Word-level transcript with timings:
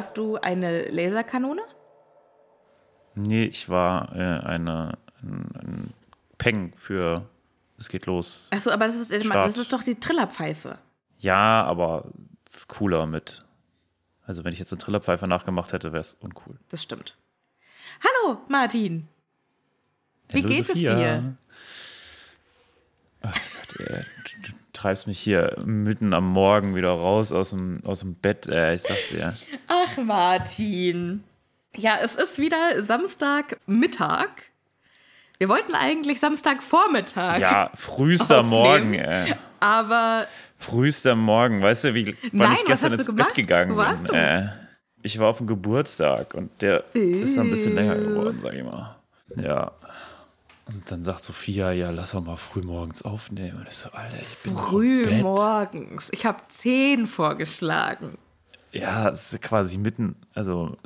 Warst 0.00 0.16
du 0.16 0.36
eine 0.36 0.88
Laserkanone? 0.88 1.60
Nee, 3.16 3.44
ich 3.44 3.68
war 3.68 4.16
äh, 4.16 4.46
eine, 4.46 4.96
ein, 5.22 5.44
ein 5.54 5.94
Peng 6.38 6.72
für 6.74 7.28
Es 7.76 7.90
geht 7.90 8.06
los. 8.06 8.48
Achso, 8.50 8.70
aber 8.70 8.86
das 8.86 8.96
ist, 8.96 9.12
das 9.12 9.58
ist 9.58 9.70
doch 9.74 9.82
die 9.82 10.00
Trillerpfeife. 10.00 10.78
Ja, 11.18 11.64
aber 11.64 12.06
es 12.48 12.60
ist 12.60 12.68
cooler 12.68 13.04
mit. 13.04 13.44
Also, 14.24 14.42
wenn 14.42 14.54
ich 14.54 14.58
jetzt 14.58 14.72
eine 14.72 14.80
Trillerpfeife 14.80 15.26
nachgemacht 15.26 15.74
hätte, 15.74 15.92
wäre 15.92 16.00
es 16.00 16.14
uncool. 16.14 16.58
Das 16.70 16.82
stimmt. 16.82 17.18
Hallo, 18.02 18.40
Martin. 18.48 19.06
Wie 20.30 20.38
Hallo, 20.38 20.48
geht 20.48 20.66
Sophia. 20.66 20.92
es 20.92 20.96
dir? 20.96 21.36
Ach 23.20 23.34
Gott, 23.34 23.86
ey, 23.86 24.04
treibst 24.80 25.06
mich 25.06 25.20
hier 25.20 25.56
mitten 25.64 26.14
am 26.14 26.26
Morgen 26.26 26.74
wieder 26.74 26.90
raus 26.90 27.32
aus 27.32 27.50
dem, 27.50 27.80
aus 27.84 28.00
dem 28.00 28.14
Bett, 28.14 28.48
ey, 28.48 28.76
ich 28.76 28.82
sag's 28.82 29.08
dir. 29.10 29.34
Ach, 29.68 29.96
Martin. 29.98 31.22
Ja, 31.76 31.98
es 32.02 32.16
ist 32.16 32.38
wieder 32.38 32.82
Samstagmittag. 32.82 34.28
Wir 35.38 35.48
wollten 35.48 35.74
eigentlich 35.74 36.18
Samstagvormittag. 36.20 37.40
Ja, 37.40 37.70
frühester. 37.74 38.42
Morgen, 38.42 38.94
ey. 38.94 39.34
Aber 39.60 40.26
Frühester 40.58 41.14
Morgen, 41.14 41.62
weißt 41.62 41.84
du, 41.84 41.94
wie 41.94 42.06
wann 42.06 42.30
Nein, 42.32 42.52
ich 42.54 42.64
gestern 42.64 42.94
ins 42.94 43.14
Bett 43.14 43.34
gegangen 43.34 43.76
bin? 43.76 44.04
du? 44.04 44.12
Äh, 44.14 44.48
ich 45.02 45.18
war 45.18 45.28
auf 45.28 45.38
dem 45.38 45.46
Geburtstag 45.46 46.34
und 46.34 46.50
der 46.62 46.84
ist 46.94 47.36
dann 47.36 47.46
ein 47.46 47.50
bisschen 47.50 47.74
länger 47.74 47.96
geworden, 47.96 48.38
sag 48.42 48.54
ich 48.54 48.64
mal. 48.64 48.96
Ja. 49.36 49.72
Und 50.72 50.90
dann 50.90 51.02
sagt 51.02 51.24
Sophia, 51.24 51.72
ja, 51.72 51.90
lass 51.90 52.12
doch 52.12 52.24
mal 52.24 52.36
früh 52.36 52.62
morgens 52.62 53.02
aufnehmen. 53.02 53.58
Und 53.58 53.68
ich 53.68 53.74
so, 53.74 53.90
Alter, 53.90 54.16
ich 54.20 54.42
bin 54.44 54.56
früh 54.56 55.22
morgens. 55.22 56.10
Ich 56.12 56.24
habe 56.26 56.38
zehn 56.48 57.06
vorgeschlagen. 57.06 58.18
Ja, 58.72 59.08
es 59.08 59.32
ist 59.32 59.42
quasi 59.42 59.78
mitten, 59.78 60.14
also 60.32 60.76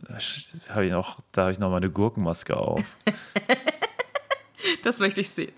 habe 0.71 0.87
ich 0.87 0.91
noch, 0.91 1.21
da 1.33 1.43
habe 1.43 1.53
ich 1.53 1.59
noch 1.59 1.69
mal 1.69 1.77
eine 1.77 1.91
Gurkenmaske 1.91 2.57
auf. 2.57 2.83
Das 4.83 4.99
möchte 4.99 5.21
ich 5.21 5.29
sehen. 5.29 5.53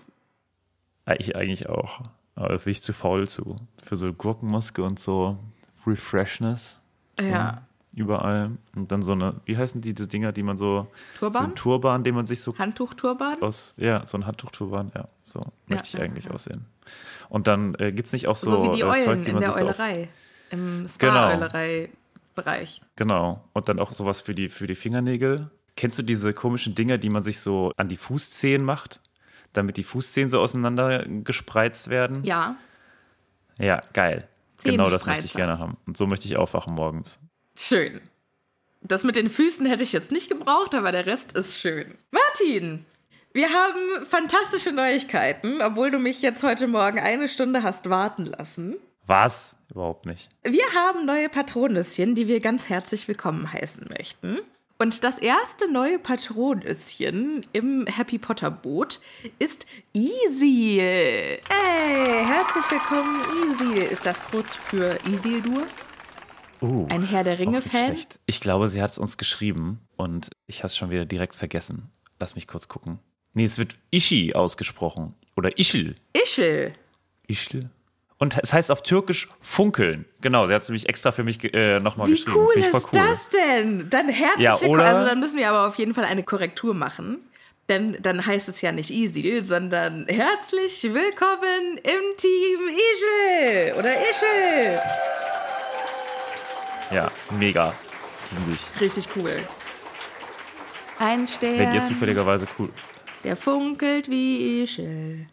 ich 1.17 1.35
eigentlich 1.35 1.69
auch. 1.69 2.01
Aber 2.35 2.49
da 2.49 2.57
bin 2.57 2.71
ich 2.71 2.81
zu 2.81 2.91
faul 2.91 3.27
zu. 3.27 3.55
Für 3.81 3.95
so 3.95 4.13
Gurkenmaske 4.13 4.83
und 4.83 4.99
so 4.99 5.37
Refreshness. 5.85 6.81
So 7.19 7.27
Ja. 7.27 7.66
Überall. 7.97 8.51
Und 8.75 8.91
dann 8.91 9.01
so 9.01 9.13
eine, 9.13 9.41
wie 9.45 9.57
heißen 9.57 9.81
die, 9.81 9.93
die 9.93 10.07
Dinger, 10.07 10.31
die 10.31 10.43
man 10.43 10.55
so. 10.57 10.87
So 11.15 11.19
Turban? 11.19 11.43
ein 11.45 11.55
Turban, 11.55 12.03
den 12.03 12.13
man 12.15 12.25
sich 12.27 12.41
so 12.41 12.55
Handtuchturban? 12.57 13.41
aus. 13.41 13.73
Ja, 13.77 14.05
so 14.05 14.17
ein 14.17 14.25
Handtuchturban, 14.27 14.91
ja. 14.95 15.07
So 15.23 15.41
möchte 15.67 15.87
ich 15.87 15.93
ja, 15.93 16.01
eigentlich 16.01 16.29
aussehen. 16.29 16.65
Und 17.29 17.47
dann 17.47 17.73
äh, 17.75 17.91
gibt 17.91 18.05
es 18.07 18.13
nicht 18.13 18.27
auch 18.27 18.37
so, 18.37 18.49
So, 18.51 18.63
wie 18.63 18.75
die 18.75 18.81
äh, 18.81 18.85
Eulen 18.85 19.03
Zeug, 19.03 19.23
die 19.23 19.29
in 19.29 19.35
man 19.35 19.41
der 19.43 19.51
so 19.51 19.67
auf, 19.67 19.79
Eulerei. 19.79 20.09
Im 20.51 20.85
Genau. 20.99 21.13
Spa-Eulerei-Bereich. 21.13 22.81
Genau. 22.95 23.43
Und 23.53 23.67
dann 23.69 23.79
auch 23.79 23.91
sowas 23.93 24.21
für 24.21 24.33
die, 24.35 24.49
für 24.49 24.67
die 24.67 24.75
Fingernägel. 24.75 25.49
Kennst 25.75 25.97
du 25.99 26.03
diese 26.03 26.33
komischen 26.33 26.75
Dinger, 26.75 26.97
die 26.97 27.09
man 27.09 27.23
sich 27.23 27.39
so 27.39 27.71
an 27.77 27.87
die 27.87 27.97
Fußzehen 27.97 28.63
macht? 28.63 29.01
Damit 29.53 29.77
die 29.77 29.83
Fußzehen 29.83 30.29
so 30.29 30.39
auseinander 30.39 31.05
gespreizt 31.23 31.89
werden? 31.89 32.23
Ja, 32.23 32.55
Ja, 33.57 33.81
geil. 33.93 34.27
Genau 34.63 34.89
das 34.89 35.05
möchte 35.05 35.25
ich 35.25 35.33
gerne 35.33 35.59
haben. 35.59 35.77
Und 35.87 35.97
so 35.97 36.07
möchte 36.07 36.27
ich 36.27 36.35
aufwachen 36.37 36.73
morgens. 36.73 37.19
Schön. 37.57 38.01
Das 38.81 39.03
mit 39.03 39.15
den 39.15 39.29
Füßen 39.29 39.65
hätte 39.65 39.83
ich 39.83 39.93
jetzt 39.93 40.11
nicht 40.11 40.29
gebraucht, 40.29 40.73
aber 40.75 40.91
der 40.91 41.05
Rest 41.05 41.33
ist 41.33 41.59
schön. 41.59 41.95
Martin, 42.11 42.85
wir 43.33 43.49
haben 43.49 44.05
fantastische 44.05 44.71
Neuigkeiten, 44.71 45.61
obwohl 45.61 45.91
du 45.91 45.99
mich 45.99 46.21
jetzt 46.21 46.43
heute 46.43 46.67
Morgen 46.67 46.99
eine 46.99 47.27
Stunde 47.27 47.63
hast 47.63 47.89
warten 47.89 48.25
lassen. 48.25 48.77
Was? 49.05 49.55
Überhaupt 49.69 50.05
nicht. 50.05 50.29
Wir 50.43 50.63
haben 50.73 51.05
neue 51.05 51.29
Patronüschen, 51.29 52.15
die 52.15 52.27
wir 52.27 52.39
ganz 52.39 52.69
herzlich 52.69 53.07
willkommen 53.07 53.51
heißen 53.51 53.87
möchten. 53.97 54.39
Und 54.79 55.03
das 55.03 55.17
erste 55.17 55.71
neue 55.71 55.97
Patronüschen 55.97 57.45
im 57.51 57.87
Happy 57.87 58.19
Potter 58.19 58.51
Boot 58.51 58.99
ist 59.39 59.65
Isil. 59.93 60.81
Ey, 60.81 61.41
herzlich 62.25 62.69
willkommen, 62.69 63.19
Isil. 63.51 63.83
Ist 63.83 64.05
das 64.05 64.23
kurz 64.23 64.55
für 64.55 64.99
Isildur? 65.07 65.63
Uh, 66.61 66.87
Ein 66.89 67.03
Herr 67.03 67.23
der 67.23 67.37
Ringe-Fan? 67.39 67.95
Ich 68.25 68.39
glaube, 68.39 68.67
sie 68.67 68.81
hat 68.81 68.91
es 68.91 68.97
uns 68.97 69.17
geschrieben 69.17 69.79
und 69.95 70.29
ich 70.47 70.59
habe 70.59 70.67
es 70.67 70.77
schon 70.77 70.89
wieder 70.89 71.05
direkt 71.05 71.35
vergessen. 71.35 71.89
Lass 72.19 72.35
mich 72.35 72.47
kurz 72.47 72.67
gucken. 72.67 72.99
Nee, 73.33 73.43
es 73.45 73.57
wird 73.59 73.77
Ishi 73.91 74.33
ausgesprochen. 74.33 75.13
Oder 75.35 75.57
Ischl. 75.59 75.95
Ischel. 76.13 76.73
Ischl. 77.27 77.69
Und 78.17 78.35
es 78.41 78.51
heißt 78.51 78.71
auf 78.71 78.81
Türkisch 78.81 79.27
funkeln. 79.41 80.05
Genau, 80.21 80.47
sie 80.47 80.53
hat 80.55 80.63
es 80.63 80.69
nämlich 80.69 80.89
extra 80.89 81.11
für 81.11 81.23
mich 81.23 81.43
äh, 81.53 81.79
nochmal 81.79 82.07
Wie 82.07 82.13
geschrieben. 82.13 82.35
cool 82.37 82.53
Finde 82.53 82.69
ich 82.69 82.73
ist 82.73 82.85
cool. 82.91 82.99
das 82.99 83.29
denn? 83.29 83.89
Dann 83.91 84.09
herzlich 84.09 84.43
Ja, 84.43 84.59
willkommen. 84.59 84.79
Also 84.81 85.05
dann 85.05 85.19
müssen 85.19 85.37
wir 85.37 85.49
aber 85.49 85.67
auf 85.67 85.75
jeden 85.75 85.93
Fall 85.93 86.05
eine 86.05 86.23
Korrektur 86.23 86.73
machen. 86.73 87.19
Denn 87.69 87.97
dann 88.01 88.25
heißt 88.25 88.49
es 88.49 88.61
ja 88.61 88.71
nicht 88.71 88.89
Isil, 88.89 89.45
sondern 89.45 90.07
herzlich 90.07 90.81
willkommen 90.83 91.77
im 91.83 92.17
Team 92.17 92.59
Ischel 92.93 93.73
oder 93.77 93.91
Ischel. 94.09 94.79
Ja, 96.91 97.11
mega. 97.37 97.73
Liebe 98.31 98.53
ich. 98.57 98.81
Richtig 98.81 99.07
cool. 99.15 99.39
Ein 100.99 101.27
Stern, 101.27 101.59
Wenn 101.59 101.73
ihr 101.75 101.83
zufälligerweise 101.83 102.47
cool. 102.57 102.69
der 103.23 103.35
funkelt 103.35 104.09
wie 104.09 104.63
Ischel. 104.63 105.27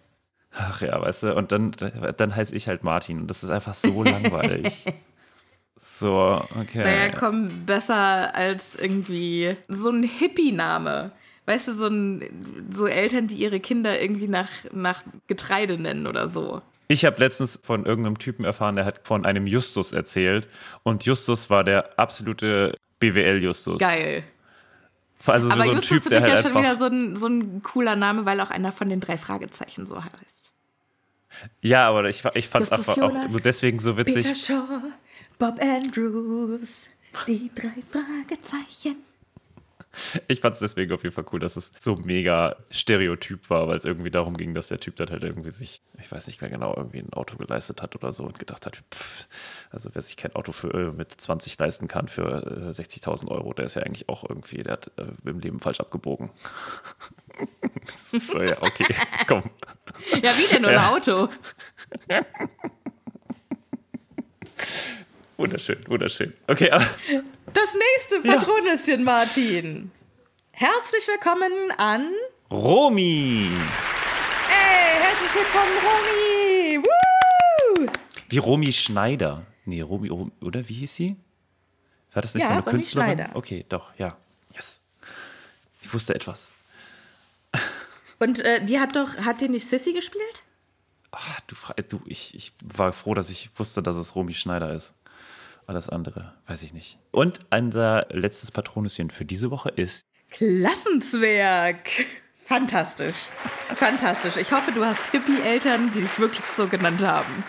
Ach 0.56 0.80
ja, 0.82 1.00
weißt 1.00 1.24
du, 1.24 1.34
und 1.34 1.50
dann, 1.52 1.72
dann 2.16 2.36
heiße 2.36 2.54
ich 2.54 2.68
halt 2.68 2.84
Martin 2.84 3.20
und 3.20 3.28
das 3.28 3.42
ist 3.42 3.50
einfach 3.50 3.74
so 3.74 4.02
langweilig. 4.04 4.84
So, 5.76 6.40
okay. 6.60 6.84
Naja, 6.84 7.08
komm, 7.18 7.48
besser 7.66 8.34
als 8.34 8.76
irgendwie 8.76 9.56
so 9.68 9.90
ein 9.90 10.04
Hippie-Name. 10.04 11.10
Weißt 11.46 11.68
du, 11.68 11.74
so, 11.74 11.88
ein, 11.88 12.68
so 12.70 12.86
Eltern, 12.86 13.26
die 13.26 13.34
ihre 13.34 13.60
Kinder 13.60 14.00
irgendwie 14.00 14.28
nach, 14.28 14.48
nach 14.72 15.02
Getreide 15.26 15.76
nennen 15.76 16.06
oder 16.06 16.28
so. 16.28 16.62
Ich 16.88 17.04
habe 17.04 17.18
letztens 17.18 17.60
von 17.62 17.86
irgendeinem 17.86 18.18
Typen 18.18 18.44
erfahren, 18.44 18.76
der 18.76 18.84
hat 18.84 19.06
von 19.06 19.24
einem 19.24 19.46
Justus 19.46 19.92
erzählt 19.92 20.48
und 20.82 21.04
Justus 21.04 21.48
war 21.50 21.64
der 21.64 21.98
absolute 21.98 22.78
BWL-Justus. 23.00 23.80
Geil. 23.80 24.22
Also 25.26 25.50
Aber 25.50 25.64
so 25.64 25.70
ein 25.70 25.76
Justus 25.76 26.02
Typ, 26.02 26.10
der 26.10 26.20
halt 26.22 26.32
ja 26.32 26.42
schon 26.42 26.54
wieder 26.54 26.76
so 26.76 26.84
ein, 26.84 27.16
so 27.16 27.26
ein 27.26 27.62
cooler 27.62 27.96
Name, 27.96 28.26
weil 28.26 28.40
auch 28.40 28.50
einer 28.50 28.72
von 28.72 28.88
den 28.88 29.00
drei 29.00 29.16
Fragezeichen 29.16 29.86
so 29.86 30.02
heißt. 30.02 30.52
Ja, 31.60 31.88
aber 31.88 32.08
ich, 32.08 32.22
ich 32.34 32.48
fand 32.48 32.64
es 32.64 32.72
einfach 32.72 32.92
auch 32.98 33.10
Jonas, 33.10 33.32
nur 33.32 33.40
deswegen 33.40 33.78
so 33.78 33.94
Peter 33.94 34.16
witzig. 34.16 34.44
Shaw, 34.44 34.82
Bob 35.38 35.60
Andrews, 35.60 36.90
die 37.26 37.50
drei 37.54 37.82
Fragezeichen. 37.90 39.03
Ich 40.28 40.40
fand 40.40 40.54
es 40.54 40.60
deswegen 40.60 40.92
auf 40.92 41.02
jeden 41.02 41.14
Fall 41.14 41.24
cool, 41.32 41.40
dass 41.40 41.56
es 41.56 41.72
so 41.78 41.96
mega 41.96 42.56
Stereotyp 42.70 43.50
war, 43.50 43.68
weil 43.68 43.76
es 43.76 43.84
irgendwie 43.84 44.10
darum 44.10 44.36
ging, 44.36 44.54
dass 44.54 44.68
der 44.68 44.80
Typ 44.80 44.96
dann 44.96 45.10
halt 45.10 45.22
irgendwie 45.22 45.50
sich, 45.50 45.82
ich 46.00 46.10
weiß 46.10 46.26
nicht 46.26 46.40
mehr 46.40 46.50
genau, 46.50 46.74
irgendwie 46.76 46.98
ein 46.98 47.12
Auto 47.12 47.36
geleistet 47.36 47.82
hat 47.82 47.94
oder 47.96 48.12
so 48.12 48.24
und 48.24 48.38
gedacht 48.38 48.66
hat, 48.66 48.82
pff, 48.92 49.28
also 49.70 49.90
wer 49.92 50.02
sich 50.02 50.16
kein 50.16 50.34
Auto 50.34 50.52
für, 50.52 50.72
äh, 50.72 50.92
mit 50.92 51.10
20 51.12 51.58
leisten 51.58 51.88
kann 51.88 52.08
für 52.08 52.68
äh, 52.68 52.70
60.000 52.70 53.28
Euro, 53.28 53.52
der 53.52 53.66
ist 53.66 53.74
ja 53.76 53.82
eigentlich 53.82 54.08
auch 54.08 54.28
irgendwie, 54.28 54.62
der 54.62 54.74
hat 54.74 54.90
äh, 54.96 55.06
im 55.28 55.40
Leben 55.40 55.60
falsch 55.60 55.80
abgebogen. 55.80 56.30
Das 57.84 58.14
ist 58.14 58.28
so, 58.28 58.40
ja, 58.40 58.56
okay, 58.62 58.86
komm. 59.26 59.42
Ja, 60.22 60.30
wie 60.38 60.50
denn 60.50 60.64
ohne 60.64 60.74
Ja. 60.74 60.88
Auto? 60.90 61.28
Wunderschön, 65.36 65.78
wunderschön. 65.88 66.32
Okay, 66.46 66.70
aber 66.70 66.86
Das 67.54 67.72
nächste 67.74 68.20
Patronüschen, 68.20 69.04
Martin. 69.04 69.92
Herzlich 70.50 71.06
willkommen 71.06 71.70
an. 71.78 72.12
Romy. 72.50 73.48
Ey, 74.50 75.00
herzlich 75.00 75.34
willkommen, 75.34 75.72
Romy. 75.86 76.84
Woo! 76.84 77.86
Wie 78.28 78.38
Romy 78.38 78.72
Schneider. 78.72 79.46
Nee, 79.66 79.82
Romy, 79.82 80.08
Romy 80.08 80.32
oder 80.40 80.68
wie 80.68 80.74
hieß 80.74 80.94
sie? 80.96 81.16
War 82.12 82.22
das 82.22 82.34
nicht 82.34 82.42
Ja, 82.42 82.48
so 82.48 82.52
eine 82.54 82.62
Romy 82.62 82.70
Künstlerin? 82.72 83.12
Schneider. 83.12 83.36
Okay, 83.36 83.64
doch, 83.68 83.96
ja. 83.98 84.16
Yes. 84.52 84.80
Ich 85.80 85.94
wusste 85.94 86.12
etwas. 86.16 86.52
Und 88.18 88.40
äh, 88.40 88.64
die 88.64 88.80
hat 88.80 88.96
doch, 88.96 89.16
hat 89.18 89.40
die 89.40 89.48
nicht 89.48 89.68
Sissy 89.68 89.92
gespielt? 89.92 90.42
Ah, 91.12 91.18
du, 91.46 91.54
du 91.88 92.00
ich, 92.06 92.34
ich 92.34 92.52
war 92.64 92.92
froh, 92.92 93.14
dass 93.14 93.30
ich 93.30 93.50
wusste, 93.54 93.80
dass 93.80 93.94
es 93.94 94.16
Romy 94.16 94.34
Schneider 94.34 94.74
ist. 94.74 94.92
Alles 95.66 95.88
andere 95.88 96.34
weiß 96.46 96.62
ich 96.62 96.74
nicht. 96.74 96.98
Und 97.10 97.40
unser 97.50 98.06
letztes 98.10 98.50
Patronüschen 98.50 99.10
für 99.10 99.24
diese 99.24 99.50
Woche 99.50 99.70
ist 99.70 100.06
Klassenzwerg. 100.30 101.88
Fantastisch. 102.36 103.30
Fantastisch. 103.74 104.36
Ich 104.36 104.52
hoffe, 104.52 104.72
du 104.72 104.84
hast 104.84 105.10
Hippie-Eltern, 105.10 105.90
die 105.92 106.02
dich 106.02 106.18
wirklich 106.18 106.44
so 106.46 106.68
genannt 106.68 107.02
haben. 107.02 107.44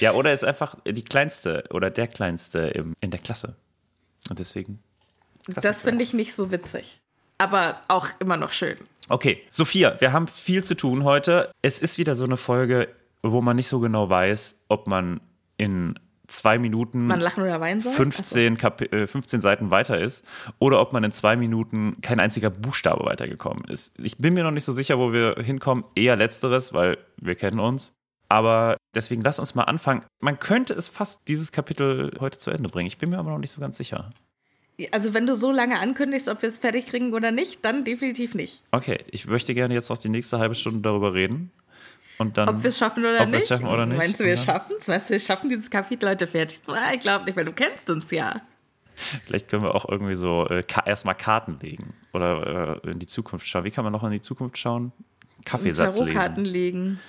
Ja, 0.00 0.14
oder 0.14 0.32
ist 0.32 0.44
einfach 0.44 0.76
die 0.84 1.04
kleinste 1.04 1.62
oder 1.70 1.88
der 1.88 2.08
kleinste 2.08 2.58
im, 2.58 2.96
in 3.00 3.12
der 3.12 3.20
Klasse. 3.20 3.54
Und 4.28 4.40
deswegen. 4.40 4.82
Das 5.46 5.82
finde 5.82 6.02
ich 6.02 6.12
nicht 6.12 6.34
so 6.34 6.50
witzig. 6.50 7.00
Aber 7.38 7.80
auch 7.86 8.08
immer 8.18 8.36
noch 8.36 8.50
schön. 8.50 8.76
Okay, 9.08 9.42
Sophia, 9.48 10.00
wir 10.00 10.12
haben 10.12 10.26
viel 10.26 10.64
zu 10.64 10.74
tun 10.74 11.04
heute. 11.04 11.52
Es 11.62 11.80
ist 11.80 11.98
wieder 11.98 12.16
so 12.16 12.24
eine 12.24 12.36
Folge, 12.36 12.88
wo 13.22 13.40
man 13.40 13.56
nicht 13.56 13.68
so 13.68 13.80
genau 13.80 14.08
weiß, 14.08 14.56
ob 14.68 14.86
man 14.86 15.20
in 15.56 15.98
zwei 16.26 16.58
Minuten 16.58 17.06
Man 17.06 17.20
lachen 17.20 17.42
oder 17.42 17.60
weinen 17.60 17.82
soll? 17.82 17.92
15, 17.92 18.56
Kapi 18.56 18.84
äh, 18.86 19.06
15 19.06 19.40
Seiten 19.40 19.70
weiter 19.70 20.00
ist 20.00 20.24
oder 20.58 20.80
ob 20.80 20.92
man 20.92 21.04
in 21.04 21.12
zwei 21.12 21.36
Minuten 21.36 22.00
kein 22.00 22.20
einziger 22.20 22.50
Buchstabe 22.50 23.04
weitergekommen 23.04 23.64
ist. 23.64 23.98
Ich 24.00 24.18
bin 24.18 24.34
mir 24.34 24.42
noch 24.42 24.50
nicht 24.50 24.64
so 24.64 24.72
sicher, 24.72 24.98
wo 24.98 25.12
wir 25.12 25.36
hinkommen. 25.42 25.84
Eher 25.94 26.16
letzteres, 26.16 26.72
weil 26.72 26.98
wir 27.20 27.34
kennen 27.34 27.60
uns. 27.60 27.94
Aber 28.28 28.78
deswegen 28.94 29.22
lass 29.22 29.38
uns 29.38 29.54
mal 29.54 29.64
anfangen. 29.64 30.04
Man 30.20 30.38
könnte 30.38 30.72
es 30.72 30.88
fast 30.88 31.28
dieses 31.28 31.52
Kapitel 31.52 32.12
heute 32.18 32.38
zu 32.38 32.50
Ende 32.50 32.70
bringen. 32.70 32.86
Ich 32.86 32.96
bin 32.96 33.10
mir 33.10 33.18
aber 33.18 33.30
noch 33.30 33.38
nicht 33.38 33.50
so 33.50 33.60
ganz 33.60 33.76
sicher. 33.76 34.08
Also 34.90 35.12
wenn 35.12 35.26
du 35.26 35.36
so 35.36 35.52
lange 35.52 35.78
ankündigst, 35.78 36.30
ob 36.30 36.40
wir 36.40 36.48
es 36.48 36.56
fertig 36.56 36.86
kriegen 36.86 37.12
oder 37.12 37.30
nicht, 37.30 37.62
dann 37.64 37.84
definitiv 37.84 38.34
nicht. 38.34 38.62
Okay, 38.70 39.00
ich 39.10 39.26
möchte 39.26 39.54
gerne 39.54 39.74
jetzt 39.74 39.90
noch 39.90 39.98
die 39.98 40.08
nächste 40.08 40.38
halbe 40.38 40.54
Stunde 40.54 40.80
darüber 40.80 41.12
reden. 41.12 41.52
Und 42.22 42.38
dann, 42.38 42.48
Ob 42.48 42.62
wir 42.62 42.68
es 42.70 42.78
schaffen 42.78 43.04
oder 43.04 43.20
ob 43.22 43.28
nicht? 43.28 43.46
schaffen 43.48 43.66
oder 43.66 43.84
nicht. 43.86 43.98
Meinst 43.98 44.20
du, 44.20 44.24
wir 44.24 44.34
Ja. 44.34 44.36
schaffen 44.36 44.74
es? 44.78 44.86
Meinst 44.88 45.08
du, 45.08 45.12
wir 45.12 45.20
schaffen 45.20 45.48
dieses 45.48 45.68
Kapitel 45.70 46.08
heute 46.08 46.26
fertig? 46.26 46.62
zu- 46.62 46.72
Ah, 46.72 46.92
Ich 46.94 47.00
glaube 47.00 47.24
nicht, 47.24 47.36
weil 47.36 47.44
du 47.44 47.52
kennst 47.52 47.90
uns 47.90 48.10
ja. 48.10 48.40
Vielleicht 49.26 49.48
können 49.48 49.62
wir 49.64 49.74
auch 49.74 49.88
irgendwie 49.88 50.14
so 50.14 50.46
äh, 50.48 50.62
ka- 50.62 50.84
erstmal 50.86 51.14
Karten 51.14 51.58
legen 51.60 51.94
oder 52.12 52.78
äh, 52.84 52.90
in 52.90 52.98
die 52.98 53.06
Zukunft 53.06 53.46
schauen. 53.46 53.64
Wie 53.64 53.70
kann 53.70 53.84
man 53.84 53.92
noch 53.92 54.04
in 54.04 54.10
die 54.12 54.20
Zukunft 54.20 54.56
schauen? 54.58 54.92
Kaffeesatz 55.44 55.96
Tarotkarten 55.96 56.44
lesen. 56.44 56.52
legen. 56.52 57.00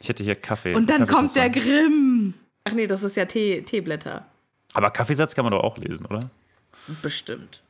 Ich 0.00 0.08
hätte 0.08 0.24
hier 0.24 0.34
Kaffee. 0.34 0.74
Und 0.74 0.90
dann 0.90 1.06
Kaffee 1.06 1.12
kommt 1.12 1.36
der. 1.36 1.50
Grimm. 1.50 2.34
Ach 2.64 2.72
nee, 2.72 2.86
das 2.86 3.02
ist 3.02 3.16
ja 3.16 3.26
Tee, 3.26 3.62
Teeblätter. 3.62 4.26
Aber 4.74 4.90
Kaffeesatz 4.90 5.34
kann 5.34 5.44
man 5.44 5.52
doch 5.52 5.62
auch 5.62 5.78
lesen, 5.78 6.06
oder? 6.06 6.20
Bestimmt. 7.02 7.62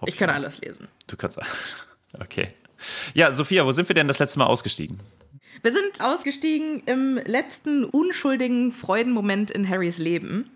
Hoffe 0.00 0.10
Ich 0.10 0.16
kann 0.16 0.30
alles 0.30 0.60
lesen. 0.60 0.86
Du 1.06 1.16
kannst. 1.16 1.38
Okay. 2.20 2.54
Ja, 3.12 3.30
Sophia, 3.32 3.66
wo 3.66 3.72
sind 3.72 3.86
wir 3.88 3.94
denn 3.94 4.08
das 4.08 4.18
letzte 4.18 4.38
Mal 4.38 4.46
ausgestiegen? 4.46 4.98
Wir 5.62 5.72
sind 5.72 6.00
ausgestiegen 6.00 6.82
im 6.86 7.16
letzten 7.24 7.84
unschuldigen 7.84 8.70
Freudenmoment 8.70 9.50
in 9.50 9.68
Harrys 9.68 9.98
Leben. 9.98 10.50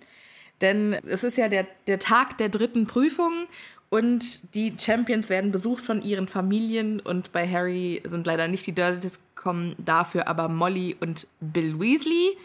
Denn 0.60 0.94
es 1.06 1.25
ist 1.25 1.37
ja 1.37 1.49
der, 1.49 1.66
der 1.87 1.99
Tag 1.99 2.38
der 2.38 2.49
dritten 2.49 2.87
Prüfung 2.87 3.46
und 3.90 4.54
die 4.54 4.72
Champions 4.78 5.28
werden 5.28 5.50
besucht 5.50 5.84
von 5.84 6.00
ihren 6.00 6.26
Familien 6.26 7.00
und 7.00 7.32
bei 7.32 7.46
Harry 7.46 8.00
sind 8.04 8.26
leider 8.26 8.49
nicht 8.49 8.66
die 8.66 8.75
Dursleys 8.75 9.20
gekommen, 9.34 9.75
dafür 9.76 10.28
aber 10.28 10.49
Molly 10.49 10.96
und 11.00 11.26
Bill 11.40 11.78
Weasley. 11.78 12.37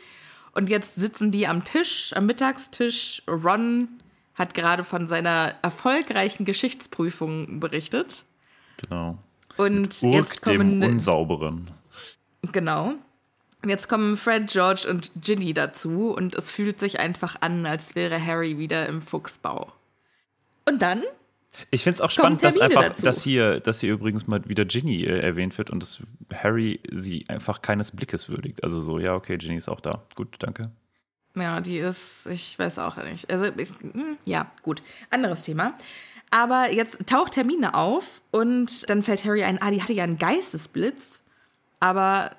Und 0.53 0.67
jetzt 0.69 0.95
sitzen 0.95 1.31
die 1.31 1.47
am 1.47 1.63
Tisch, 1.63 2.11
am 2.15 2.25
Mittagstisch. 2.25 3.21
Ron 3.27 3.87
hat 4.33 4.55
gerade 4.55 4.83
von 4.83 5.07
seiner 5.07 5.53
erfolgreichen 5.61 6.45
Geschichtsprüfung 6.45 7.59
berichtet. 7.59 8.25
Genau. 8.77 9.17
Und 9.57 9.95
Urk, 10.01 10.13
jetzt 10.13 10.45
dem 10.45 10.57
kommen 10.57 10.83
Unsauberen. 10.83 11.71
Genau. 12.51 12.93
Und 13.63 13.69
Jetzt 13.69 13.89
kommen 13.89 14.17
Fred, 14.17 14.49
George 14.49 14.87
und 14.89 15.11
Ginny 15.21 15.53
dazu 15.53 16.13
und 16.15 16.35
es 16.35 16.51
fühlt 16.51 16.79
sich 16.79 16.99
einfach 16.99 17.37
an, 17.41 17.65
als 17.65 17.95
wäre 17.95 18.23
Harry 18.23 18.57
wieder 18.57 18.87
im 18.87 19.01
Fuchsbau. 19.01 19.73
Und 20.65 20.81
dann? 20.81 21.03
Ich 21.71 21.83
finde 21.83 21.95
es 21.95 22.01
auch 22.01 22.11
spannend, 22.11 22.43
dass 22.43 22.59
einfach, 22.59 22.83
dazu. 22.83 23.03
dass 23.03 23.23
hier, 23.23 23.59
dass 23.59 23.79
hier 23.79 23.93
übrigens 23.93 24.27
mal 24.27 24.47
wieder 24.47 24.65
Ginny 24.65 25.03
äh, 25.03 25.19
erwähnt 25.19 25.57
wird 25.57 25.71
und 25.71 25.81
dass 25.81 26.01
Harry 26.33 26.79
sie 26.91 27.25
einfach 27.29 27.61
keines 27.63 27.91
Blickes 27.91 28.29
würdigt. 28.29 28.63
Also 28.63 28.79
so, 28.79 28.99
ja, 28.99 29.15
okay, 29.15 29.37
Ginny 29.37 29.57
ist 29.57 29.69
auch 29.69 29.81
da. 29.81 30.03
Gut, 30.15 30.35
danke. 30.39 30.69
Ja, 31.35 31.61
die 31.61 31.77
ist, 31.77 32.27
ich 32.27 32.57
weiß 32.57 32.79
auch 32.79 32.97
nicht. 32.97 33.29
Also, 33.31 33.45
ich, 33.57 33.69
hm, 33.69 34.17
ja, 34.25 34.51
gut. 34.61 34.81
Anderes 35.09 35.41
Thema. 35.41 35.73
Aber 36.29 36.71
jetzt 36.71 37.07
taucht 37.07 37.37
Hermine 37.37 37.73
auf 37.73 38.21
und 38.31 38.89
dann 38.89 39.01
fällt 39.01 39.23
Harry 39.23 39.43
ein, 39.43 39.61
ah, 39.61 39.71
die 39.71 39.81
hatte 39.81 39.93
ja 39.93 40.03
einen 40.03 40.17
Geistesblitz. 40.17 41.23
Aber 41.79 42.31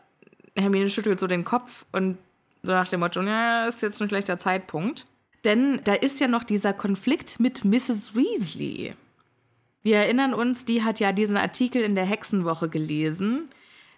Hermine 0.57 0.91
schüttelt 0.91 1.21
so 1.21 1.27
den 1.27 1.45
Kopf 1.45 1.85
und 1.93 2.19
so 2.63 2.73
nach 2.73 2.89
dem 2.89 3.01
Motto, 3.01 3.23
ja, 3.23 3.67
ist 3.67 3.83
jetzt 3.83 4.01
ein 4.03 4.09
schlechter 4.09 4.39
Zeitpunkt. 4.39 5.07
Denn 5.45 5.81
da 5.85 5.95
ist 5.95 6.21
ja 6.21 6.29
noch 6.29 6.45
dieser 6.45 6.73
Konflikt 6.73 7.39
mit 7.39 7.65
Mrs. 7.65 8.15
Weasley. 8.15 8.93
Wir 9.83 9.97
erinnern 9.97 10.35
uns, 10.35 10.65
die 10.65 10.83
hat 10.83 11.01
ja 11.01 11.13
diesen 11.13 11.37
Artikel 11.37 11.83
in 11.83 11.95
der 11.95 12.05
Hexenwoche 12.05 12.69
gelesen, 12.69 13.49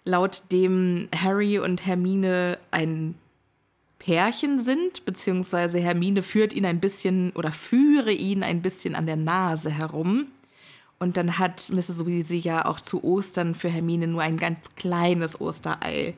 laut 0.05 0.43
dem 0.51 1.09
Harry 1.15 1.59
und 1.59 1.85
Hermine 1.85 2.59
ein 2.69 3.15
Pärchen 3.97 4.59
sind, 4.59 5.05
beziehungsweise 5.05 5.79
Hermine 5.79 6.23
führt 6.23 6.53
ihn 6.53 6.65
ein 6.65 6.79
bisschen 6.79 7.31
oder 7.31 7.51
führe 7.51 8.11
ihn 8.11 8.43
ein 8.43 8.61
bisschen 8.61 8.95
an 8.95 9.05
der 9.05 9.15
Nase 9.15 9.69
herum. 9.69 10.27
Und 11.01 11.17
dann 11.17 11.39
hat 11.39 11.71
Mrs. 11.71 12.05
Weasley 12.05 12.37
ja 12.37 12.65
auch 12.65 12.79
zu 12.79 13.03
Ostern 13.03 13.55
für 13.55 13.69
Hermine 13.69 14.05
nur 14.05 14.21
ein 14.21 14.37
ganz 14.37 14.75
kleines 14.75 15.41
Osterei 15.41 16.13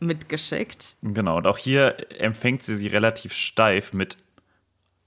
mitgeschickt. 0.00 0.96
Genau, 1.02 1.36
und 1.36 1.46
auch 1.46 1.58
hier 1.58 1.94
empfängt 2.20 2.64
sie 2.64 2.74
sie 2.74 2.88
relativ 2.88 3.32
steif 3.32 3.92
mit 3.92 4.18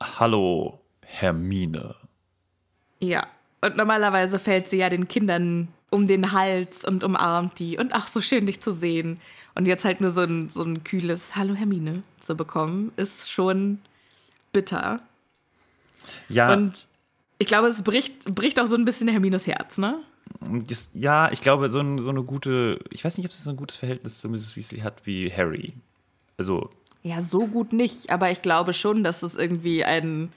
Hallo, 0.01 0.79
Hermine. 1.01 1.95
Ja. 3.01 3.27
Und 3.59 3.75
normalerweise 3.75 4.39
fällt 4.39 4.69
sie 4.69 4.77
ja 4.77 4.87
den 4.87 5.09
Kindern 5.09 5.67
um 5.89 6.07
den 6.07 6.31
Hals 6.31 6.85
und 6.85 7.03
umarmt 7.03 7.59
die. 7.59 7.77
Und 7.77 7.91
ach, 7.93 8.07
so 8.07 8.21
schön, 8.21 8.45
dich 8.45 8.61
zu 8.61 8.71
sehen. 8.71 9.19
Und 9.53 9.67
jetzt 9.67 9.83
halt 9.83 9.99
nur 9.99 10.11
so 10.11 10.21
ein, 10.21 10.49
so 10.49 10.63
ein 10.63 10.85
kühles 10.85 11.35
Hallo 11.35 11.55
Hermine 11.55 12.03
zu 12.21 12.37
bekommen, 12.37 12.93
ist 12.95 13.29
schon 13.29 13.79
bitter. 14.53 15.01
Ja, 16.29 16.53
Und 16.53 16.87
ich 17.39 17.47
glaube, 17.47 17.67
es 17.67 17.81
bricht, 17.81 18.33
bricht 18.33 18.59
auch 18.59 18.67
so 18.67 18.75
ein 18.75 18.85
bisschen 18.85 19.07
Hermines 19.07 19.47
Herz, 19.47 19.77
ne? 19.77 19.99
das, 20.41 20.89
ja, 20.93 21.31
ich 21.31 21.41
glaube, 21.41 21.69
so, 21.69 21.79
ein, 21.79 21.99
so 21.99 22.09
eine 22.09 22.23
gute, 22.23 22.79
ich 22.91 23.03
weiß 23.03 23.17
nicht, 23.17 23.25
ob 23.25 23.33
sie 23.33 23.41
so 23.41 23.49
ein 23.49 23.57
gutes 23.57 23.77
Verhältnis 23.77 24.19
zu 24.19 24.29
Mrs. 24.29 24.55
Weasley 24.55 24.79
hat 24.79 25.05
wie 25.05 25.31
Harry. 25.31 25.73
Also, 26.37 26.69
Ja, 27.03 27.21
so 27.21 27.47
gut 27.47 27.73
nicht, 27.73 28.11
aber 28.11 28.31
ich 28.31 28.41
glaube 28.41 28.73
schon, 28.73 29.03
dass 29.03 29.23
es 29.23 29.35
irgendwie 29.35 29.83
ein, 29.83 30.31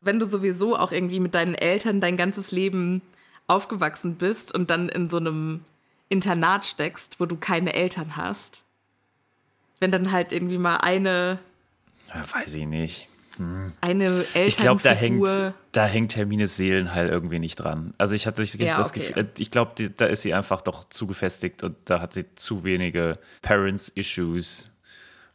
wenn 0.00 0.18
du 0.18 0.26
sowieso 0.26 0.76
auch 0.76 0.92
irgendwie 0.92 1.20
mit 1.20 1.34
deinen 1.34 1.54
Eltern 1.54 2.00
dein 2.00 2.16
ganzes 2.16 2.50
Leben 2.52 3.02
aufgewachsen 3.46 4.16
bist 4.16 4.54
und 4.54 4.70
dann 4.70 4.88
in 4.88 5.08
so 5.08 5.16
einem 5.18 5.60
Internat 6.08 6.66
steckst, 6.66 7.20
wo 7.20 7.26
du 7.26 7.36
keine 7.36 7.74
Eltern 7.74 8.16
hast, 8.16 8.64
wenn 9.80 9.90
dann 9.90 10.12
halt 10.12 10.32
irgendwie 10.32 10.58
mal 10.58 10.78
eine, 10.78 11.38
ja, 12.08 12.24
weiß 12.32 12.54
ich 12.54 12.66
nicht. 12.66 13.08
Eine 13.80 14.04
Elternfigur. 14.04 14.46
Ich 14.46 14.56
glaube, 14.56 14.82
da 14.82 14.92
hängt, 14.92 15.54
da 15.72 15.86
hängt 15.86 16.16
Hermines 16.16 16.56
Seelenheil 16.56 17.08
irgendwie 17.08 17.38
nicht 17.38 17.56
dran. 17.56 17.94
Also 17.98 18.14
ich 18.14 18.26
hatte 18.26 18.42
das 18.42 18.54
Ja, 18.54 18.80
okay. 18.80 19.00
Gefühl, 19.00 19.24
äh, 19.24 19.26
ich 19.38 19.50
glaube, 19.50 19.72
da 19.96 20.06
ist 20.06 20.22
sie 20.22 20.34
einfach 20.34 20.62
doch 20.62 20.84
zu 20.84 21.06
gefestigt 21.06 21.62
und 21.62 21.76
da 21.84 22.00
hat 22.00 22.14
sie 22.14 22.34
zu 22.34 22.64
wenige 22.64 23.18
Parents-Issues, 23.42 24.76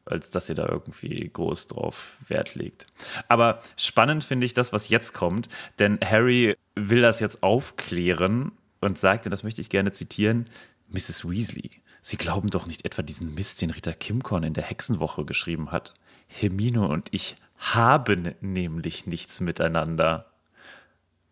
als 0.06 0.30
dass 0.30 0.48
sie 0.48 0.56
da 0.56 0.68
irgendwie 0.68 1.30
groß 1.32 1.68
drauf 1.68 2.18
Wert 2.28 2.56
legt. 2.56 2.88
Aber 3.28 3.62
spannend 3.78 4.24
finde 4.24 4.46
ich 4.46 4.54
das, 4.54 4.74
was 4.74 4.90
jetzt 4.90 5.14
kommt, 5.14 5.48
denn 5.80 6.00
Harry 6.04 6.56
will 6.76 7.02
das 7.02 7.20
jetzt 7.20 7.44
aufklären 7.44 8.52
und 8.80 8.98
sagt, 8.98 9.26
und 9.26 9.32
das 9.32 9.44
möchte 9.44 9.62
ich 9.62 9.70
gerne 9.70 9.92
zitieren, 9.92 10.48
Mrs. 10.90 11.30
Weasley, 11.30 11.72
Sie 12.02 12.18
glauben 12.18 12.50
doch 12.50 12.66
nicht 12.66 12.84
etwa 12.84 13.04
diesen 13.04 13.36
Mist, 13.36 13.62
den 13.62 13.70
Ritter 13.70 13.94
Kimcorn 13.94 14.44
in 14.44 14.54
der 14.54 14.64
Hexenwoche 14.64 15.24
geschrieben 15.24 15.72
hat. 15.72 15.94
Hermine 16.28 16.88
und 16.88 17.10
ich 17.12 17.36
haben 17.62 18.36
nämlich 18.42 19.06
nichts 19.06 19.40
miteinander. 19.40 20.26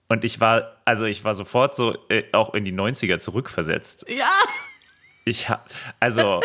Und 0.07 0.23
ich 0.23 0.39
war, 0.39 0.77
also 0.85 1.05
ich 1.05 1.23
war 1.23 1.33
sofort 1.33 1.75
so 1.75 1.97
äh, 2.09 2.23
auch 2.33 2.53
in 2.53 2.65
die 2.65 2.73
90er 2.73 3.19
zurückversetzt. 3.19 4.05
Ja, 4.09 4.31
Ich 5.25 5.49
ha 5.49 5.63
also 5.99 6.39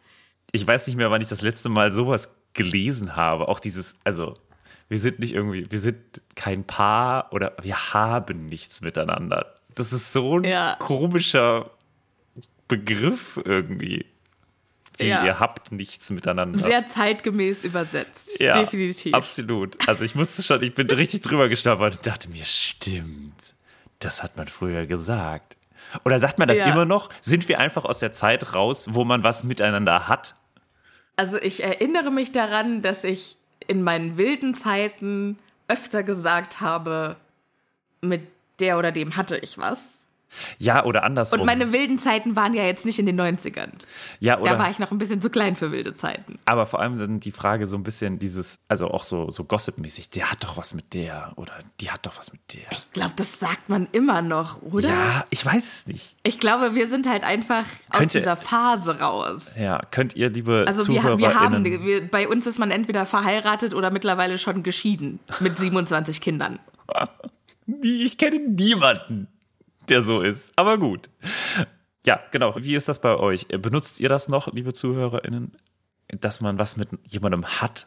ich 0.52 0.66
weiß 0.66 0.86
nicht 0.86 0.96
mehr, 0.96 1.10
wann 1.10 1.20
ich 1.22 1.28
das 1.28 1.42
letzte 1.42 1.68
Mal 1.68 1.92
sowas 1.92 2.34
gelesen 2.54 3.16
habe, 3.16 3.48
auch 3.48 3.60
dieses, 3.60 3.96
also 4.04 4.34
wir 4.88 4.98
sind 4.98 5.18
nicht 5.20 5.34
irgendwie, 5.34 5.70
wir 5.70 5.78
sind 5.80 6.22
kein 6.34 6.64
Paar 6.64 7.32
oder 7.32 7.56
wir 7.62 7.92
haben 7.94 8.46
nichts 8.46 8.80
miteinander. 8.80 9.54
Das 9.74 9.92
ist 9.92 10.12
so 10.12 10.38
ein 10.38 10.44
Ja. 10.44 10.76
komischer 10.80 11.70
Begriff 12.66 13.40
irgendwie. 13.44 14.06
Wie, 14.98 15.06
Ja. 15.08 15.24
ihr 15.24 15.38
habt 15.40 15.72
nichts 15.72 16.10
miteinander. 16.10 16.58
Sehr 16.58 16.86
zeitgemäß 16.86 17.64
übersetzt. 17.64 18.40
Ja, 18.40 18.54
Definitiv. 18.58 19.14
Absolut. 19.14 19.88
Also 19.88 20.04
ich 20.04 20.14
musste 20.14 20.42
schon, 20.42 20.62
ich 20.62 20.74
bin 20.74 20.88
richtig 20.90 21.20
drüber 21.22 21.48
gestolpert 21.48 21.96
und 21.96 22.06
dachte 22.06 22.28
mir, 22.28 22.44
stimmt. 22.44 23.54
Das 24.00 24.22
hat 24.22 24.36
man 24.36 24.48
früher 24.48 24.86
gesagt. 24.86 25.56
Oder 26.04 26.18
sagt 26.18 26.38
man 26.38 26.48
das 26.48 26.58
Ja. 26.58 26.66
immer 26.72 26.84
noch? 26.84 27.08
Sind 27.20 27.48
wir 27.48 27.58
einfach 27.60 27.84
aus 27.84 27.98
der 28.00 28.12
Zeit 28.12 28.54
raus, 28.54 28.86
wo 28.90 29.04
man 29.04 29.22
was 29.22 29.44
miteinander 29.44 30.06
hat? 30.08 30.34
Also 31.16 31.38
ich 31.40 31.62
erinnere 31.64 32.10
mich 32.10 32.30
daran, 32.32 32.82
dass 32.82 33.04
ich 33.04 33.36
in 33.66 33.82
meinen 33.82 34.16
wilden 34.18 34.54
Zeiten 34.54 35.38
öfter 35.66 36.02
gesagt 36.02 36.60
habe, 36.60 37.16
mit 38.00 38.22
der 38.60 38.78
oder 38.78 38.92
dem 38.92 39.16
hatte 39.16 39.36
ich 39.38 39.58
was. 39.58 39.78
Ja, 40.58 40.84
oder 40.84 41.02
andersrum. 41.04 41.40
Und 41.40 41.46
meine 41.46 41.72
wilden 41.72 41.98
Zeiten 41.98 42.36
waren 42.36 42.54
ja 42.54 42.64
jetzt 42.64 42.84
nicht 42.84 42.98
in 42.98 43.06
den 43.06 43.18
90ern. 43.20 43.70
ja, 44.20 44.38
oder, 44.38 44.52
Da 44.52 44.58
war 44.58 44.70
ich 44.70 44.78
noch 44.78 44.90
ein 44.92 44.98
bisschen 44.98 45.20
zu 45.22 45.30
klein 45.30 45.56
für 45.56 45.72
wilde 45.72 45.94
Zeiten. 45.94 46.38
aber 46.44 46.66
vor 46.66 46.80
allem 46.80 46.98
dann 46.98 47.20
die 47.20 47.32
Frage 47.32 47.66
so 47.66 47.76
ein 47.76 47.82
bisschen 47.82 48.18
dieses, 48.18 48.58
also 48.68 48.88
auch 48.88 49.04
so, 49.04 49.30
so 49.30 49.44
gossipmäßig, 49.44 50.10
der 50.10 50.30
hat 50.30 50.44
doch 50.44 50.56
was 50.56 50.74
mit 50.74 50.94
der 50.94 51.32
oder 51.36 51.52
die 51.80 51.90
hat 51.90 52.04
doch 52.06 52.18
was 52.18 52.32
mit 52.32 52.40
der. 52.54 52.70
Ich 52.70 52.90
glaube, 52.92 53.12
das 53.16 53.38
sagt 53.40 53.68
man 53.68 53.88
immer 53.92 54.22
noch, 54.22 54.62
oder? 54.62 54.88
Ja, 54.88 55.24
ich 55.30 55.44
weiß 55.44 55.64
es 55.64 55.86
nicht. 55.86 56.16
Ich 56.24 56.38
glaube, 56.38 56.74
wir 56.74 56.88
sind 56.88 57.08
halt 57.08 57.24
einfach 57.24 57.64
aus 57.90 57.98
Könnte- 57.98 58.18
dieser 58.18 58.36
Phase 58.36 59.00
raus. 59.00 59.46
Ja, 59.58 59.80
könnt 59.90 60.14
ihr, 60.14 60.30
liebe 60.30 60.64
Also 60.68 60.86
wir, 60.88 61.18
wir 61.18 61.34
haben, 61.34 61.64
wir, 61.64 62.08
bei 62.10 62.28
uns 62.28 62.46
ist 62.46 62.58
man 62.58 62.70
entweder 62.70 63.06
verheiratet 63.06 63.72
oder 63.74 63.90
mittlerweile 63.90 64.38
schon 64.38 64.62
geschieden 64.62 65.20
mit 65.40 65.56
27 65.58 66.20
Kindern. 66.20 66.58
Ich 67.82 68.16
kenne 68.16 68.38
niemanden, 68.40 69.28
der 69.90 70.02
so 70.02 70.20
ist. 70.20 70.52
Aber 70.56 70.78
gut. 70.78 71.10
Ja, 72.06 72.20
genau. 72.30 72.54
Wie 72.56 72.74
ist 72.74 72.88
das 72.88 73.00
bei 73.00 73.14
euch? 73.16 73.48
Benutzt 73.48 74.00
ihr 74.00 74.08
das 74.08 74.28
noch, 74.28 74.52
liebe 74.52 74.72
ZuhörerInnen, 74.72 75.52
dass 76.20 76.40
man 76.40 76.58
was 76.58 76.76
mit 76.76 76.88
jemandem 77.04 77.44
hat? 77.46 77.86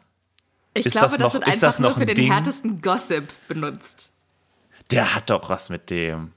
Ich 0.74 0.86
Ist 0.86 0.92
glaube, 0.92 1.06
das 1.08 1.12
das, 1.16 1.20
noch- 1.20 1.32
wird 1.34 1.46
ist 1.46 1.54
einfach 1.54 1.60
das 1.68 1.78
nur 1.80 1.90
für 1.92 2.00
ein 2.00 2.06
den 2.06 2.16
Ding? 2.16 2.32
härtesten 2.32 2.80
Gossip 2.80 3.28
benutzt. 3.48 4.12
Der 4.90 5.14
hat 5.14 5.30
doch 5.30 5.48
was 5.48 5.70
mit 5.70 5.90
dem. 5.90 6.32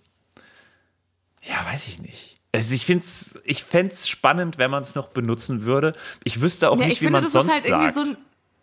Ja, 1.41 1.65
weiß 1.72 1.88
ich 1.88 2.00
nicht. 2.00 2.38
Also 2.51 2.74
ich 2.74 2.86
finde 2.86 3.03
es 3.03 3.38
ich 3.43 3.63
fänd's 3.63 4.07
spannend, 4.07 4.57
wenn 4.57 4.72
man 4.72 4.81
es 4.81 4.95
noch 4.95 5.10
benutzen 5.10 5.65
würde. 5.65 5.93
Ich 6.24 6.41
wüsste 6.41 6.72
auch 6.72 6.77
Ja, 6.79 6.86
nicht, 6.86 6.93
ich 6.98 7.01
wie 7.01 7.10
man 7.12 7.24
es 7.24 7.34
das 7.34 7.43
sonst 7.43 7.48
ist 7.50 7.53
halt 7.55 7.65
irgendwie 7.65 7.93
sagt. 7.93 8.07
so 8.07 8.12
ein. 8.13 8.17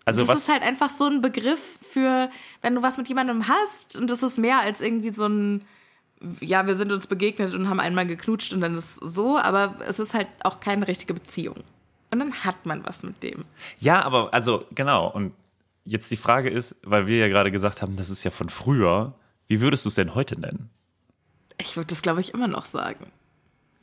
also 0.07 0.25
das 0.27 0.39
ist 0.39 0.49
halt 0.53 0.63
einfach 0.63 0.91
so 0.91 1.07
ein 1.07 1.21
Begriff 1.21 1.79
für, 1.83 2.31
wenn 2.63 2.75
du 2.75 2.83
was 2.83 2.97
mit 2.97 3.09
jemandem 3.09 3.47
hast 3.49 3.97
und 3.97 4.11
das 4.11 4.23
ist 4.23 4.39
mehr 4.39 4.61
als 4.61 4.81
irgendwie 4.81 5.13
so 5.13 5.27
ein, 5.27 5.65
ja, 6.41 6.67
wir 6.67 6.75
sind 6.75 6.93
uns 6.93 7.07
begegnet 7.07 7.55
und 7.55 7.69
haben 7.69 7.81
einmal 7.81 8.07
geknutscht 8.07 8.53
und 8.53 8.61
dann 8.61 8.77
ist 8.77 8.97
so, 8.97 9.39
aber 9.39 9.75
es 9.87 9.99
ist 9.99 10.15
halt 10.15 10.29
auch 10.45 10.61
keine 10.61 10.87
richtige 10.89 11.15
Beziehung. 11.15 11.57
Und 12.11 12.19
dann 12.19 12.33
hat 12.45 12.67
man 12.67 12.85
was 12.87 13.03
mit 13.03 13.23
dem. 13.23 13.45
ja, 13.79 14.03
aber 14.05 14.33
also 14.35 14.65
genau. 14.75 15.09
Und 15.11 15.33
jetzt 15.85 16.11
die 16.11 16.17
Frage 16.17 16.51
ist, 16.51 16.77
weil 16.85 17.07
wir 17.07 17.17
ja 17.19 17.29
gerade 17.29 17.51
gesagt 17.51 17.83
haben, 17.83 17.97
das 17.97 18.11
ist 18.11 18.23
ja 18.25 18.31
von 18.31 18.49
früher. 18.49 19.15
Wie 19.49 19.61
würdest 19.61 19.85
du 19.85 19.89
es 19.89 19.95
denn 19.97 20.15
heute 20.15 20.39
nennen? 20.39 20.71
Ich 21.61 21.77
würde 21.77 21.89
das, 21.89 22.03
glaube 22.03 22.21
ich, 22.21 22.35
immer 22.35 22.49
noch 22.49 22.67
sagen. 22.67 23.07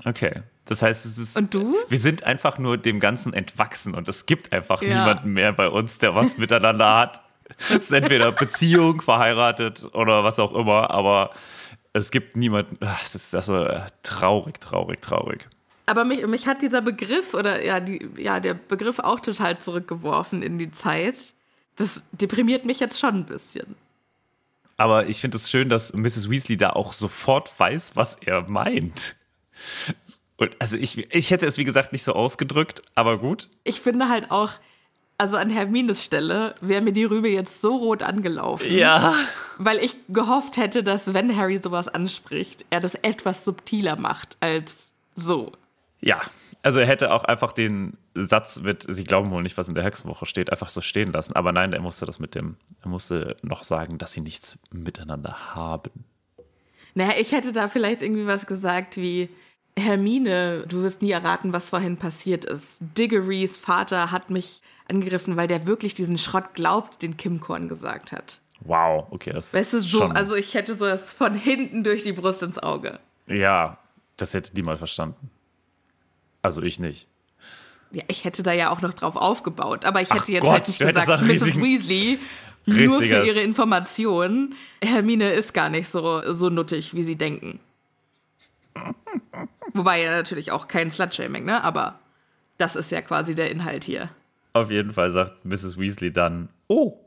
Okay. 0.06 0.44
Das 0.66 0.82
heißt, 0.82 1.06
es 1.06 1.18
ist. 1.18 1.38
Und 1.38 1.54
du? 1.54 1.76
Wir 1.90 1.98
sind 1.98 2.24
einfach 2.24 2.58
nur 2.60 2.78
dem 2.78 3.00
Ganzen 3.00 3.34
entwachsen 3.34 3.96
und 3.96 4.08
es 4.08 4.26
gibt 4.28 4.54
einfach 4.54 4.82
Ja. 4.82 5.00
niemanden 5.00 5.34
mehr 5.34 5.52
bei 5.52 5.68
uns, 5.68 5.98
der 5.98 6.14
was 6.16 6.38
miteinander 6.38 6.96
hat. 6.96 7.22
Es 7.58 7.72
ist 7.72 7.92
entweder 7.92 8.32
Beziehung, 8.32 9.02
verheiratet 9.02 9.90
oder 9.96 10.24
was 10.24 10.38
auch 10.40 10.54
immer, 10.54 10.92
aber 10.92 11.32
es 11.94 12.12
gibt 12.12 12.36
niemanden. 12.36 12.78
Ach, 12.82 13.02
Das 13.02 13.16
ist 13.16 13.36
also 13.36 13.64
äh, 13.64 13.82
traurig, 14.04 14.60
traurig, 14.62 15.02
traurig. 15.02 15.48
Aber 15.86 16.06
mich, 16.06 16.26
mich 16.28 16.46
hat 16.46 16.62
dieser 16.62 16.82
Begriff 16.82 17.34
oder 17.34 17.64
ja, 17.64 17.80
die, 17.80 18.08
ja, 18.18 18.40
der 18.40 18.54
Begriff 18.54 19.00
auch 19.00 19.20
total 19.20 19.58
zurückgeworfen 19.58 20.44
in 20.44 20.58
die 20.60 20.72
Zeit. 20.72 21.34
Das 21.78 22.02
deprimiert 22.12 22.66
mich 22.66 22.80
jetzt 22.80 23.00
schon 23.00 23.16
ein 23.16 23.26
bisschen. 23.26 23.76
Aber 24.78 25.08
ich 25.08 25.20
finde 25.20 25.38
es 25.38 25.50
schön, 25.50 25.68
dass 25.68 25.94
Mrs. 25.94 26.30
Weasley 26.30 26.58
da 26.58 26.70
auch 26.72 26.94
sofort 26.94 27.60
weiß, 27.60 27.96
was 27.96 28.16
er 28.16 28.48
meint. 28.48 29.16
Und 30.38 30.56
also 30.60 30.78
ich, 30.78 31.14
ich 31.14 31.32
hätte 31.32 31.46
es, 31.48 31.58
wie 31.58 31.66
gesagt, 31.66 31.92
nicht 31.92 32.04
so 32.04 32.14
ausgedrückt, 32.14 32.82
aber 32.96 33.18
gut. 33.18 33.50
Ich 33.66 33.82
finde 33.82 34.08
halt 34.08 34.32
auch, 34.32 34.52
also 35.20 35.38
an 35.38 35.50
Hermines 35.50 36.04
Stelle 36.04 36.56
wäre 36.62 36.82
mir 36.82 36.94
die 36.94 37.04
Rübe 37.04 37.30
jetzt 37.30 37.62
so 37.62 37.76
rot 37.76 38.04
angelaufen. 38.04 38.72
Ja. 38.72 39.14
Weil 39.58 39.78
ich 39.80 39.94
gehofft 40.08 40.58
hätte, 40.58 40.82
dass 40.82 41.14
wenn 41.14 41.36
Harry 41.36 41.60
sowas 41.62 41.90
anspricht, 41.90 42.66
er 42.70 42.80
das 42.80 42.96
etwas 42.96 43.44
subtiler 43.44 43.98
macht 43.98 44.38
als 44.40 44.94
so. 45.16 45.52
Ja, 46.00 46.22
also 46.64 46.80
er 46.80 46.88
hätte 46.88 47.14
auch 47.14 47.26
einfach 47.26 47.52
den 47.52 47.98
Satz 48.16 48.62
mit, 48.62 48.84
Sie 48.88 49.04
glauben 49.04 49.30
wohl 49.32 49.44
nicht, 49.44 49.58
was 49.58 49.68
in 49.68 49.76
der 49.76 49.84
Hexenwoche 49.84 50.26
steht, 50.26 50.52
einfach 50.52 50.70
so 50.70 50.80
stehen 50.80 51.12
lassen. 51.12 51.34
Aber 51.34 51.52
nein, 51.52 51.74
er 51.74 51.82
musste 51.82 52.06
das 52.06 52.20
mit 52.20 52.34
dem, 52.34 52.56
er 52.82 52.90
musste 52.90 53.36
noch 53.42 53.66
sagen, 53.66 53.98
dass 53.98 54.14
sie 54.14 54.22
nichts 54.22 54.58
miteinander 54.72 55.54
haben. 55.54 56.06
Naja, 56.96 57.14
ich 57.20 57.34
hätte 57.34 57.52
da 57.52 57.68
vielleicht 57.68 58.02
irgendwie 58.02 58.26
was 58.26 58.48
gesagt 58.48 58.96
wie, 58.96 59.30
Hermine, 59.78 60.66
du 60.68 60.84
wirst 60.84 61.02
nie 61.02 61.12
erraten, 61.12 61.54
was 61.54 61.70
vorhin 61.70 61.98
passiert 61.98 62.46
ist. 62.46 62.80
Diggory's 62.98 63.58
Vater 63.58 64.12
hat 64.12 64.30
mich 64.30 64.62
angegriffen, 64.90 65.38
weil 65.38 65.48
der 65.48 65.66
wirklich 65.68 65.94
diesen 65.94 66.18
Schrott 66.18 66.54
glaubt, 66.54 67.02
den 67.02 67.16
Kim 67.18 67.40
Korn 67.40 67.68
gesagt 67.70 68.12
hat. 68.12 68.42
Wow, 68.62 69.08
okay, 69.12 69.32
das 69.32 69.54
Weißt 69.54 69.72
du, 69.74 69.78
ist 69.78 69.90
so, 69.90 70.00
schon, 70.00 70.12
also 70.14 70.36
ich 70.36 70.54
hätte 70.54 70.76
so 70.76 70.86
das 70.86 71.14
von 71.14 71.34
hinten 71.34 71.84
durch 71.84 72.04
die 72.04 72.12
Brust 72.12 72.44
ins 72.44 72.58
Auge. 72.58 73.00
ja, 73.28 73.78
das 74.18 74.34
hätte 74.34 74.54
niemand 74.54 74.80
verstanden. 74.80 75.30
Also 76.42 76.62
ich 76.62 76.78
nicht. 76.78 77.08
Ja, 77.92 78.04
ich 78.10 78.26
hätte 78.26 78.44
da 78.44 78.52
ja 78.52 78.70
auch 78.70 78.82
noch 78.82 78.94
drauf 78.94 79.16
aufgebaut, 79.16 79.86
aber 79.86 80.02
ich 80.02 80.10
hätte 80.10 80.24
Ach 80.24 80.30
jetzt 80.30 80.44
Gott, 80.44 80.52
halt 80.52 80.68
nicht 80.68 80.80
gesagt, 80.80 81.24
Mrs. 81.24 81.60
Weasley, 81.62 82.20
nur 82.66 83.00
für 83.02 83.26
ihre 83.26 83.40
Information, 83.40 84.56
Hermine 84.84 85.32
ist 85.32 85.54
gar 85.54 85.70
nicht 85.70 85.88
so, 85.88 86.34
so 86.34 86.50
nuttig, 86.50 86.94
wie 86.94 87.04
sie 87.04 87.16
denken. 87.16 87.62
Wobei 89.80 90.04
ja 90.04 90.12
natürlich 90.12 90.52
auch 90.52 90.68
kein 90.68 90.92
Slutshaming, 90.92 91.46
ne? 91.46 91.64
Aber 91.64 92.00
das 92.58 92.76
ist 92.76 92.92
ja 92.92 93.02
quasi 93.02 93.34
der 93.34 93.50
Inhalt 93.50 93.86
hier. 93.86 94.10
Auf 94.52 94.70
jeden 94.70 94.92
Fall 94.92 95.10
sagt 95.10 95.46
Mrs. 95.46 95.78
Weasley 95.78 96.12
dann, 96.12 96.50
oh, 96.68 97.00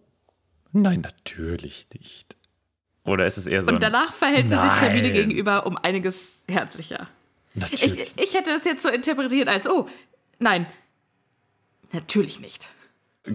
nein, 0.73 1.02
natürlich 1.02 1.87
nicht. 1.93 2.35
Oder 3.05 3.26
ist 3.26 3.37
es 3.37 3.47
eher 3.47 3.62
so 3.62 3.71
Und 3.71 3.83
danach 3.83 4.14
verhält 4.14 4.49
sie 4.49 4.57
sich. 4.57 4.81
Hermine 4.81 5.12
gegenüber 5.12 5.67
um 5.67 5.76
einiges 5.76 6.38
herzlicher. 6.49 7.09
natürlich. 7.52 8.17
Ich, 8.17 8.23
ich 8.23 8.35
hätte 8.35 8.52
es 8.52 8.64
jetzt 8.64 8.83
so 8.83 8.88
interpretiert 8.88 9.49
als, 9.49 9.69
oh, 9.69 9.87
nein, 10.38 10.64
natürlich 11.93 12.41
nicht. 12.41 12.71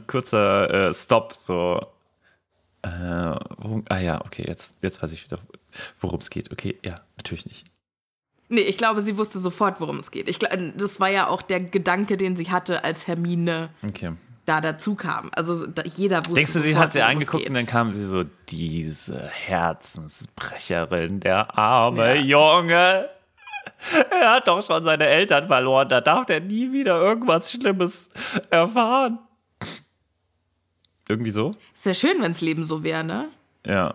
Kurzer 0.08 0.88
äh, 0.88 0.94
Stop, 0.96 1.34
so. 1.34 1.86
Äh, 2.82 2.89
worum, 2.89 3.86
ah 3.89 4.00
ja, 4.00 4.20
okay, 4.25 4.46
jetzt, 4.48 4.82
jetzt 4.82 5.03
weiß 5.03 5.13
ich 5.13 5.24
wieder, 5.25 5.38
worum 6.00 6.22
es 6.22 6.32
geht. 6.32 6.51
Okay, 6.51 6.79
ja, 6.84 7.01
natürlich 7.17 7.46
nicht. 7.46 7.67
Nee, 8.49 8.61
ich 8.61 8.77
glaube, 8.77 9.01
sie 9.01 9.17
wusste 9.17 9.39
sofort, 9.39 9.81
worum 9.81 9.99
es 9.99 10.09
geht. 10.11 10.29
Ich, 10.29 10.39
das 10.39 10.99
war 10.99 11.09
ja 11.09 11.27
auch 11.27 11.41
der 11.41 11.59
Gedanke, 11.59 12.15
den 12.17 12.35
sie 12.37 12.49
hatte, 12.49 12.83
als 12.83 13.05
Hermine 13.07 13.69
Okay. 13.83 14.13
da 14.45 14.61
dazu 14.61 14.95
kam. 14.95 15.29
Also 15.35 15.67
da, 15.67 15.83
jeder 15.83 16.19
wusste 16.19 16.33
Denkst 16.35 16.53
du, 16.53 16.59
sie 16.59 16.69
sofort, 16.69 16.83
hat 16.85 16.91
sie 16.93 17.01
angeguckt 17.01 17.45
und 17.47 17.57
dann 17.57 17.65
kam 17.65 17.91
sie 17.91 18.03
so, 18.05 18.23
diese 18.49 19.27
Herzensbrecherin, 19.27 21.19
der 21.19 21.57
arme 21.57 22.15
Ja. 22.15 22.57
Junge. 22.59 23.09
Er 24.11 24.31
hat 24.31 24.47
doch 24.47 24.63
schon 24.65 24.83
seine 24.85 25.05
Eltern 25.07 25.47
verloren, 25.47 25.89
da 25.89 25.99
darf 25.99 26.29
er 26.29 26.39
nie 26.39 26.71
wieder 26.71 26.99
irgendwas 27.01 27.51
Schlimmes 27.51 28.09
erfahren. 28.49 29.19
Irgendwie 31.09 31.31
so? 31.31 31.53
Ist 31.73 31.85
ja 31.85 31.93
schön, 31.93 32.21
wenns 32.21 32.41
Leben 32.41 32.65
so 32.65 32.83
wäre, 32.83 33.03
ne? 33.03 33.27
Ja. 33.65 33.93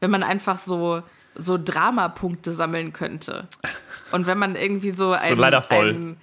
Wenn 0.00 0.10
man 0.10 0.22
einfach 0.22 0.58
so, 0.58 1.02
so 1.36 1.58
Dramapunkte 1.58 2.52
sammeln 2.52 2.92
könnte. 2.92 3.46
Und 4.12 4.26
wenn 4.26 4.38
man 4.38 4.56
irgendwie 4.56 4.90
so, 4.90 5.12
ein. 5.12 5.20
Ein, 5.70 6.16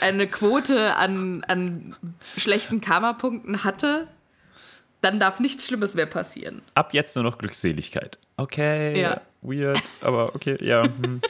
eine 0.00 0.26
Quote 0.26 0.94
an, 0.96 1.44
an 1.48 1.96
schlechten 2.36 2.80
Karma-Punkten 2.80 3.64
hatte, 3.64 4.08
dann 5.00 5.18
darf 5.18 5.40
nichts 5.40 5.66
Schlimmes 5.66 5.94
mehr 5.94 6.06
passieren. 6.06 6.62
Ab 6.74 6.92
jetzt 6.92 7.14
nur 7.16 7.24
noch 7.24 7.38
Glückseligkeit. 7.38 8.18
Okay, 8.36 9.00
Ja. 9.00 9.20
weird, 9.42 9.80
aber 10.02 10.34
okay, 10.34 10.56
ja. 10.60 10.82
Hm. 11.02 11.20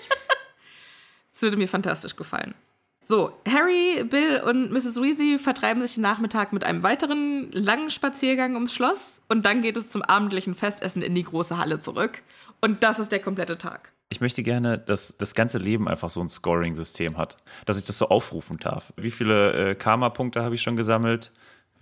Das 1.32 1.42
würde 1.42 1.56
mir 1.56 1.68
fantastisch 1.68 2.16
gefallen. 2.16 2.54
So, 3.00 3.32
Harry, 3.48 4.04
Bill 4.04 4.42
und 4.44 4.70
Mrs. 4.72 5.00
Weasley 5.00 5.38
vertreiben 5.38 5.80
sich 5.82 5.94
den 5.94 6.02
Nachmittag 6.02 6.52
mit 6.52 6.64
einem 6.64 6.82
weiteren 6.82 7.50
langen 7.52 7.90
Spaziergang 7.90 8.54
ums 8.54 8.74
Schloss 8.74 9.22
und 9.28 9.46
dann 9.46 9.62
geht 9.62 9.76
es 9.76 9.90
zum 9.90 10.02
abendlichen 10.02 10.54
Festessen 10.54 11.00
in 11.00 11.14
die 11.14 11.22
große 11.22 11.56
Halle 11.56 11.78
zurück. 11.78 12.20
Und 12.60 12.82
das 12.82 12.98
ist 12.98 13.12
der 13.12 13.20
komplette 13.20 13.58
Tag. 13.58 13.92
Ich 14.08 14.20
möchte 14.20 14.42
gerne, 14.42 14.76
dass 14.76 15.16
das 15.16 15.34
ganze 15.34 15.58
Leben 15.58 15.88
einfach 15.88 16.10
so 16.10 16.20
ein 16.20 16.28
Scoring-System 16.28 17.16
hat, 17.16 17.36
dass 17.64 17.78
ich 17.78 17.84
das 17.84 17.96
so 17.96 18.08
aufrufen 18.08 18.58
darf. 18.58 18.92
Wie 18.96 19.10
viele 19.10 19.70
äh, 19.70 19.74
Karma-Punkte 19.74 20.42
habe 20.42 20.56
ich 20.56 20.62
schon 20.62 20.76
gesammelt? 20.76 21.32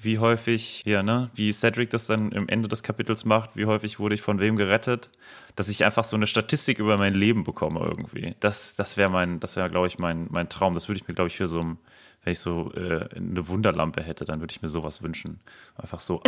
wie 0.01 0.21
häufig, 0.21 0.83
hier, 0.85 1.03
ne, 1.03 1.29
wie 1.35 1.53
Cedric 1.53 1.91
das 1.91 2.07
dann 2.07 2.31
im 2.31 2.49
Ende 2.49 2.69
des 2.69 2.85
Kapitels 2.85 3.25
macht, 3.25 3.57
wie 3.57 3.67
häufig 3.67 3.99
wurde 3.99 4.15
ich 4.15 4.23
von 4.23 4.39
wem 4.39 4.55
gerettet, 4.55 5.11
dass 5.57 5.69
ich 5.69 5.85
einfach 5.85 6.05
so 6.05 6.15
eine 6.15 6.29
Statistik 6.29 6.79
über 6.79 6.97
mein 6.97 7.15
Leben 7.15 7.43
bekomme 7.43 7.81
irgendwie. 7.81 8.37
Das, 8.39 8.77
das 8.77 8.97
wäre 8.97 9.11
mein, 9.11 9.41
das 9.41 9.57
wäre, 9.57 9.69
glaube 9.69 9.89
ich, 9.89 9.99
mein, 9.99 10.29
mein 10.31 10.49
Traum. 10.49 10.75
Das 10.75 10.89
würde 10.89 11.01
ich 11.01 11.09
mir, 11.09 11.15
glaube 11.15 11.29
ich, 11.29 11.37
für 11.37 11.49
so 11.49 11.61
ein, 11.61 11.79
wenn 12.23 12.31
ich 12.31 12.39
so 12.39 12.73
äh, 12.75 13.09
eine 13.17 13.49
Wunderlampe 13.49 14.01
hätte, 14.01 14.25
dann 14.25 14.39
würde 14.39 14.53
ich 14.53 14.63
mir 14.63 14.69
sowas 14.69 15.03
wünschen. 15.03 15.41
Einfach 15.77 15.99
so 15.99 16.23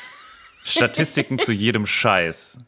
Statistiken 0.64 1.38
zu 1.38 1.52
jedem 1.52 1.86
Scheiß. 1.86 2.58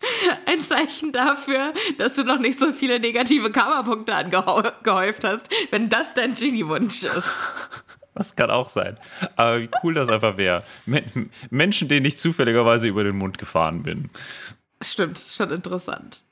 Ein 0.46 0.58
Zeichen 0.58 1.12
dafür, 1.12 1.72
dass 1.98 2.14
du 2.14 2.24
noch 2.24 2.38
nicht 2.38 2.58
so 2.58 2.72
viele 2.72 3.00
negative 3.00 3.50
Karma-Punkte 3.50 4.14
angehäuft 4.14 5.24
hast, 5.24 5.50
wenn 5.70 5.88
das 5.88 6.14
dein 6.14 6.34
Genie-Wunsch 6.34 7.04
ist. 7.04 7.28
Das 8.16 8.36
kann 8.36 8.48
auch 8.48 8.70
sein. 8.70 8.96
Aber 9.34 9.60
wie 9.60 9.68
cool 9.82 9.92
das 9.92 10.08
einfach 10.08 10.36
wäre. 10.36 10.62
Menschen, 11.50 11.88
denen 11.88 12.06
ich 12.06 12.16
zufälligerweise 12.16 12.86
über 12.86 13.02
den 13.02 13.18
Mund 13.18 13.38
gefahren 13.38 13.82
bin. 13.82 14.08
Stimmt, 14.80 15.18
schon 15.18 15.50
interessant. 15.50 16.22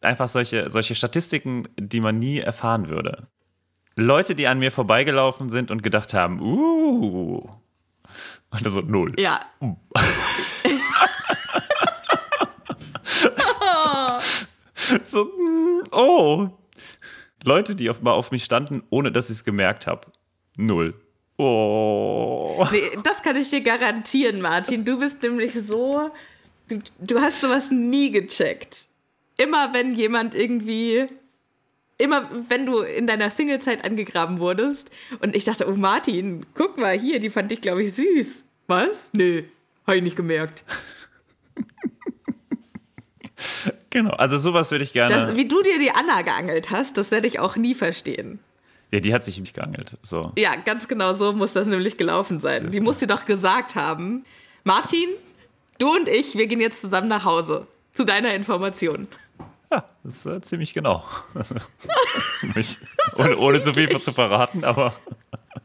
Einfach 0.00 0.28
solche, 0.28 0.70
solche 0.70 0.94
Statistiken, 0.94 1.64
die 1.76 1.98
man 1.98 2.20
nie 2.20 2.38
erfahren 2.38 2.88
würde. 2.88 3.26
Leute, 3.96 4.36
die 4.36 4.46
an 4.46 4.60
mir 4.60 4.70
vorbeigelaufen 4.70 5.48
sind 5.48 5.72
und 5.72 5.82
gedacht 5.82 6.14
haben, 6.14 6.40
uh. 6.40 7.48
Und 8.50 8.70
so 8.70 8.80
null. 8.80 9.14
Ja. 9.18 9.40
so, 15.04 15.30
oh. 15.92 16.48
Leute, 17.44 17.74
die 17.74 17.90
auf, 17.90 18.02
mal 18.02 18.12
auf 18.12 18.30
mich 18.30 18.44
standen, 18.44 18.82
ohne 18.90 19.12
dass 19.12 19.30
ich 19.30 19.38
es 19.38 19.44
gemerkt 19.44 19.86
habe. 19.86 20.08
Null. 20.56 20.94
Oh. 21.36 22.66
Nee, 22.70 22.90
das 23.02 23.22
kann 23.22 23.36
ich 23.36 23.50
dir 23.50 23.60
garantieren, 23.60 24.40
Martin. 24.40 24.84
Du 24.84 24.98
bist 24.98 25.22
nämlich 25.22 25.52
so. 25.52 26.10
Du, 26.68 26.80
du 26.98 27.20
hast 27.20 27.40
sowas 27.40 27.70
nie 27.70 28.10
gecheckt. 28.10 28.88
Immer 29.36 29.74
wenn 29.74 29.94
jemand 29.94 30.34
irgendwie. 30.34 31.06
Immer 31.96 32.28
wenn 32.48 32.66
du 32.66 32.80
in 32.80 33.06
deiner 33.06 33.30
Singlezeit 33.30 33.84
angegraben 33.84 34.40
wurdest 34.40 34.90
und 35.20 35.36
ich 35.36 35.44
dachte, 35.44 35.68
oh 35.68 35.76
Martin, 35.76 36.44
guck 36.54 36.76
mal 36.76 36.98
hier, 36.98 37.20
die 37.20 37.30
fand 37.30 37.52
ich, 37.52 37.60
glaube 37.60 37.84
ich, 37.84 37.94
süß. 37.94 38.44
Was? 38.66 39.10
Nö, 39.12 39.44
habe 39.86 39.98
ich 39.98 40.02
nicht 40.02 40.16
gemerkt. 40.16 40.64
Genau, 43.94 44.10
also 44.10 44.38
sowas 44.38 44.72
würde 44.72 44.82
ich 44.82 44.92
gerne. 44.92 45.14
Das, 45.14 45.36
wie 45.36 45.46
du 45.46 45.62
dir 45.62 45.78
die 45.78 45.92
Anna 45.92 46.22
geangelt 46.22 46.72
hast, 46.72 46.98
das 46.98 47.12
werde 47.12 47.28
ich 47.28 47.38
auch 47.38 47.54
nie 47.54 47.76
verstehen. 47.76 48.40
Ja, 48.90 48.98
die 48.98 49.14
hat 49.14 49.22
sich 49.22 49.38
nicht 49.38 49.54
geangelt. 49.54 49.96
So. 50.02 50.32
Ja, 50.36 50.56
ganz 50.56 50.88
genau 50.88 51.14
so 51.14 51.32
muss 51.32 51.52
das 51.52 51.68
nämlich 51.68 51.96
gelaufen 51.96 52.40
sein. 52.40 52.70
Die 52.70 52.80
muss 52.80 52.98
dir 52.98 53.06
doch 53.06 53.24
gesagt 53.24 53.76
haben, 53.76 54.24
Martin, 54.64 55.10
du 55.78 55.94
und 55.94 56.08
ich, 56.08 56.34
wir 56.34 56.48
gehen 56.48 56.60
jetzt 56.60 56.80
zusammen 56.80 57.06
nach 57.06 57.24
Hause. 57.24 57.68
Zu 57.92 58.02
deiner 58.02 58.34
Information. 58.34 59.06
Ja, 59.70 59.84
das 60.02 60.16
ist 60.16 60.26
äh, 60.26 60.40
ziemlich 60.40 60.74
genau. 60.74 61.04
Mich, 62.56 62.78
ohne, 63.16 63.36
ohne 63.36 63.60
zu 63.60 63.74
viel 63.74 64.00
zu 64.00 64.10
verraten, 64.10 64.64
aber 64.64 64.92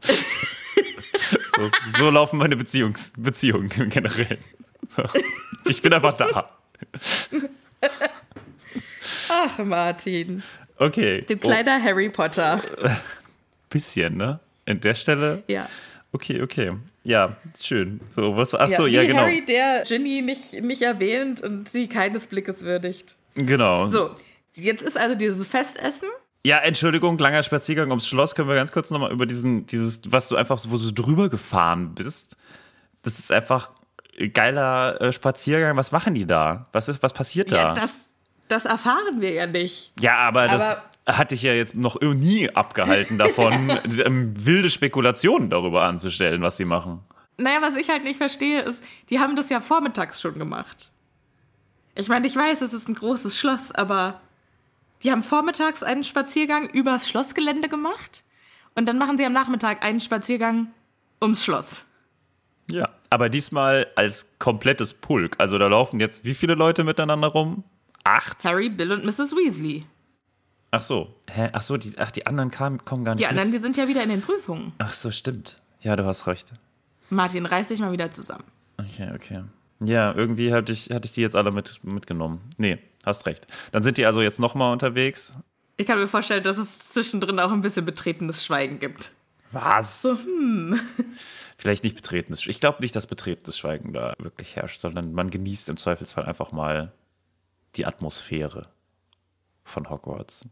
so, 0.00 1.70
so, 1.98 2.10
laufen 2.10 2.38
meine 2.38 2.54
Beziehungs 2.54 3.12
Beziehungen 3.16 3.88
generell. 3.88 4.38
Ich 5.68 5.82
bin 5.82 5.92
einfach 5.92 6.12
da. 6.12 6.48
Ach, 9.28 9.58
Martin. 9.58 10.42
Okay. 10.76 11.24
Du 11.28 11.36
kleiner 11.36 11.78
oh. 11.80 11.84
Harry 11.84 12.08
Potter. 12.08 12.60
Bisschen, 13.70 14.16
ne? 14.16 14.40
An 14.66 14.80
der 14.80 14.94
Stelle? 14.94 15.42
Ja. 15.46 15.68
Okay, 16.12 16.42
okay. 16.42 16.72
Ja, 17.04 17.36
schön. 17.60 18.00
So, 18.08 18.36
was 18.36 18.54
Ach 18.54 18.68
so, 18.70 18.86
ja, 18.86 19.02
wie 19.02 19.08
genau. 19.08 19.20
Harry, 19.20 19.44
der 19.44 19.84
Ginny 19.86 20.22
nicht, 20.22 20.60
nicht 20.60 20.82
erwähnt 20.82 21.40
und 21.40 21.68
sie 21.68 21.88
keines 21.88 22.26
Blickes 22.26 22.62
würdigt. 22.62 23.16
Genau. 23.34 23.86
So, 23.86 24.10
jetzt 24.54 24.82
ist 24.82 24.98
also 24.98 25.14
dieses 25.14 25.46
Festessen. 25.46 26.08
Ja, 26.44 26.58
Entschuldigung, 26.58 27.18
langer 27.18 27.42
Spaziergang 27.42 27.90
ums 27.90 28.06
Schloss. 28.06 28.34
Können 28.34 28.48
wir 28.48 28.54
ganz 28.54 28.72
kurz 28.72 28.90
nochmal 28.90 29.12
über 29.12 29.26
diesen, 29.26 29.66
dieses, 29.66 30.00
was 30.08 30.28
du 30.28 30.36
einfach, 30.36 30.58
wo 30.68 30.76
du 30.76 30.92
drüber 30.92 31.28
gefahren 31.28 31.94
bist. 31.94 32.36
Das 33.02 33.18
ist 33.18 33.30
einfach 33.30 33.70
geiler 34.32 35.00
äh, 35.00 35.12
Spaziergang. 35.12 35.76
Was 35.76 35.92
machen 35.92 36.14
die 36.14 36.26
da? 36.26 36.66
Was 36.72 36.88
ist, 36.88 37.02
was 37.02 37.12
passiert 37.12 37.52
da? 37.52 37.56
Ja, 37.56 37.74
das, 37.74 38.09
das 38.50 38.64
erfahren 38.64 39.20
wir 39.20 39.32
ja 39.32 39.46
nicht. 39.46 39.92
Ja, 40.00 40.16
aber, 40.16 40.42
aber 40.42 40.52
das 40.52 40.82
hatte 41.06 41.34
ich 41.34 41.42
ja 41.42 41.52
jetzt 41.52 41.74
noch 41.74 42.00
nie 42.00 42.50
abgehalten 42.50 43.18
davon, 43.18 43.70
ähm, 44.04 44.32
wilde 44.44 44.70
Spekulationen 44.70 45.50
darüber 45.50 45.84
anzustellen, 45.84 46.42
was 46.42 46.56
sie 46.56 46.64
machen. 46.64 47.00
Naja, 47.36 47.58
was 47.62 47.76
ich 47.76 47.88
halt 47.88 48.04
nicht 48.04 48.18
verstehe, 48.18 48.60
ist, 48.60 48.82
die 49.08 49.18
haben 49.18 49.36
das 49.36 49.48
ja 49.48 49.60
vormittags 49.60 50.20
schon 50.20 50.38
gemacht. 50.38 50.90
Ich 51.94 52.08
meine, 52.08 52.26
ich 52.26 52.36
weiß, 52.36 52.60
es 52.60 52.72
ist 52.72 52.88
ein 52.88 52.94
großes 52.94 53.38
Schloss, 53.38 53.72
aber 53.72 54.20
die 55.02 55.10
haben 55.10 55.22
vormittags 55.22 55.82
einen 55.82 56.04
Spaziergang 56.04 56.68
übers 56.68 57.08
Schlossgelände 57.08 57.68
gemacht 57.68 58.24
und 58.74 58.86
dann 58.88 58.98
machen 58.98 59.16
sie 59.16 59.24
am 59.24 59.32
Nachmittag 59.32 59.84
einen 59.84 60.00
Spaziergang 60.00 60.68
ums 61.22 61.44
Schloss. 61.44 61.84
Ja, 62.70 62.88
aber 63.08 63.28
diesmal 63.28 63.88
als 63.96 64.26
komplettes 64.38 64.94
Pulk. 64.94 65.34
Also 65.38 65.58
da 65.58 65.66
laufen 65.66 65.98
jetzt 65.98 66.24
wie 66.24 66.34
viele 66.34 66.54
Leute 66.54 66.84
miteinander 66.84 67.28
rum? 67.28 67.64
Acht? 68.04 68.44
Harry, 68.44 68.68
Bill 68.68 68.92
und 68.92 69.04
Mrs. 69.04 69.36
Weasley. 69.36 69.84
Ach 70.70 70.82
so. 70.82 71.14
Hä? 71.28 71.50
Ach 71.52 71.62
so, 71.62 71.76
die, 71.76 71.92
ach, 71.98 72.10
die 72.10 72.26
anderen 72.26 72.50
kamen, 72.50 72.84
kommen 72.84 73.04
gar 73.04 73.14
nicht. 73.14 73.22
Die 73.22 73.26
anderen, 73.26 73.48
mit. 73.48 73.54
die 73.54 73.60
sind 73.60 73.76
ja 73.76 73.88
wieder 73.88 74.02
in 74.02 74.08
den 74.08 74.22
Prüfungen. 74.22 74.72
Ach 74.78 74.92
so, 74.92 75.10
stimmt. 75.10 75.60
Ja, 75.80 75.96
du 75.96 76.04
hast 76.04 76.26
recht. 76.26 76.52
Martin, 77.08 77.46
reiß 77.46 77.68
dich 77.68 77.80
mal 77.80 77.92
wieder 77.92 78.10
zusammen. 78.10 78.44
Okay, 78.78 79.10
okay. 79.14 79.42
Ja, 79.84 80.14
irgendwie 80.14 80.52
hatte 80.52 80.72
ich, 80.72 80.90
hatte 80.90 81.06
ich 81.06 81.12
die 81.12 81.22
jetzt 81.22 81.34
alle 81.34 81.50
mit, 81.50 81.82
mitgenommen. 81.82 82.40
Nee, 82.58 82.78
hast 83.04 83.26
recht. 83.26 83.46
Dann 83.72 83.82
sind 83.82 83.96
die 83.96 84.06
also 84.06 84.20
jetzt 84.20 84.38
nochmal 84.38 84.72
unterwegs. 84.72 85.36
Ich 85.76 85.86
kann 85.86 85.98
mir 85.98 86.06
vorstellen, 86.06 86.44
dass 86.44 86.58
es 86.58 86.90
zwischendrin 86.90 87.40
auch 87.40 87.50
ein 87.50 87.62
bisschen 87.62 87.86
betretenes 87.86 88.44
Schweigen 88.44 88.78
gibt. 88.78 89.12
Was? 89.52 90.02
So, 90.02 90.16
hm. 90.16 90.78
Vielleicht 91.56 91.82
nicht 91.82 91.96
betretenes 91.96 92.42
Schweigen. 92.42 92.50
Ich 92.52 92.60
glaube 92.60 92.78
nicht, 92.80 92.94
dass 92.94 93.06
betretenes 93.06 93.58
Schweigen 93.58 93.92
da 93.92 94.14
wirklich 94.18 94.56
herrscht, 94.56 94.80
sondern 94.80 95.12
man 95.12 95.30
genießt 95.30 95.68
im 95.70 95.78
Zweifelsfall 95.78 96.26
einfach 96.26 96.52
mal 96.52 96.92
die 97.76 97.86
Atmosphäre 97.86 98.68
von 99.64 99.88
Hogwarts. 99.88 100.46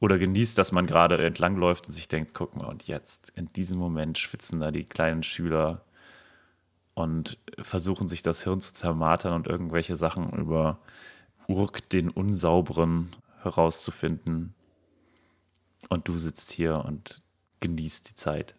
Oder 0.00 0.18
genießt, 0.18 0.58
dass 0.58 0.72
man 0.72 0.86
gerade 0.86 1.24
entlangläuft 1.24 1.86
und 1.86 1.92
sich 1.92 2.08
denkt, 2.08 2.34
guck 2.34 2.56
mal, 2.56 2.66
und 2.66 2.88
jetzt, 2.88 3.30
in 3.36 3.52
diesem 3.52 3.78
Moment 3.78 4.18
schwitzen 4.18 4.58
da 4.58 4.70
die 4.70 4.84
kleinen 4.84 5.22
Schüler 5.22 5.84
und 6.94 7.38
versuchen 7.60 8.08
sich 8.08 8.22
das 8.22 8.42
Hirn 8.42 8.60
zu 8.60 8.74
zermartern 8.74 9.34
und 9.34 9.46
irgendwelche 9.46 9.96
Sachen 9.96 10.32
über 10.32 10.78
Urk 11.46 11.88
den 11.90 12.10
Unsauberen 12.10 13.14
herauszufinden. 13.42 14.54
Und 15.88 16.08
du 16.08 16.18
sitzt 16.18 16.50
hier 16.50 16.84
und 16.84 17.22
genießt 17.60 18.10
die 18.10 18.14
Zeit. 18.14 18.56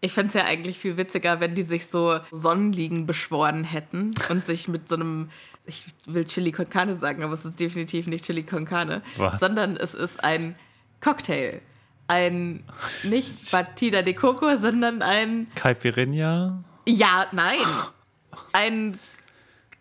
Ich 0.00 0.12
fände 0.12 0.28
es 0.28 0.34
ja 0.34 0.44
eigentlich 0.44 0.78
viel 0.78 0.96
witziger, 0.96 1.40
wenn 1.40 1.54
die 1.54 1.62
sich 1.62 1.86
so 1.86 2.18
Sonnenliegen 2.30 3.06
beschworen 3.06 3.62
hätten 3.62 4.12
und 4.30 4.44
sich 4.44 4.66
mit 4.66 4.88
so 4.88 4.96
einem 4.96 5.30
ich 5.66 5.84
will 6.06 6.24
Chili 6.24 6.52
con 6.52 6.68
Carne 6.68 6.96
sagen, 6.96 7.22
aber 7.22 7.34
es 7.34 7.44
ist 7.44 7.58
definitiv 7.60 8.06
nicht 8.06 8.24
Chili 8.24 8.42
con 8.42 8.64
Carne, 8.64 9.02
Was? 9.16 9.40
sondern 9.40 9.76
es 9.76 9.94
ist 9.94 10.22
ein 10.24 10.56
Cocktail. 11.00 11.60
Ein 12.08 12.64
nicht 13.04 13.50
Batida 13.52 14.02
de 14.02 14.14
Coco, 14.14 14.56
sondern 14.56 15.02
ein 15.02 15.46
Caipirinha? 15.54 16.62
Ja, 16.86 17.26
nein. 17.32 17.58
Ein 18.52 18.98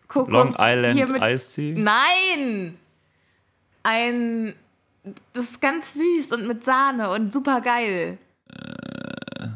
Kokos 0.07 0.31
Long 0.31 0.55
Island 0.59 1.21
Iced 1.21 1.55
Tea? 1.55 1.73
Nein! 1.73 2.77
Ein 3.83 4.55
das 5.33 5.45
ist 5.45 5.61
ganz 5.61 5.93
süß 5.93 6.33
und 6.33 6.47
mit 6.47 6.63
Sahne 6.63 7.09
und 7.09 7.33
super 7.33 7.61
geil. 7.61 8.19
Äh. 8.49 9.47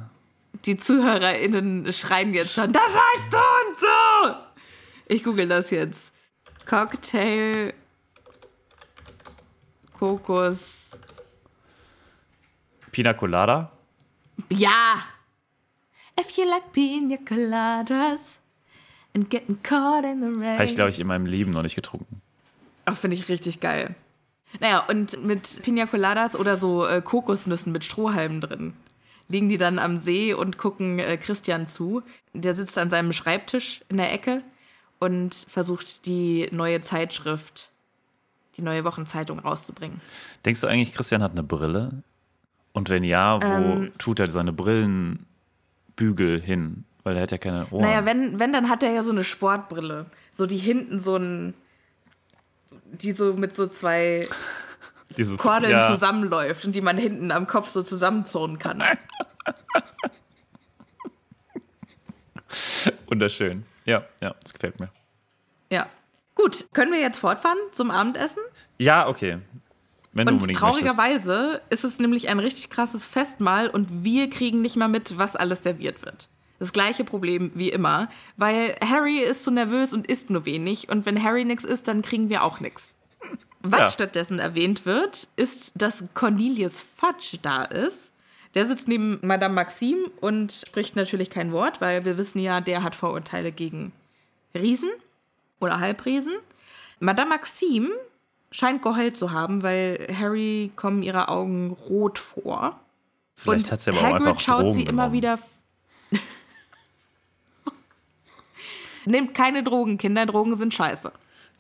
Die 0.66 0.76
ZuhörerInnen 0.76 1.94
schreien 1.94 2.34
jetzt 2.34 2.54
schon, 2.54 2.74
das 2.74 2.82
heißt 2.82 3.32
so 3.32 3.38
und 3.38 3.80
so! 3.80 4.40
Ich 5.08 5.24
google 5.24 5.48
das 5.48 5.70
jetzt. 5.70 6.15
Cocktail 6.66 7.74
Kokos 10.00 10.92
Pina 12.92 13.14
Colada? 13.14 13.72
Ja. 14.50 15.04
If 16.20 16.38
you 16.38 16.50
like 16.50 16.72
Pina 16.72 17.18
Coladas 17.18 18.40
and 19.14 19.30
getting 19.30 19.62
caught 19.62 20.06
in 20.06 20.22
the 20.22 20.28
rain. 20.28 20.54
Habe 20.54 20.64
ich, 20.64 20.76
glaube 20.76 20.90
ich, 20.90 21.00
in 21.00 21.08
meinem 21.08 21.26
Leben 21.26 21.52
noch 21.52 21.64
nicht 21.64 21.76
getrunken. 21.76 22.22
Ach, 22.86 22.96
finde 22.96 23.16
ich 23.16 23.28
richtig 23.28 23.60
geil. 23.60 23.96
Naja, 24.60 24.86
und 24.88 25.24
mit 25.24 25.62
Pina 25.64 25.86
Coladas 25.86 26.36
oder 26.36 26.56
so 26.56 26.86
äh, 26.86 27.02
Kokosnüssen 27.02 27.74
mit 27.74 27.84
Strohhalmen 27.84 28.42
drin 28.42 28.74
liegen 29.28 29.50
die 29.50 29.58
dann 29.58 29.80
am 29.80 29.98
See 29.98 30.34
und 30.34 30.58
gucken 30.58 31.00
äh, 31.00 31.18
Christian 31.18 31.68
zu. 31.68 32.04
Der 32.34 32.54
sitzt 32.54 32.78
an 32.78 32.90
seinem 32.90 33.12
Schreibtisch 33.14 33.84
in 33.90 33.98
der 33.98 34.14
Ecke 34.14 34.44
und 35.06 35.34
versucht 35.34 36.06
die 36.06 36.50
neue 36.52 36.82
Zeitschrift, 36.82 37.70
die 38.58 38.62
neue 38.62 38.84
Wochenzeitung 38.84 39.40
rauszubringen. 39.40 40.02
Denkst 40.44 40.62
du 40.62 40.68
eigentlich, 40.68 40.94
Christian 40.94 41.24
hat 41.24 41.32
eine 41.32 41.44
Brille? 41.44 42.04
Und 42.74 42.90
wenn 42.90 43.04
ja, 43.04 43.42
wo 43.42 43.46
ähm, 43.46 43.92
tut 43.98 44.20
er 44.20 44.30
seine 44.30 44.52
Brillenbügel 44.52 46.42
hin? 46.42 46.84
Weil 47.04 47.16
er 47.16 47.22
hat 47.22 47.32
ja 47.32 47.38
keine 47.38 47.68
Ohren. 47.72 47.84
Naja, 47.84 48.06
wenn, 48.06 48.40
wenn, 48.40 48.52
dann 48.52 48.68
hat 48.70 48.84
er 48.84 48.92
ja 48.92 49.04
so 49.04 49.12
eine 49.12 49.24
Sportbrille. 49.24 50.08
So 50.32 50.46
die 50.46 50.58
hinten 50.58 51.00
so 51.00 51.16
ein. 51.18 51.54
Die 52.72 53.12
so 53.12 53.34
mit 53.34 53.56
so 53.56 53.68
zwei 53.68 54.28
Diese, 55.18 55.38
Kordeln 55.38 55.72
ja. 55.72 55.92
zusammenläuft 55.92 56.66
und 56.66 56.76
die 56.76 56.82
man 56.82 56.98
hinten 56.98 57.32
am 57.32 57.48
Kopf 57.48 57.70
so 57.70 57.84
zusammenzurren 57.84 58.58
kann. 58.60 58.84
Wunderschön. 63.08 63.66
Ja, 63.86 64.04
ja, 64.22 64.36
das 64.42 64.54
gefällt 64.54 64.80
mir. 64.80 64.90
Ja. 65.72 65.88
Gut, 66.36 66.68
können 66.74 66.92
wir 66.92 67.00
jetzt 67.00 67.20
fortfahren 67.20 67.58
zum 67.72 67.92
Abendessen? 67.92 68.42
Ja, 68.78 69.08
okay. 69.08 69.40
Wenn 70.12 70.28
du 70.28 70.34
Und 70.34 70.54
traurigerweise 70.54 71.62
ist 71.70 71.84
es 71.84 72.00
nämlich 72.00 72.30
ein 72.30 72.40
richtig 72.40 72.70
krasses 72.70 73.06
Festmahl 73.06 73.70
und 73.70 74.04
wir 74.04 74.30
kriegen 74.30 74.62
nicht 74.62 74.76
mal 74.76 74.88
mit, 74.88 75.18
was 75.18 75.36
alles 75.36 75.64
serviert 75.64 76.06
wird. 76.06 76.30
Das 76.58 76.72
gleiche 76.72 77.04
Problem 77.04 77.52
wie 77.54 77.70
immer, 77.70 78.10
weil 78.38 78.76
Harry 78.82 79.20
ist 79.20 79.44
so 79.44 79.52
nervös 79.52 79.92
und 79.94 80.08
isst 80.08 80.30
nur 80.30 80.46
wenig 80.46 80.88
und 80.90 81.06
wenn 81.06 81.22
Harry 81.22 81.44
nichts 81.44 81.66
isst, 81.66 81.88
dann 81.90 82.02
kriegen 82.02 82.30
wir 82.30 82.44
auch 82.44 82.62
nichts. 82.62 82.96
Was 83.62 83.80
Ja. 83.80 83.90
stattdessen 83.92 84.40
erwähnt 84.40 84.86
wird, 84.86 85.28
ist, 85.36 85.74
dass 85.82 86.04
Cornelius 86.14 86.80
Fudge 86.80 87.38
da 87.42 87.64
ist. 87.64 88.14
Der 88.56 88.66
sitzt 88.66 88.88
neben 88.88 89.20
Madame 89.22 89.54
Maxime 89.54 90.10
und 90.22 90.52
spricht 90.52 90.96
natürlich 90.96 91.30
kein 91.30 91.52
Wort, 91.52 91.82
weil 91.82 92.06
wir 92.06 92.18
wissen 92.18 92.40
ja, 92.40 92.62
der 92.62 92.84
hat 92.84 92.96
Vorurteile 92.96 93.52
gegen 93.52 93.92
Riesen 94.54 94.90
oder 95.60 95.80
Halbriesen. 95.82 96.34
Madame 97.02 97.30
Maxime 97.30 97.90
scheint 98.52 98.82
geheult 98.82 99.18
zu 99.18 99.32
haben, 99.32 99.62
weil 99.62 100.08
Harry 100.18 100.72
kommen 100.78 101.04
ihre 101.04 101.28
Augen 101.28 101.72
rot 101.90 102.18
vor. 102.18 102.80
Vielleicht 103.36 103.66
und 103.66 103.72
hat 103.74 103.82
sie 103.82 103.92
aber 103.92 104.00
auch 104.00 104.04
Hagrid 104.04 104.28
einfach 104.28 104.40
schaut 104.40 104.62
Drogen 104.62 104.76
sie 104.76 104.84
immer 104.84 105.10
genommen. 105.10 105.14
wieder. 105.14 105.40
Nehmt 109.06 109.34
keine 109.34 109.64
Drogen, 109.64 109.98
Kinder. 109.98 110.26
Drogen 110.26 110.56
sind 110.56 110.74
scheiße. 110.74 111.12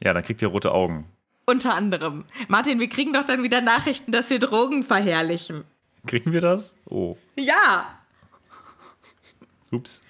Ja, 0.01 0.13
dann 0.13 0.23
kriegt 0.23 0.41
ihr 0.41 0.47
rote 0.47 0.71
Augen. 0.71 1.05
Unter 1.45 1.73
anderem. 1.73 2.23
Martin, 2.47 2.79
wir 2.79 2.87
kriegen 2.87 3.11
doch 3.11 3.25
dann 3.25 3.43
wieder 3.43 3.59
Nachrichten, 3.59 4.13
dass 4.13 4.29
wir 4.29 4.39
Drogen 4.39 4.83
verherrlichen. 4.83 5.65
Kriegen 6.05 6.33
wir 6.33 6.41
das? 6.41 6.75
Oh, 6.89 7.17
Ja! 7.35 7.99
ups. 9.71 10.01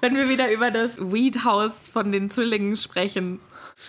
Wenn 0.00 0.14
wir 0.14 0.28
wieder 0.28 0.50
über 0.52 0.70
das 0.70 0.98
Weed-Haus 0.98 1.88
von 1.88 2.12
den 2.12 2.30
Zwillingen 2.30 2.76
sprechen. 2.76 3.40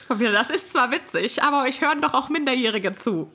Das 0.10 0.50
ist 0.50 0.74
zwar 0.74 0.92
witzig, 0.92 1.44
aber 1.44 1.64
euch 1.64 1.82
hören 1.82 2.02
doch 2.02 2.14
auch 2.14 2.30
Minderjährige 2.30 2.92
zu. 2.92 3.32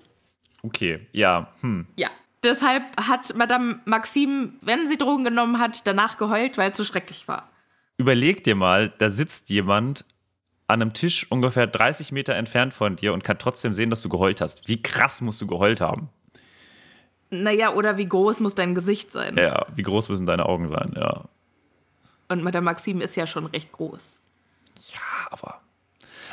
Okay, 0.63 1.07
ja, 1.13 1.53
hm. 1.61 1.87
Ja. 1.97 2.09
Deshalb 2.45 2.83
hat 3.09 3.37
Madame 3.37 3.81
Maxime, 3.85 4.55
wenn 4.63 4.89
sie 4.89 4.99
Drogen 4.99 5.23
genommen 5.25 5.61
hat, 5.61 5.87
danach 5.87 6.17
geheult, 6.17 6.59
weil 6.59 6.73
es 6.73 6.77
so 6.77 6.85
schrecklich 6.85 7.29
war. 7.29 7.49
Überleg 7.99 8.43
dir 8.43 8.57
mal, 8.57 8.89
da 8.99 9.11
sitzt 9.11 9.49
jemand 9.51 10.05
an 10.67 10.83
einem 10.83 10.93
Tisch 10.93 11.31
ungefähr 11.31 11.67
30 11.67 12.11
Meter 12.11 12.35
entfernt 12.35 12.75
von 12.75 12.97
dir 12.97 13.13
und 13.13 13.23
kann 13.23 13.39
trotzdem 13.39 13.75
sehen, 13.75 13.91
dass 13.91 14.03
du 14.03 14.09
geheult 14.09 14.41
hast. 14.41 14.67
Wie 14.67 14.83
krass 14.83 15.21
musst 15.21 15.41
du 15.41 15.47
geheult 15.47 15.81
haben? 15.81 16.09
Naja, 17.33 17.73
oder 17.73 17.97
wie 17.97 18.07
groß 18.07 18.41
muss 18.41 18.55
dein 18.55 18.75
Gesicht 18.75 19.11
sein? 19.11 19.37
Ja, 19.37 19.67
wie 19.75 19.83
groß 19.83 20.09
müssen 20.11 20.27
deine 20.27 20.47
Augen 20.47 20.69
sein? 20.69 20.93
Ja, 20.97 21.25
Und 22.29 22.43
Madame 22.45 22.65
Maxime 22.67 23.03
ist 23.03 23.17
ja 23.17 23.27
schon 23.27 23.47
recht 23.47 23.73
groß. 23.73 24.19
aber. 25.31 25.61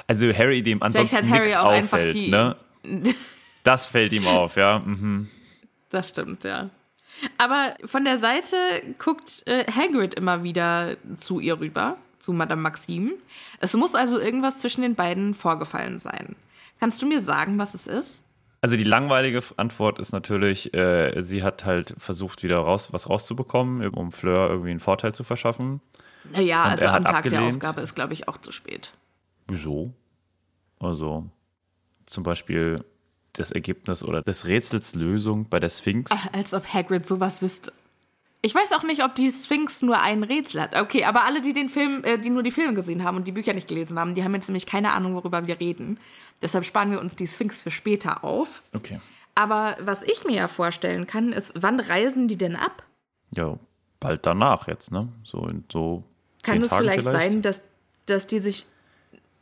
Also 0.08 0.32
Harry, 0.34 0.62
dem 0.62 0.82
ansonsten 0.84 1.30
nichts 1.30 1.56
auffällt, 1.58 2.14
die- 2.16 2.30
ne? 2.30 2.56
Das 3.64 3.86
fällt 3.88 4.14
ihm 4.14 4.26
auf, 4.26 4.56
ja. 4.56 4.80
Mhm. 4.80 5.28
Das 5.90 6.10
stimmt, 6.10 6.44
ja. 6.46 6.70
Aber 7.38 7.76
von 7.86 8.06
der 8.06 8.18
Seite 8.18 8.56
guckt 8.98 9.44
äh, 9.48 9.66
Hagrid 9.72 10.14
immer 10.16 10.44
wieder 10.44 10.96
zu 11.18 11.40
ihr 11.40 11.60
rüber, 11.60 11.98
zu 12.20 12.32
Madame 12.34 12.62
Maxime. 12.62 13.14
Es 13.60 13.74
muss 13.76 13.96
also 13.96 14.18
irgendwas 14.20 14.62
zwischen 14.62 14.82
den 14.82 14.96
beiden 14.96 15.34
vorgefallen 15.34 16.00
sein. 16.00 16.36
Kannst 16.80 17.02
du 17.02 17.06
mir 17.06 17.20
sagen, 17.22 17.58
was 17.58 17.74
es 17.74 17.86
ist? 17.88 18.26
Also 18.62 18.76
die 18.76 18.84
langweilige 18.84 19.42
Antwort 19.58 20.00
ist 20.00 20.12
natürlich, 20.12 20.74
äh, 20.74 21.22
sie 21.22 21.44
hat 21.44 21.66
halt 21.66 21.96
versucht, 21.98 22.44
wieder 22.44 22.58
raus, 22.58 22.92
was 22.92 23.10
rauszubekommen, 23.10 23.88
um 23.90 24.12
Fleur 24.12 24.50
irgendwie 24.50 24.72
einen 24.72 24.80
Vorteil 24.82 25.14
zu 25.14 25.24
verschaffen. 25.24 25.82
Naja, 26.26 26.66
Und 26.66 26.72
also 26.72 26.86
am 26.88 27.06
Tag 27.06 27.24
der 27.24 27.34
abgelehnt. 27.40 27.56
Aufgabe 27.56 27.82
ist, 27.82 27.96
glaube 27.96 28.14
ich, 28.14 28.28
auch 28.28 28.38
zu 28.38 28.52
spät. 28.52 28.94
Wieso? 29.48 29.94
Also 30.80 31.26
zum 32.06 32.24
Beispiel 32.24 32.84
das 33.34 33.52
Ergebnis 33.52 34.04
oder 34.04 34.22
des 34.22 34.46
Rätsels 34.46 34.96
Lösung 34.96 35.48
bei 35.48 35.60
der 35.60 35.70
Sphinx. 35.70 36.12
Als 36.34 36.54
ob 36.54 36.74
Hagrid 36.74 37.06
sowas 37.06 37.42
wüsste. 37.42 37.72
Ich 38.42 38.56
weiß 38.56 38.72
auch 38.72 38.84
nicht, 38.84 39.04
ob 39.04 39.16
die 39.16 39.30
Sphinx 39.30 39.82
nur 39.82 40.02
ein 40.02 40.24
Rätsel 40.24 40.62
hat. 40.62 40.80
Okay, 40.80 41.04
aber 41.04 41.26
alle, 41.26 41.42
die 41.42 41.52
den 41.52 41.68
Film, 41.68 42.04
äh, 42.06 42.18
die 42.18 42.30
nur 42.30 42.42
die 42.42 42.52
Filme 42.52 42.74
gesehen 42.74 43.04
haben 43.04 43.18
und 43.18 43.28
die 43.28 43.34
Bücher 43.34 43.54
nicht 43.54 43.68
gelesen 43.68 44.00
haben, 44.00 44.16
die 44.16 44.24
haben 44.24 44.34
jetzt 44.34 44.48
nämlich 44.48 44.66
keine 44.66 44.94
Ahnung, 44.94 45.14
worüber 45.16 45.46
wir 45.46 45.60
reden. 45.60 46.00
Deshalb 46.42 46.64
sparen 46.64 46.92
wir 46.92 47.02
uns 47.02 47.18
die 47.18 47.28
Sphinx 47.28 47.64
für 47.64 47.72
später 47.72 48.24
auf. 48.24 48.64
Okay. 48.74 49.00
Aber 49.36 49.76
was 49.82 50.04
ich 50.04 50.24
mir 50.24 50.36
ja 50.36 50.48
vorstellen 50.48 51.06
kann, 51.06 51.34
ist, 51.34 51.54
wann 51.56 51.80
reisen 51.80 52.28
die 52.28 52.38
denn 52.38 52.56
ab? 52.56 52.84
Ja, 53.36 53.58
bald 54.00 54.26
danach 54.26 54.68
jetzt, 54.68 54.92
ne? 54.92 55.10
So 55.24 55.46
in 55.48 55.66
so 55.72 56.04
Kann 56.44 56.62
es 56.62 56.70
Tagen 56.70 56.88
vielleicht, 56.88 57.04
sein, 57.04 57.42
dass, 57.42 57.62
dass 58.06 58.28
die 58.28 58.40
sich. 58.40 58.68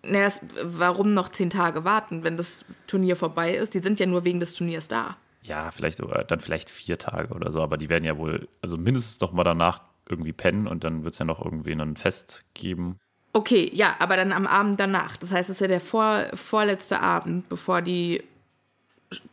Naja, 0.04 0.32
warum 0.64 1.14
noch 1.14 1.30
zehn 1.30 1.50
Tage 1.50 1.84
warten, 1.84 2.24
wenn 2.24 2.38
das 2.38 2.64
Turnier 2.86 3.16
vorbei 3.16 3.56
ist? 3.56 3.74
Die 3.74 3.80
sind 3.80 4.00
ja 4.00 4.06
nur 4.06 4.24
wegen 4.24 4.40
des 4.40 4.56
Turniers 4.56 4.88
da. 4.88 5.18
Ja, 5.44 5.72
vielleicht 5.72 6.02
dann 6.28 6.40
vielleicht 6.40 6.70
vier 6.70 6.98
Tage 6.98 7.34
oder 7.34 7.52
so, 7.52 7.62
aber 7.62 7.78
die 7.78 7.90
werden 7.90 8.04
ja 8.04 8.18
wohl, 8.18 8.48
also 8.62 8.78
mindestens 8.78 9.20
noch 9.22 9.32
mal 9.32 9.44
danach 9.44 9.82
irgendwie 10.10 10.34
pennen 10.34 10.68
und 10.68 10.84
dann 10.84 11.04
wird 11.04 11.14
es 11.14 11.20
ja 11.20 11.26
noch 11.26 11.44
irgendwie 11.44 11.72
ein 11.72 11.96
Fest 11.96 12.46
geben. 12.54 13.00
Okay, 13.34 13.70
ja, 13.74 13.96
aber 14.00 14.18
dann 14.18 14.34
am 14.34 14.48
Abend 14.48 14.80
danach. 14.80 15.18
Das 15.18 15.32
heißt, 15.32 15.50
es 15.50 15.58
ist 15.58 15.62
ja 15.62 15.68
der 15.68 15.82
vor, 15.82 16.26
vorletzte 16.34 17.00
Abend, 17.02 17.48
bevor 17.50 17.82
die 17.82 18.24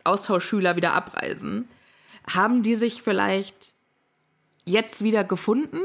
Austauschschüler 0.04 0.76
wieder 0.76 0.92
abreisen. 0.92 1.68
Haben 2.32 2.62
die 2.62 2.74
sich 2.74 3.02
vielleicht 3.02 3.74
jetzt 4.64 5.02
wieder 5.02 5.24
gefunden? 5.24 5.80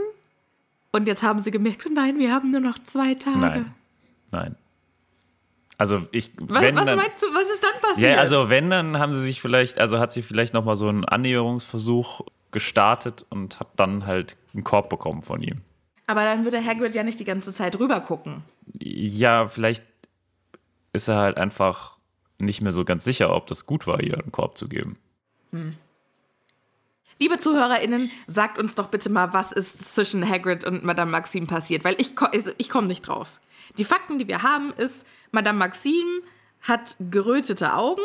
Und 0.92 1.08
jetzt 1.08 1.24
haben 1.24 1.40
sie 1.40 1.52
gemerkt, 1.52 1.86
oh 1.88 1.94
nein, 1.94 2.18
wir 2.18 2.34
haben 2.34 2.52
nur 2.52 2.62
noch 2.62 2.80
zwei 2.80 3.14
Tage. 3.14 3.40
Nein. 3.40 3.74
Nein. 4.32 4.56
Also 5.80 6.00
ich, 6.12 6.32
Was, 6.38 6.62
wenn 6.62 6.76
was 6.76 6.86
dann, 6.86 6.98
meinst 6.98 7.24
du, 7.24 7.28
was 7.34 7.50
ist 7.50 7.64
dann 7.64 7.82
passiert? 7.82 8.12
Ja, 8.12 8.18
also 8.20 8.50
wenn, 8.52 8.70
dann 8.70 9.00
haben 9.00 9.14
sie 9.14 9.22
sich 9.22 9.42
vielleicht, 9.42 9.80
also 9.80 9.98
hat 9.98 10.12
sie 10.12 10.22
vielleicht 10.22 10.54
noch 10.54 10.64
mal 10.66 10.76
so 10.76 10.88
einen 10.90 11.06
Annäherungsversuch 11.06 12.22
gestartet 12.52 13.26
und 13.30 13.60
hat 13.60 13.70
dann 13.78 14.06
halt 14.06 14.36
einen 14.54 14.64
Korb 14.64 14.90
bekommen 14.90 15.22
von 15.24 15.42
ihm. 15.42 15.62
aber 16.06 16.24
dann 16.26 16.44
würde 16.44 16.64
Hagrid 16.64 16.94
ja 16.96 17.04
nicht 17.04 17.20
die 17.20 17.26
ganze 17.26 17.54
Zeit 17.54 17.80
rüber 17.80 18.02
gucken. 18.02 18.44
Ja, 18.80 19.48
vielleicht 19.48 19.84
ist 20.94 21.08
er 21.08 21.16
halt 21.18 21.38
einfach 21.38 21.98
nicht 22.40 22.62
mehr 22.62 22.72
so 22.72 22.84
ganz 22.86 23.04
sicher, 23.04 23.34
ob 23.34 23.48
das 23.48 23.66
gut 23.66 23.88
war, 23.88 24.02
ihr 24.02 24.16
einen 24.20 24.32
Korb 24.32 24.58
zu 24.58 24.68
geben. 24.68 24.98
Liebe 27.20 27.38
ZuhörerInnen, 27.38 28.10
sagt 28.28 28.58
uns 28.58 28.76
doch 28.76 28.88
bitte 28.88 29.10
mal, 29.10 29.34
was 29.34 29.52
ist 29.52 29.94
zwischen 29.94 30.28
Hagrid 30.28 30.64
und 30.64 30.84
Madame 30.84 31.12
Maxime 31.12 31.48
passiert, 31.48 31.84
weil 31.84 31.96
ich, 32.00 32.16
ko- 32.16 32.26
also 32.34 32.52
ich 32.58 32.70
komme 32.70 32.88
nicht 32.88 33.02
drauf. 33.08 33.40
Die 33.78 33.84
Fakten, 33.84 34.20
die 34.20 34.28
wir 34.28 34.42
haben, 34.42 34.72
ist, 34.74 35.06
Madame 35.32 35.58
Maxime 35.58 36.22
hat 36.62 36.96
gerötete 37.00 37.74
Augen 37.74 38.02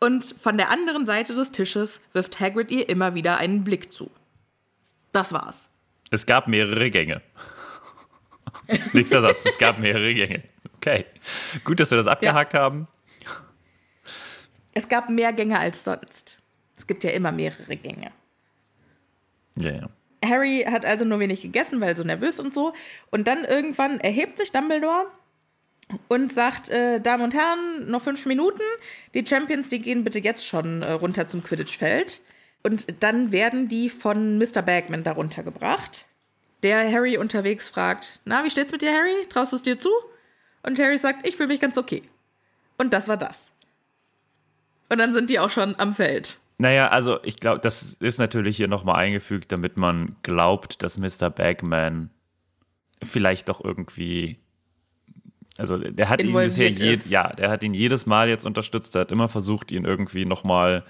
und 0.00 0.24
von 0.24 0.56
der 0.56 0.70
anderen 0.70 1.04
Seite 1.04 1.34
des 1.34 1.52
Tisches 1.52 2.00
wirft 2.12 2.40
Hagrid 2.40 2.70
ihr 2.70 2.88
immer 2.88 3.14
wieder 3.14 3.36
einen 3.36 3.64
Blick 3.64 3.92
zu. 3.92 4.10
Das 5.12 5.32
war's. 5.32 5.68
Es 6.10 6.26
gab 6.26 6.48
mehrere 6.48 6.90
Gänge. 6.90 7.22
Nächster 8.92 9.20
Satz, 9.20 9.44
es 9.46 9.58
gab 9.58 9.78
mehrere 9.78 10.14
Gänge. 10.14 10.42
Okay. 10.76 11.04
Gut, 11.64 11.78
dass 11.78 11.90
wir 11.90 11.98
das 11.98 12.06
abgehakt 12.06 12.54
haben. 12.54 12.88
Es 14.72 14.88
gab 14.88 15.10
mehr 15.10 15.32
Gänge 15.32 15.58
als 15.58 15.84
sonst. 15.84 16.40
Es 16.76 16.86
gibt 16.86 17.04
ja 17.04 17.10
immer 17.10 17.32
mehrere 17.32 17.76
Gänge. 17.76 18.12
Ja, 19.56 19.70
ja. 19.70 19.90
Harry 20.24 20.64
hat 20.66 20.84
also 20.84 21.04
nur 21.04 21.18
wenig 21.18 21.42
gegessen, 21.42 21.80
weil 21.80 21.96
so 21.96 22.04
nervös 22.04 22.40
und 22.40 22.54
so. 22.54 22.72
Und 23.10 23.28
dann 23.28 23.44
irgendwann 23.44 24.00
erhebt 24.00 24.38
sich 24.38 24.52
Dumbledore 24.52 25.06
und 26.08 26.32
sagt, 26.32 26.68
äh, 26.70 27.00
Damen 27.00 27.24
und 27.24 27.34
Herren, 27.34 27.90
noch 27.90 28.02
fünf 28.02 28.26
Minuten. 28.26 28.62
Die 29.14 29.24
Champions, 29.26 29.68
die 29.68 29.80
gehen 29.80 30.04
bitte 30.04 30.18
jetzt 30.18 30.46
schon 30.46 30.82
äh, 30.82 30.92
runter 30.92 31.26
zum 31.28 31.42
Quidditch-Feld. 31.42 32.20
Und 32.62 33.02
dann 33.02 33.32
werden 33.32 33.68
die 33.68 33.88
von 33.88 34.38
Mr. 34.38 34.62
Bagman 34.62 35.02
darunter 35.02 35.42
gebracht, 35.42 36.06
der 36.62 36.90
Harry 36.92 37.16
unterwegs 37.16 37.70
fragt, 37.70 38.20
na, 38.24 38.44
wie 38.44 38.50
steht's 38.50 38.72
mit 38.72 38.82
dir, 38.82 38.92
Harry? 38.92 39.26
Traust 39.28 39.52
du 39.52 39.56
es 39.56 39.62
dir 39.62 39.78
zu? 39.78 39.90
Und 40.62 40.78
Harry 40.78 40.98
sagt, 40.98 41.26
ich 41.26 41.36
fühle 41.36 41.48
mich 41.48 41.60
ganz 41.60 41.78
okay. 41.78 42.02
Und 42.76 42.92
das 42.92 43.08
war 43.08 43.16
das. 43.16 43.50
Und 44.90 44.98
dann 44.98 45.14
sind 45.14 45.30
die 45.30 45.38
auch 45.38 45.50
schon 45.50 45.74
am 45.78 45.92
Feld. 45.92 46.38
Naja, 46.58 46.88
also 46.88 47.22
ich 47.22 47.36
glaube, 47.36 47.60
das 47.60 47.94
ist 47.94 48.18
natürlich 48.18 48.58
hier 48.58 48.68
nochmal 48.68 48.96
eingefügt, 48.96 49.50
damit 49.52 49.78
man 49.78 50.16
glaubt, 50.22 50.82
dass 50.82 50.98
Mr. 50.98 51.30
Bagman 51.30 52.10
vielleicht 53.02 53.48
doch 53.48 53.64
irgendwie. 53.64 54.38
Also 55.60 55.76
der 55.76 56.08
hat 56.08 56.22
ihn 56.22 56.32
bisher 56.32 56.70
je, 56.70 56.98
ja, 57.06 57.34
der 57.34 57.50
hat 57.50 57.62
ihn 57.62 57.74
jedes 57.74 58.06
Mal 58.06 58.30
jetzt 58.30 58.46
unterstützt, 58.46 58.94
der 58.94 59.02
hat 59.02 59.12
immer 59.12 59.28
versucht, 59.28 59.70
ihn 59.72 59.84
irgendwie 59.84 60.24
nochmal 60.24 60.84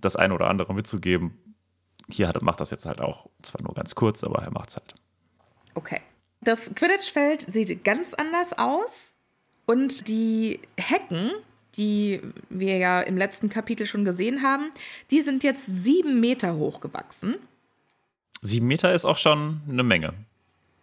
das 0.00 0.14
ein 0.14 0.30
oder 0.30 0.48
andere 0.48 0.72
mitzugeben. 0.72 1.36
Hier 2.08 2.28
hat, 2.28 2.40
macht 2.40 2.60
das 2.60 2.70
jetzt 2.70 2.86
halt 2.86 3.00
auch, 3.00 3.26
zwar 3.42 3.62
nur 3.62 3.74
ganz 3.74 3.96
kurz, 3.96 4.22
aber 4.22 4.42
er 4.42 4.52
macht's 4.52 4.76
halt. 4.76 4.94
Okay. 5.74 6.00
Das 6.42 6.72
Quidditch-Feld 6.74 7.46
sieht 7.48 7.84
ganz 7.84 8.14
anders 8.14 8.56
aus 8.56 9.16
und 9.66 10.06
die 10.06 10.60
Hecken, 10.76 11.32
die 11.76 12.20
wir 12.50 12.76
ja 12.76 13.00
im 13.00 13.16
letzten 13.16 13.48
Kapitel 13.50 13.86
schon 13.86 14.04
gesehen 14.04 14.42
haben, 14.42 14.70
die 15.10 15.22
sind 15.22 15.42
jetzt 15.42 15.64
sieben 15.66 16.20
Meter 16.20 16.54
hoch 16.54 16.80
gewachsen. 16.80 17.34
Sieben 18.42 18.68
Meter 18.68 18.92
ist 18.94 19.06
auch 19.06 19.18
schon 19.18 19.62
eine 19.68 19.82
Menge. 19.82 20.12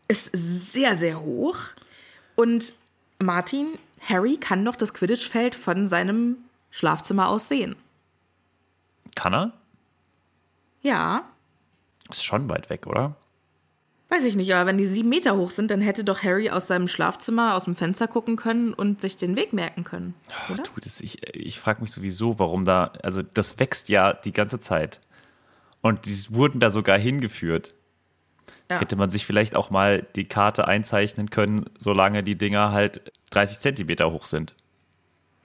Ist 0.09 0.31
sehr, 0.33 0.95
sehr 0.95 1.21
hoch. 1.21 1.57
Und 2.35 2.73
Martin, 3.21 3.77
Harry 4.07 4.37
kann 4.37 4.65
doch 4.65 4.75
das 4.75 4.93
Quidditch-Feld 4.93 5.55
von 5.55 5.87
seinem 5.87 6.37
Schlafzimmer 6.69 7.29
aus 7.29 7.49
sehen. 7.49 7.75
Kann 9.15 9.33
er? 9.33 9.51
Ja. 10.81 11.23
Ist 12.09 12.23
schon 12.23 12.49
weit 12.49 12.69
weg, 12.69 12.87
oder? 12.87 13.15
Weiß 14.09 14.25
ich 14.25 14.35
nicht, 14.35 14.53
aber 14.53 14.67
wenn 14.67 14.77
die 14.77 14.87
sieben 14.87 15.07
Meter 15.07 15.37
hoch 15.37 15.51
sind, 15.51 15.71
dann 15.71 15.79
hätte 15.79 16.03
doch 16.03 16.21
Harry 16.21 16.49
aus 16.49 16.67
seinem 16.67 16.89
Schlafzimmer 16.89 17.55
aus 17.55 17.63
dem 17.63 17.75
Fenster 17.75 18.09
gucken 18.09 18.35
können 18.35 18.73
und 18.73 18.99
sich 18.99 19.15
den 19.15 19.37
Weg 19.37 19.53
merken 19.53 19.85
können. 19.85 20.15
Oder? 20.51 20.63
Du, 20.63 20.81
das, 20.81 20.99
ich 20.99 21.25
ich 21.33 21.57
frage 21.59 21.81
mich 21.81 21.93
sowieso, 21.93 22.37
warum 22.37 22.65
da, 22.65 22.91
also 23.03 23.21
das 23.21 23.57
wächst 23.57 23.87
ja 23.87 24.11
die 24.11 24.33
ganze 24.33 24.59
Zeit. 24.59 24.99
Und 25.79 26.05
die 26.05 26.25
wurden 26.29 26.59
da 26.59 26.69
sogar 26.69 26.97
hingeführt. 26.97 27.73
Ja. 28.69 28.79
Hätte 28.79 28.95
man 28.95 29.09
sich 29.09 29.25
vielleicht 29.25 29.55
auch 29.55 29.69
mal 29.69 30.07
die 30.15 30.25
Karte 30.25 30.67
einzeichnen 30.67 31.29
können, 31.29 31.65
solange 31.77 32.23
die 32.23 32.37
Dinger 32.37 32.71
halt 32.71 33.11
30 33.31 33.59
Zentimeter 33.59 34.11
hoch 34.11 34.25
sind. 34.25 34.55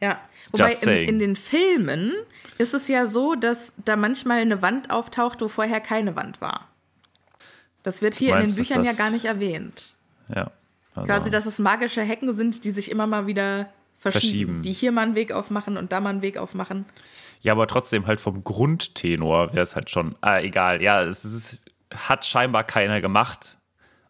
Ja, 0.00 0.20
wobei 0.52 0.72
in, 0.74 1.08
in 1.08 1.18
den 1.18 1.36
Filmen 1.36 2.12
ist 2.58 2.74
es 2.74 2.86
ja 2.86 3.06
so, 3.06 3.34
dass 3.34 3.74
da 3.84 3.96
manchmal 3.96 4.40
eine 4.42 4.60
Wand 4.62 4.90
auftaucht, 4.90 5.40
wo 5.40 5.48
vorher 5.48 5.80
keine 5.80 6.14
Wand 6.16 6.40
war. 6.40 6.68
Das 7.82 8.02
wird 8.02 8.14
hier 8.14 8.28
in 8.30 8.34
meinst, 8.34 8.56
den 8.56 8.60
dass 8.62 8.68
Büchern 8.68 8.84
ja 8.84 8.90
das- 8.90 8.98
gar 8.98 9.10
nicht 9.10 9.24
erwähnt. 9.24 9.96
Ja. 10.34 10.50
Also, 10.94 11.06
Quasi, 11.06 11.30
dass 11.30 11.46
es 11.46 11.58
magische 11.58 12.02
Hecken 12.02 12.32
sind, 12.34 12.64
die 12.64 12.70
sich 12.70 12.90
immer 12.90 13.06
mal 13.06 13.26
wieder 13.26 13.70
verschieben. 13.98 14.20
Verschieben. 14.22 14.62
Die 14.62 14.72
hier 14.72 14.92
mal 14.92 15.02
einen 15.02 15.14
Weg 15.14 15.32
aufmachen 15.32 15.76
und 15.76 15.92
da 15.92 16.00
mal 16.00 16.10
einen 16.10 16.22
Weg 16.22 16.36
aufmachen. 16.38 16.84
ja, 17.42 17.52
aber 17.52 17.66
trotzdem 17.66 18.06
halt 18.06 18.20
vom 18.20 18.44
Grundtenor 18.44 19.52
wäre 19.52 19.62
es 19.62 19.74
halt 19.76 19.90
schon, 19.90 20.14
ah, 20.20 20.38
egal. 20.40 20.80
Ja, 20.82 21.02
es 21.02 21.24
ist, 21.24 21.66
hat 21.94 22.24
scheinbar 22.24 22.64
keiner 22.64 23.00
gemacht. 23.00 23.56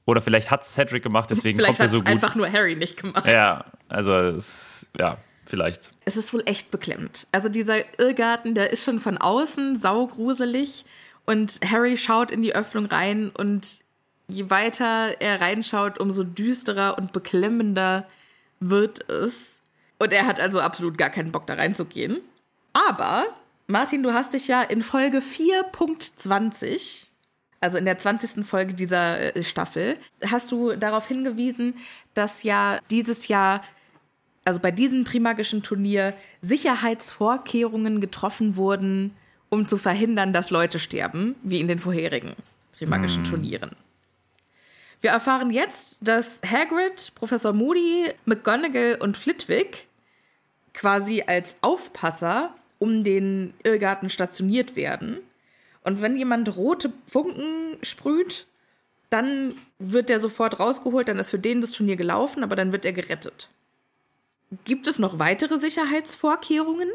Oder 0.04 0.20
vielleicht 0.20 0.50
hat 0.52 0.64
Cedric 0.64 1.02
gemacht, 1.02 1.30
deswegen 1.30 1.58
Vielleicht 1.58 1.78
kommt 1.78 1.80
er 1.80 1.84
hat 1.84 1.90
so 1.90 1.96
es 1.96 2.04
gut. 2.04 2.12
einfach 2.12 2.34
nur 2.36 2.50
Harry 2.50 2.76
nicht 2.76 2.96
gemacht. 3.00 3.26
Ja, 3.26 3.64
also 3.88 4.12
es, 4.14 4.88
ja, 4.96 5.18
vielleicht. 5.44 5.90
Es 6.04 6.16
ist 6.16 6.32
wohl 6.32 6.42
echt 6.46 6.70
beklemmt. 6.70 7.26
Also 7.32 7.48
dieser 7.48 7.82
Irrgarten, 7.98 8.54
der 8.54 8.70
ist 8.70 8.84
schon 8.84 9.00
von 9.00 9.18
außen 9.18 9.74
saugruselig 9.76 10.84
und 11.24 11.58
Harry 11.68 11.96
schaut 11.96 12.30
in 12.30 12.42
die 12.42 12.54
Öffnung 12.54 12.86
rein 12.86 13.30
und 13.30 13.80
je 14.28 14.48
weiter 14.48 15.20
er 15.20 15.40
reinschaut, 15.40 15.98
umso 15.98 16.22
düsterer 16.22 16.98
und 16.98 17.12
beklemmender 17.12 18.06
wird 18.60 19.10
es. 19.10 19.60
Und 19.98 20.12
er 20.12 20.26
hat 20.26 20.38
also 20.38 20.60
absolut 20.60 20.98
gar 20.98 21.10
keinen 21.10 21.32
Bock 21.32 21.48
da 21.48 21.54
reinzugehen. 21.54 22.20
Aber, 22.72 23.26
Martin, 23.66 24.02
du 24.04 24.12
hast 24.12 24.34
dich 24.34 24.46
ja 24.46 24.62
in 24.62 24.82
Folge 24.82 25.18
4.20, 25.18 27.05
also 27.60 27.78
in 27.78 27.84
der 27.84 27.98
20. 27.98 28.44
Folge 28.44 28.74
dieser 28.74 29.36
äh, 29.36 29.42
Staffel, 29.42 29.96
hast 30.30 30.52
du 30.52 30.76
darauf 30.76 31.06
hingewiesen, 31.06 31.74
dass 32.14 32.42
ja 32.42 32.78
dieses 32.90 33.28
Jahr 33.28 33.62
also 34.44 34.60
bei 34.60 34.70
diesem 34.70 35.04
Trimagischen 35.04 35.62
Turnier 35.62 36.14
Sicherheitsvorkehrungen 36.40 38.00
getroffen 38.00 38.56
wurden, 38.56 39.16
um 39.48 39.66
zu 39.66 39.76
verhindern, 39.76 40.32
dass 40.32 40.50
Leute 40.50 40.78
sterben, 40.78 41.34
wie 41.42 41.60
in 41.60 41.68
den 41.68 41.80
vorherigen 41.80 42.34
Trimagischen 42.78 43.24
Turnieren. 43.24 43.70
Wir 45.00 45.10
erfahren 45.10 45.50
jetzt, 45.50 45.98
dass 46.00 46.40
Hagrid, 46.42 47.12
Professor 47.14 47.52
Moody, 47.52 48.10
McGonagall 48.24 48.98
und 49.00 49.16
Flitwick 49.16 49.88
quasi 50.72 51.22
als 51.26 51.56
Aufpasser 51.60 52.54
um 52.78 53.02
den 53.04 53.54
Irrgarten 53.64 54.10
stationiert 54.10 54.76
werden. 54.76 55.18
Und 55.86 56.00
wenn 56.00 56.16
jemand 56.16 56.56
rote 56.56 56.92
Funken 57.06 57.78
sprüht, 57.82 58.48
dann 59.08 59.54
wird 59.78 60.08
der 60.08 60.18
sofort 60.18 60.58
rausgeholt, 60.58 61.06
dann 61.06 61.20
ist 61.20 61.30
für 61.30 61.38
den 61.38 61.60
das 61.60 61.70
Turnier 61.70 61.94
gelaufen, 61.94 62.42
aber 62.42 62.56
dann 62.56 62.72
wird 62.72 62.84
er 62.84 62.92
gerettet. 62.92 63.50
Gibt 64.64 64.88
es 64.88 64.98
noch 64.98 65.20
weitere 65.20 65.60
Sicherheitsvorkehrungen 65.60 66.88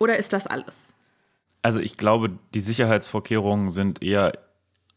oder 0.00 0.16
ist 0.16 0.32
das 0.32 0.48
alles? 0.48 0.88
Also 1.62 1.78
ich 1.78 1.96
glaube, 1.96 2.36
die 2.52 2.60
Sicherheitsvorkehrungen 2.60 3.70
sind 3.70 4.02
eher 4.02 4.32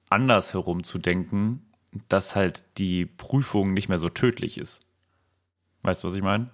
andersherum 0.09 0.83
zu 0.83 0.97
denken, 0.97 1.63
dass 2.09 2.35
halt 2.35 2.63
die 2.79 3.05
Prüfung 3.05 3.73
nicht 3.73 3.89
mehr 3.89 3.99
so 3.99 4.09
tödlich 4.09 4.57
ist. 4.57 4.81
Weißt 5.83 6.03
du, 6.03 6.07
was 6.07 6.15
ich 6.15 6.23
meine? 6.23 6.49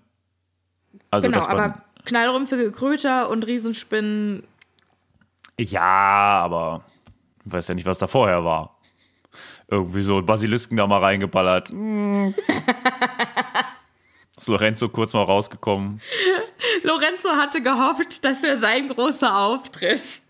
Also, 1.10 1.30
genau, 1.30 1.46
aber 1.46 1.82
knallrumpfige 2.04 2.74
Kröter 2.74 3.30
und 3.30 3.48
Riesenspinnen, 3.48 4.44
ja, 5.62 6.42
aber 6.44 6.84
ich 7.46 7.52
weiß 7.52 7.68
ja 7.70 7.76
nicht, 7.76 7.86
was 7.86 8.00
da 8.00 8.08
vorher 8.08 8.44
war. 8.44 8.78
Irgendwie 9.68 10.02
so 10.02 10.22
Basilisken 10.22 10.78
da 10.78 10.88
mal 10.88 11.00
reingeballert. 11.00 11.70
Mm. 11.72 12.30
Ist 14.38 14.48
Lorenzo 14.48 14.90
kurz 14.90 15.14
mal 15.14 15.24
rausgekommen. 15.24 16.02
Lorenzo 16.84 17.30
hatte 17.30 17.62
gehofft, 17.62 18.26
das 18.26 18.42
wäre 18.44 18.58
sein 18.58 18.90
großer 18.90 19.38
Auftritt. 19.38 20.22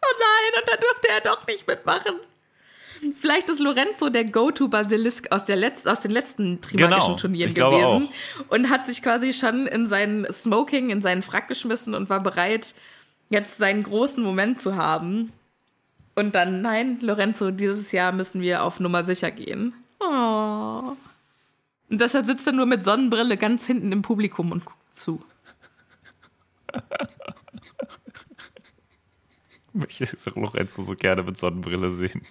Oh 0.00 0.14
nein, 0.18 0.62
und 0.62 0.68
da 0.68 0.76
durfte 0.76 1.08
er 1.08 1.20
doch 1.20 1.46
nicht 1.46 1.66
mitmachen. 1.66 2.14
Vielleicht 3.14 3.48
ist 3.50 3.60
Lorenzo 3.60 4.08
der 4.08 4.24
Go-To-Basilisk 4.24 5.30
aus, 5.30 5.44
der 5.44 5.56
Letz-, 5.56 5.86
aus 5.86 6.00
den 6.00 6.10
letzten 6.10 6.60
Trimagischen 6.60 7.00
Genau, 7.00 7.16
Turnieren 7.16 7.54
gewesen 7.54 8.08
und 8.48 8.70
hat 8.70 8.86
sich 8.86 9.02
quasi 9.02 9.32
schon 9.32 9.66
in 9.66 9.86
seinen 9.86 10.30
Smoking, 10.32 10.90
in 10.90 11.02
seinen 11.02 11.22
Frack 11.22 11.48
geschmissen 11.48 11.94
und 11.94 12.10
war 12.10 12.20
bereit, 12.22 12.74
jetzt 13.30 13.58
seinen 13.58 13.82
großen 13.82 14.22
Moment 14.22 14.60
zu 14.60 14.76
haben. 14.76 15.32
Und 16.14 16.34
dann, 16.34 16.62
nein, 16.62 16.98
Lorenzo, 17.00 17.50
dieses 17.50 17.92
Jahr 17.92 18.12
müssen 18.12 18.40
wir 18.40 18.62
auf 18.62 18.80
Nummer 18.80 19.04
sicher 19.04 19.30
gehen. 19.30 19.72
Oh. 20.00 20.96
Und 21.90 22.00
deshalb 22.00 22.26
sitzt 22.26 22.46
er 22.46 22.52
nur 22.52 22.66
mit 22.66 22.82
Sonnenbrille 22.82 23.36
ganz 23.36 23.66
hinten 23.66 23.92
im 23.92 24.02
Publikum 24.02 24.52
und 24.52 24.64
guckt 24.64 24.94
zu. 24.94 25.24
Ich 29.80 30.00
möchte 30.00 30.30
Lorenzo 30.34 30.82
so 30.82 30.94
gerne 30.94 31.22
mit 31.22 31.38
Sonnenbrille 31.38 31.90
sehen. 31.90 32.22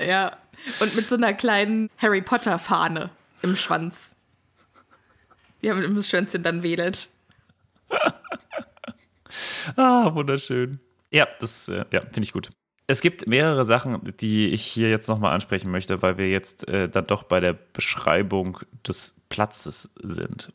Ja. 0.00 0.36
Und 0.80 0.96
mit 0.96 1.08
so 1.08 1.16
einer 1.16 1.34
kleinen 1.34 1.90
Harry 1.98 2.22
Potter-Fahne 2.22 3.10
im 3.42 3.56
Schwanz. 3.56 4.12
Die 5.62 5.70
haben 5.70 5.82
im 5.82 6.02
Schwänzchen 6.02 6.42
dann 6.42 6.62
wedelt. 6.62 7.08
Ah, 9.76 10.14
wunderschön. 10.14 10.80
Ja, 11.10 11.26
das 11.40 11.68
äh, 11.68 11.84
ja, 11.92 12.00
finde 12.00 12.22
ich 12.22 12.32
gut. 12.32 12.50
Es 12.86 13.00
gibt 13.00 13.26
mehrere 13.26 13.64
Sachen, 13.64 14.12
die 14.20 14.48
ich 14.48 14.62
hier 14.62 14.90
jetzt 14.90 15.08
nochmal 15.08 15.32
ansprechen 15.32 15.70
möchte, 15.70 16.02
weil 16.02 16.18
wir 16.18 16.28
jetzt 16.28 16.68
äh, 16.68 16.88
dann 16.88 17.06
doch 17.06 17.22
bei 17.22 17.40
der 17.40 17.54
Beschreibung 17.54 18.58
des 18.86 19.14
Platzes 19.30 19.90
sind. 20.02 20.52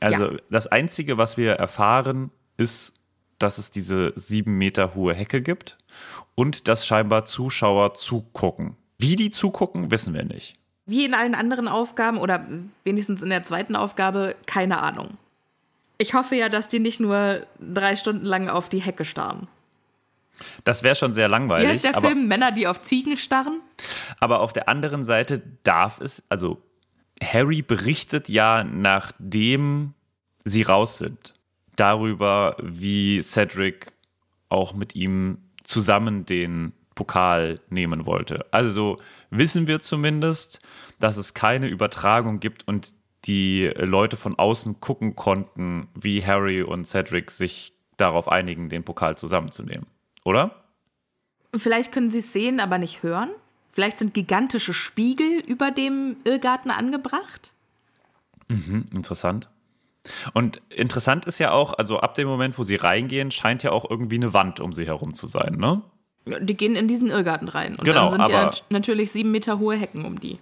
Also 0.00 0.32
Ja. 0.32 0.38
das 0.50 0.66
Einzige, 0.66 1.18
was 1.18 1.36
wir 1.36 1.52
erfahren, 1.52 2.30
ist, 2.56 2.94
dass 3.38 3.58
es 3.58 3.70
diese 3.70 4.12
sieben 4.16 4.58
Meter 4.58 4.94
hohe 4.94 5.14
Hecke 5.14 5.40
gibt 5.40 5.78
und 6.34 6.66
dass 6.68 6.86
scheinbar 6.86 7.24
Zuschauer 7.26 7.94
zugucken. 7.94 8.76
Wie 8.98 9.14
die 9.16 9.30
zugucken, 9.30 9.90
wissen 9.90 10.14
wir 10.14 10.24
nicht. 10.24 10.56
Wie 10.86 11.04
in 11.04 11.14
allen 11.14 11.34
anderen 11.34 11.68
Aufgaben 11.68 12.18
oder 12.18 12.46
wenigstens 12.84 13.22
in 13.22 13.30
der 13.30 13.44
zweiten 13.44 13.76
Aufgabe, 13.76 14.34
keine 14.46 14.82
Ahnung. 14.82 15.16
Ich 16.00 16.14
hoffe 16.14 16.34
ja, 16.34 16.48
dass 16.48 16.68
die 16.68 16.78
nicht 16.78 16.98
nur 16.98 17.46
drei 17.58 17.94
Stunden 17.94 18.24
lang 18.24 18.48
auf 18.48 18.70
die 18.70 18.78
Hecke 18.78 19.04
starren. 19.04 19.48
Das 20.64 20.82
wäre 20.82 20.96
schon 20.96 21.12
sehr 21.12 21.28
Wie 21.28 21.32
langweilig. 21.32 21.68
heißt 21.68 21.84
der 21.84 21.94
aber 21.94 22.08
Film 22.08 22.26
Männer, 22.26 22.52
die 22.52 22.66
auf 22.66 22.80
Ziegen 22.80 23.18
starren? 23.18 23.60
Aber 24.18 24.40
auf 24.40 24.54
der 24.54 24.66
anderen 24.66 25.04
Seite 25.04 25.42
darf 25.62 26.00
es, 26.00 26.22
also 26.30 26.62
Harry 27.22 27.60
berichtet 27.60 28.30
ja, 28.30 28.64
nachdem 28.64 29.92
sie 30.42 30.62
raus 30.62 30.96
sind, 30.96 31.34
darüber, 31.76 32.56
wie 32.62 33.20
Cedric 33.20 33.92
auch 34.48 34.72
mit 34.72 34.94
ihm 34.96 35.36
zusammen 35.64 36.24
den 36.24 36.72
Pokal 36.94 37.60
nehmen 37.68 38.06
wollte. 38.06 38.46
Also 38.52 38.98
wissen 39.28 39.66
wir 39.66 39.80
zumindest, 39.80 40.60
dass 40.98 41.18
es 41.18 41.34
keine 41.34 41.68
Übertragung 41.68 42.40
gibt 42.40 42.66
und 42.66 42.94
die 43.24 43.70
Leute 43.76 44.16
von 44.16 44.38
außen 44.38 44.80
gucken 44.80 45.14
konnten, 45.14 45.88
wie 45.94 46.24
Harry 46.24 46.62
und 46.62 46.86
Cedric 46.86 47.30
sich 47.30 47.74
darauf 47.96 48.28
einigen, 48.28 48.68
den 48.68 48.82
Pokal 48.82 49.16
zusammenzunehmen. 49.16 49.86
Oder? 50.24 50.54
Vielleicht 51.54 51.92
können 51.92 52.10
sie 52.10 52.20
es 52.20 52.32
sehen, 52.32 52.60
aber 52.60 52.78
nicht 52.78 53.02
hören. 53.02 53.30
Vielleicht 53.72 53.98
sind 53.98 54.14
gigantische 54.14 54.74
Spiegel 54.74 55.40
über 55.46 55.70
dem 55.70 56.16
Irrgarten 56.24 56.70
angebracht. 56.70 57.52
Interessant. 58.48 59.48
Und 60.32 60.60
interessant 60.70 61.26
ist 61.26 61.38
ja 61.38 61.52
auch, 61.52 61.74
also 61.74 62.00
ab 62.00 62.14
dem 62.14 62.26
Moment, 62.26 62.58
wo 62.58 62.64
sie 62.64 62.76
reingehen, 62.76 63.30
scheint 63.30 63.62
ja 63.62 63.70
auch 63.70 63.88
irgendwie 63.88 64.16
eine 64.16 64.32
Wand 64.32 64.60
um 64.60 64.72
sie 64.72 64.86
herum 64.86 65.14
zu 65.14 65.26
sein, 65.26 65.56
ne? 65.56 65.82
Die 66.26 66.56
gehen 66.56 66.76
in 66.76 66.88
diesen 66.88 67.08
Irrgarten 67.08 67.48
rein. 67.48 67.76
Und 67.76 67.84
Genau, 67.84 68.10
dann 68.10 68.26
sind 68.26 68.28
ja 68.28 68.50
natürlich 68.70 69.10
sieben 69.10 69.30
Meter 69.30 69.58
hohe 69.58 69.76
Hecken 69.76 70.04
um 70.04 70.20
die. 70.20 70.38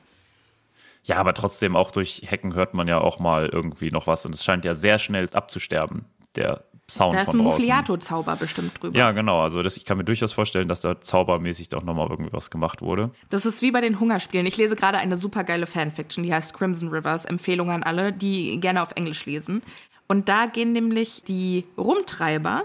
Ja, 1.04 1.16
aber 1.16 1.34
trotzdem, 1.34 1.76
auch 1.76 1.90
durch 1.90 2.22
Hecken 2.26 2.54
hört 2.54 2.74
man 2.74 2.88
ja 2.88 2.98
auch 3.00 3.18
mal 3.18 3.48
irgendwie 3.48 3.90
noch 3.90 4.06
was. 4.06 4.26
Und 4.26 4.34
es 4.34 4.44
scheint 4.44 4.64
ja 4.64 4.74
sehr 4.74 4.98
schnell 4.98 5.28
abzusterben, 5.32 6.04
der 6.36 6.64
Sound 6.90 7.14
Da 7.14 7.22
ist 7.22 7.28
ein. 7.28 7.38
Muffliato-Zauber 7.38 8.36
bestimmt 8.36 8.82
drüber. 8.82 8.98
Ja, 8.98 9.12
genau. 9.12 9.42
Also 9.42 9.62
das, 9.62 9.76
ich 9.76 9.84
kann 9.84 9.98
mir 9.98 10.04
durchaus 10.04 10.32
vorstellen, 10.32 10.68
dass 10.68 10.80
da 10.80 11.00
zaubermäßig 11.00 11.68
doch 11.68 11.82
nochmal 11.82 12.08
irgendwie 12.08 12.32
was 12.32 12.50
gemacht 12.50 12.80
wurde. 12.80 13.10
Das 13.28 13.44
ist 13.44 13.60
wie 13.60 13.70
bei 13.70 13.82
den 13.82 14.00
Hungerspielen. 14.00 14.46
Ich 14.46 14.56
lese 14.56 14.74
gerade 14.74 14.98
eine 14.98 15.18
supergeile 15.18 15.66
Fanfiction, 15.66 16.24
die 16.24 16.32
heißt 16.32 16.54
Crimson 16.54 16.88
Rivers. 16.88 17.26
Empfehlung 17.26 17.70
an 17.70 17.82
alle, 17.82 18.12
die 18.12 18.58
gerne 18.60 18.82
auf 18.82 18.92
Englisch 18.94 19.26
lesen. 19.26 19.62
Und 20.06 20.30
da 20.30 20.46
gehen 20.46 20.72
nämlich 20.72 21.22
die 21.24 21.66
Rumtreiber, 21.76 22.64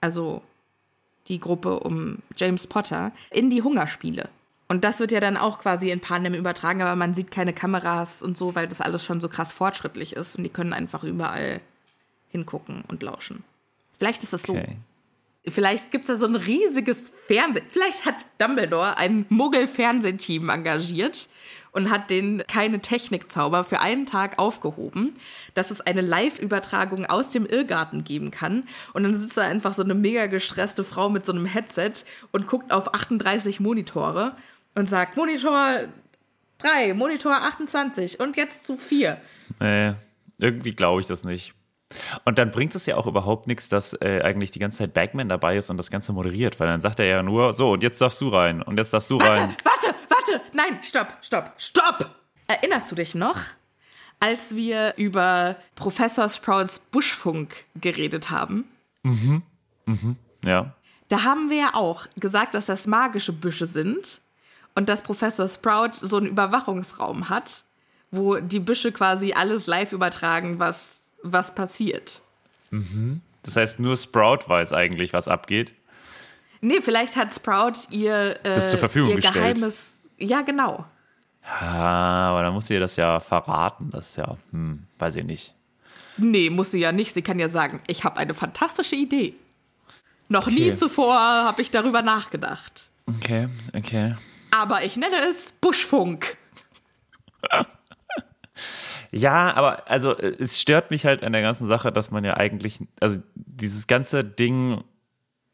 also 0.00 0.42
die 1.28 1.38
Gruppe 1.38 1.78
um 1.80 2.18
James 2.36 2.66
Potter, 2.66 3.12
in 3.30 3.50
die 3.50 3.62
Hungerspiele. 3.62 4.28
Und 4.74 4.82
das 4.82 4.98
wird 4.98 5.12
ja 5.12 5.20
dann 5.20 5.36
auch 5.36 5.60
quasi 5.60 5.90
in 5.90 6.00
Panem 6.00 6.34
übertragen, 6.34 6.82
aber 6.82 6.96
man 6.96 7.14
sieht 7.14 7.30
keine 7.30 7.52
Kameras 7.52 8.22
und 8.22 8.36
so, 8.36 8.56
weil 8.56 8.66
das 8.66 8.80
alles 8.80 9.04
schon 9.04 9.20
so 9.20 9.28
krass 9.28 9.52
fortschrittlich 9.52 10.14
ist 10.14 10.34
und 10.34 10.42
die 10.42 10.50
können 10.50 10.72
einfach 10.72 11.04
überall 11.04 11.60
hingucken 12.30 12.82
und 12.88 13.00
lauschen. 13.04 13.44
Vielleicht 13.96 14.24
ist 14.24 14.32
das 14.32 14.42
so. 14.42 14.54
Okay. 14.54 14.76
Vielleicht 15.46 15.92
gibt 15.92 16.04
es 16.04 16.08
da 16.08 16.16
so 16.16 16.26
ein 16.26 16.34
riesiges 16.34 17.12
Fernseh. 17.28 17.62
Vielleicht 17.70 18.04
hat 18.04 18.26
Dumbledore 18.38 18.98
ein 18.98 19.26
Muggel-Fernsehteam 19.28 20.48
engagiert 20.48 21.28
und 21.70 21.90
hat 21.90 22.10
den 22.10 22.42
keine 22.48 22.80
Technikzauber 22.80 23.62
für 23.62 23.78
einen 23.78 24.06
Tag 24.06 24.40
aufgehoben, 24.40 25.14
dass 25.54 25.70
es 25.70 25.80
eine 25.82 26.00
Live-Übertragung 26.00 27.06
aus 27.06 27.28
dem 27.28 27.46
Irrgarten 27.46 28.02
geben 28.02 28.32
kann. 28.32 28.64
Und 28.92 29.04
dann 29.04 29.14
sitzt 29.14 29.36
da 29.36 29.42
einfach 29.42 29.74
so 29.74 29.84
eine 29.84 29.94
mega 29.94 30.26
gestresste 30.26 30.82
Frau 30.82 31.10
mit 31.10 31.24
so 31.24 31.32
einem 31.32 31.46
Headset 31.46 31.92
und 32.32 32.48
guckt 32.48 32.72
auf 32.72 32.92
38 32.92 33.60
Monitore 33.60 34.34
und 34.74 34.86
sagt: 34.86 35.16
Monitor 35.16 35.80
3, 36.58 36.94
Monitor 36.94 37.34
28 37.34 38.20
und 38.20 38.36
jetzt 38.36 38.64
zu 38.64 38.76
4. 38.76 39.20
Nee, 39.60 39.94
irgendwie 40.38 40.72
glaube 40.72 41.00
ich 41.00 41.06
das 41.06 41.24
nicht. 41.24 41.54
Und 42.24 42.38
dann 42.38 42.50
bringt 42.50 42.74
es 42.74 42.86
ja 42.86 42.96
auch 42.96 43.06
überhaupt 43.06 43.46
nichts, 43.46 43.68
dass 43.68 43.92
äh, 43.94 44.20
eigentlich 44.24 44.50
die 44.50 44.58
ganze 44.58 44.78
Zeit 44.78 44.94
Bagman 44.94 45.28
dabei 45.28 45.56
ist 45.56 45.70
und 45.70 45.76
das 45.76 45.90
Ganze 45.90 46.12
moderiert, 46.12 46.58
weil 46.58 46.66
dann 46.66 46.80
sagt 46.80 46.98
er 46.98 47.06
ja 47.06 47.22
nur, 47.22 47.52
so, 47.52 47.72
und 47.72 47.82
jetzt 47.82 48.00
darfst 48.00 48.20
du 48.20 48.28
rein 48.28 48.62
und 48.62 48.76
jetzt 48.78 48.92
darfst 48.92 49.10
du 49.10 49.18
Warte, 49.20 49.40
rein. 49.42 49.56
warte, 49.62 49.94
warte! 50.08 50.40
Nein, 50.52 50.78
stopp, 50.82 51.18
stopp, 51.22 51.52
stopp! 51.56 52.10
Erinnerst 52.48 52.90
du 52.90 52.96
dich 52.96 53.14
noch, 53.14 53.38
als 54.18 54.56
wir 54.56 54.94
über 54.96 55.56
Professor 55.76 56.28
Sprouts 56.28 56.78
Buschfunk 56.78 57.64
geredet 57.80 58.30
haben? 58.30 58.64
Ja. 60.44 60.74
Da 61.08 61.22
haben 61.22 61.50
wir 61.50 61.58
ja 61.58 61.74
auch 61.74 62.06
gesagt, 62.18 62.54
dass 62.54 62.66
das 62.66 62.86
magische 62.86 63.32
Büsche 63.32 63.66
sind 63.66 64.20
und 64.74 64.88
dass 64.88 65.02
Professor 65.02 65.46
Sprout 65.48 65.92
so 66.00 66.16
einen 66.16 66.26
Überwachungsraum 66.26 67.28
hat, 67.28 67.64
wo 68.10 68.36
die 68.36 68.60
Büsche 68.60 68.92
quasi 68.92 69.32
alles 69.32 69.66
live 69.66 69.92
übertragen, 69.92 70.58
was, 70.58 71.00
was 71.22 71.54
passiert. 71.54 72.22
Das 73.42 73.56
heißt, 73.56 73.78
nur 73.80 73.96
Sprout 73.96 74.48
weiß 74.48 74.72
eigentlich, 74.72 75.12
was 75.12 75.28
abgeht. 75.28 75.74
Nee, 76.60 76.80
vielleicht 76.80 77.16
hat 77.16 77.32
Sprout 77.34 77.72
ihr, 77.90 78.38
äh, 78.44 78.54
Das 78.54 78.70
zur 78.70 78.78
Verfügung 78.78 79.10
ihr 79.10 79.16
gestellt. 79.16 79.56
geheimes. 79.56 79.86
Ja, 80.18 80.42
genau. 80.42 80.84
Ah, 81.42 82.30
aber 82.30 82.42
dann 82.42 82.54
muss 82.54 82.66
sie 82.68 82.74
ihr 82.74 82.80
das 82.80 82.96
ja 82.96 83.20
verraten. 83.20 83.90
Das 83.90 84.10
ist 84.10 84.16
ja, 84.16 84.36
hm, 84.50 84.84
weiß 84.98 85.16
ich 85.16 85.24
nicht. 85.24 85.54
Nee, 86.16 86.48
muss 86.50 86.70
sie 86.70 86.80
ja 86.80 86.90
nicht. 86.90 87.12
Sie 87.12 87.22
kann 87.22 87.38
ja 87.38 87.48
sagen, 87.48 87.80
ich 87.86 88.04
habe 88.04 88.16
eine 88.16 88.32
fantastische 88.34 88.96
Idee. 88.96 89.34
Noch 90.28 90.46
nie 90.46 90.68
Okay. 90.70 90.74
zuvor 90.74 91.14
habe 91.18 91.60
ich 91.60 91.70
darüber 91.70 92.00
nachgedacht. 92.00 92.88
Okay, 93.06 93.48
okay. 93.76 94.14
Aber 94.54 94.84
ich 94.84 94.96
nenne 94.96 95.16
es 95.16 95.52
Buschfunk. 95.60 96.36
Ja, 99.10 99.52
aber 99.54 99.88
also 99.88 100.16
äh, 100.16 100.36
es 100.38 100.60
stört 100.60 100.90
mich 100.90 101.06
halt 101.06 101.22
an 101.22 101.32
der 101.32 101.42
ganzen 101.42 101.66
Sache, 101.66 101.92
dass 101.92 102.10
man 102.10 102.24
ja 102.24 102.36
eigentlich, 102.36 102.80
also 103.00 103.20
dieses 103.34 103.86
ganze 103.86 104.24
Ding 104.24 104.82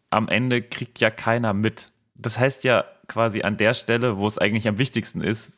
am 0.08 0.28
Ende 0.28 0.62
kriegt 0.62 0.98
ja 1.00 1.10
keiner 1.10 1.52
mit. 1.52 1.92
Das 2.14 2.38
heißt 2.38 2.64
ja 2.64 2.84
quasi 3.06 3.42
an 3.42 3.56
der 3.56 3.74
Stelle, 3.74 4.16
wo 4.16 4.26
es 4.26 4.38
eigentlich 4.38 4.66
am 4.66 4.78
wichtigsten 4.78 5.20
ist, 5.20 5.52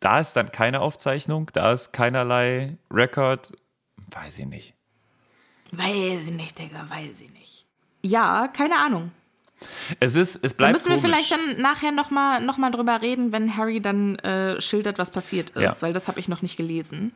da 0.00 0.18
ist 0.18 0.32
dann 0.32 0.50
keine 0.50 0.80
Aufzeichnung, 0.80 1.50
da 1.52 1.72
ist 1.72 1.92
keinerlei 1.92 2.76
Record, 2.90 3.52
weiß 4.10 4.40
ich 4.40 4.46
nicht. 4.46 4.74
Weiß 5.70 6.26
ich 6.26 6.34
nicht, 6.34 6.58
Digga, 6.58 6.84
weiß 6.88 7.20
ich 7.20 7.32
nicht. 7.32 7.64
Ja, 8.02 8.48
keine 8.48 8.76
Ahnung. 8.76 9.12
Es 10.00 10.14
ist, 10.14 10.36
es 10.42 10.52
Da 10.52 10.56
bleibt 10.56 10.72
müssen 10.74 10.90
wir 10.90 10.96
komisch. 10.96 11.10
vielleicht 11.10 11.30
dann 11.32 11.60
nachher 11.60 11.92
nochmal 11.92 12.40
noch 12.42 12.56
mal 12.58 12.70
drüber 12.70 13.02
reden, 13.02 13.32
wenn 13.32 13.56
Harry 13.56 13.80
dann 13.80 14.16
äh, 14.20 14.60
schildert, 14.60 14.98
was 14.98 15.10
passiert 15.10 15.50
ist, 15.50 15.60
Ja. 15.62 15.76
weil 15.80 15.92
das 15.92 16.08
habe 16.08 16.20
ich 16.20 16.28
noch 16.28 16.42
nicht 16.42 16.56
gelesen. 16.56 17.12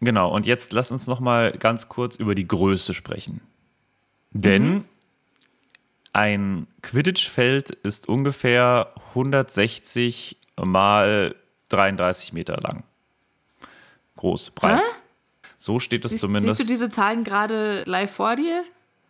Genau, 0.00 0.32
und 0.32 0.46
jetzt 0.46 0.72
lass 0.72 0.90
uns 0.92 1.06
noch 1.06 1.20
mal 1.20 1.52
ganz 1.52 1.88
kurz 1.88 2.16
über 2.16 2.34
die 2.34 2.46
Größe 2.46 2.94
sprechen. 2.94 3.40
Denn 4.30 4.84
ein 6.12 6.66
Quidditch-Feld 6.82 7.70
ist 7.70 8.08
ungefähr 8.08 8.92
160 9.10 10.36
mal 10.62 11.34
33 11.70 12.32
Meter 12.32 12.56
lang. 12.60 12.84
Groß, 14.16 14.50
breit. 14.50 14.80
Hä? 14.80 14.84
So 15.58 15.80
steht 15.80 16.04
es 16.04 16.12
Siehst, 16.12 16.20
zumindest. 16.22 16.56
siehst 16.58 16.68
du 16.68 16.72
diese 16.72 16.88
Zahlen 16.90 17.24
gerade 17.24 17.82
live 17.86 18.10
vor 18.12 18.36
dir? 18.36 18.62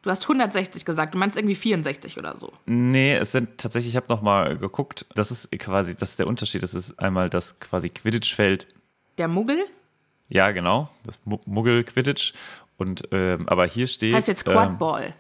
Du 0.03 0.11
hast 0.11 0.23
160 0.25 0.85
gesagt, 0.85 1.15
du 1.15 1.19
meinst 1.19 1.37
irgendwie 1.37 1.57
64 1.57 2.19
oder 2.19 2.39
so. 2.39 2.53
Nee, 2.67 3.15
es 3.17 3.33
sind 3.33 3.59
tatsächlich, 3.59 3.93
ich 3.93 3.97
habe 3.97 4.07
noch 4.09 4.23
mal 4.23 4.57
geguckt, 4.57 5.07
das 5.15 5.31
ist 5.31 5.51
quasi, 5.59 5.97
das 5.97 6.11
ist 6.11 6.19
der 6.19 6.27
Unterschied. 6.29 6.63
Das 6.63 6.73
ist 6.75 6.99
einmal 7.01 7.29
das 7.29 7.59
quasi 7.61 7.89
Quidditch-Feld 7.91 8.67
Der 9.19 9.27
Muggel 9.29 9.59
Ja, 10.29 10.51
genau, 10.53 10.89
das 11.05 11.19
Mu- 11.25 11.41
Muggel-Quidditch. 11.47 12.33
Und 12.77 13.09
ähm, 13.11 13.49
aber 13.49 13.67
hier 13.67 13.89
steht 13.89 14.15
heißt 14.15 14.29
jetzt 14.29 14.47
ähm, 14.47 14.53
Quadball. 14.53 15.13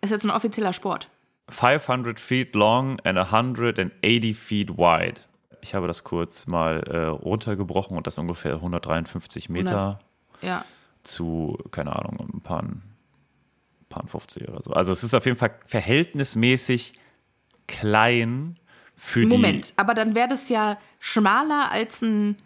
Ist 0.00 0.10
jetzt 0.10 0.24
ein 0.24 0.30
offizieller 0.30 0.72
Sport. 0.72 1.08
500 1.48 2.18
feet 2.20 2.54
long 2.54 2.98
and 3.00 3.18
180 3.18 4.36
feet 4.36 4.70
wide. 4.78 5.20
Ich 5.62 5.74
habe 5.74 5.86
das 5.88 6.04
kurz 6.04 6.46
mal 6.46 6.80
äh, 6.88 7.06
runtergebrochen 7.06 7.96
und 7.96 8.06
das 8.06 8.18
ungefähr 8.18 8.54
153 8.54 9.48
Meter 9.48 9.98
Ja. 10.42 10.64
zu, 11.02 11.58
keine 11.72 11.94
Ahnung, 11.96 12.30
ein 12.34 12.40
paar 12.40 12.64
50 14.06 14.48
oder 14.48 14.62
so. 14.62 14.72
Also 14.72 14.92
es 14.92 15.02
ist 15.02 15.14
auf 15.14 15.24
jeden 15.24 15.38
Fall 15.38 15.58
verhältnismäßig 15.66 16.94
klein 17.66 18.58
für 18.96 19.26
Moment, 19.26 19.74
aber 19.76 19.94
dann 19.94 20.14
wäre 20.14 20.28
das 20.28 20.48
ja 20.48 20.78
schmaler 21.00 21.70
als 21.70 22.02
ein 22.02 22.36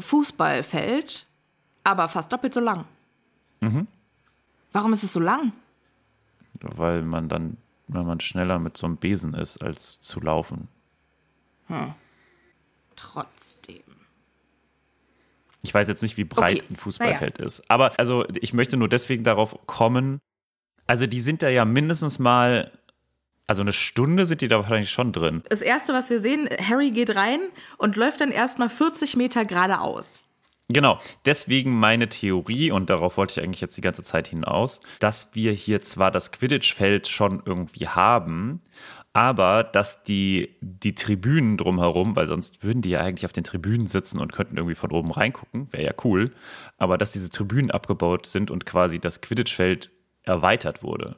Fußballfeld, 0.00 1.26
aber 1.82 2.08
fast 2.08 2.32
doppelt 2.32 2.54
so 2.54 2.60
lang. 2.60 2.84
Mhm. 3.60 3.86
Warum 4.72 4.92
ist 4.92 5.02
es 5.02 5.12
so 5.12 5.20
lang? 5.20 5.52
die, 6.62 6.78
weil 6.78 7.02
man 7.02 7.28
dann, 7.28 7.56
wenn 7.88 8.06
man 8.06 8.20
schneller 8.20 8.58
mit 8.58 8.76
so 8.76 8.86
einem 8.86 8.96
Besen 8.96 9.34
ist, 9.34 9.62
als 9.62 10.00
zu 10.00 10.20
laufen. 10.20 10.68
Trotzdem. 12.96 13.82
Ich 15.62 15.72
weiß 15.72 15.88
jetzt 15.88 16.02
nicht, 16.02 16.16
wie 16.16 16.24
breit 16.24 16.56
Okay, 16.56 16.64
ein 16.70 16.76
Fußballfeld 16.76 17.38
ist. 17.38 17.68
Aber 17.70 17.98
also 17.98 18.26
ich 18.40 18.52
möchte 18.52 18.76
nur 18.76 18.88
deswegen 18.88 19.24
darauf 19.24 19.66
kommen. 19.66 20.20
Also 20.86 21.06
die 21.06 21.20
sind 21.20 21.42
da 21.42 21.48
ja 21.48 21.64
mindestens 21.64 22.18
mal, 22.18 22.70
also 23.46 23.62
eine 23.62 23.72
Stunde 23.72 24.26
sind 24.26 24.40
die 24.40 24.48
da 24.48 24.58
wahrscheinlich 24.58 24.90
schon 24.90 25.12
drin. 25.12 25.42
Das 25.48 25.62
erste, 25.62 25.92
was 25.92 26.10
wir 26.10 26.20
sehen, 26.20 26.48
Harry 26.60 26.90
geht 26.90 27.14
rein 27.16 27.40
und 27.78 27.96
läuft 27.96 28.20
dann 28.20 28.30
erstmal 28.30 28.68
40 28.68 29.16
Meter 29.16 29.44
geradeaus. 29.44 30.26
Genau, 30.68 30.98
deswegen 31.26 31.78
meine 31.78 32.08
Theorie, 32.08 32.70
und 32.70 32.88
darauf 32.88 33.18
wollte 33.18 33.38
ich 33.38 33.44
eigentlich 33.44 33.60
jetzt 33.60 33.76
die 33.76 33.82
ganze 33.82 34.02
Zeit 34.02 34.28
hinaus, 34.28 34.80
dass 34.98 35.28
wir 35.34 35.52
hier 35.52 35.82
zwar 35.82 36.10
das 36.10 36.32
Quidditch-Feld 36.32 37.06
schon 37.06 37.42
irgendwie 37.44 37.86
haben, 37.86 38.62
aber 39.12 39.62
dass 39.62 40.04
die, 40.04 40.56
die 40.62 40.94
Tribünen 40.94 41.58
drumherum, 41.58 42.16
weil 42.16 42.26
sonst 42.26 42.64
würden 42.64 42.80
die 42.80 42.90
ja 42.90 43.00
eigentlich 43.00 43.26
auf 43.26 43.32
den 43.32 43.44
Tribünen 43.44 43.88
sitzen 43.88 44.18
und 44.18 44.32
könnten 44.32 44.56
irgendwie 44.56 44.74
von 44.74 44.90
oben 44.90 45.10
reingucken, 45.10 45.70
wäre 45.70 45.84
ja 45.84 45.92
cool, 46.02 46.32
aber 46.78 46.96
dass 46.96 47.12
diese 47.12 47.28
Tribünen 47.28 47.70
abgebaut 47.70 48.24
sind 48.24 48.50
und 48.50 48.64
quasi 48.64 48.98
das 48.98 49.20
Quidditch-Feld 49.20 49.90
erweitert 50.24 50.82
wurde. 50.82 51.16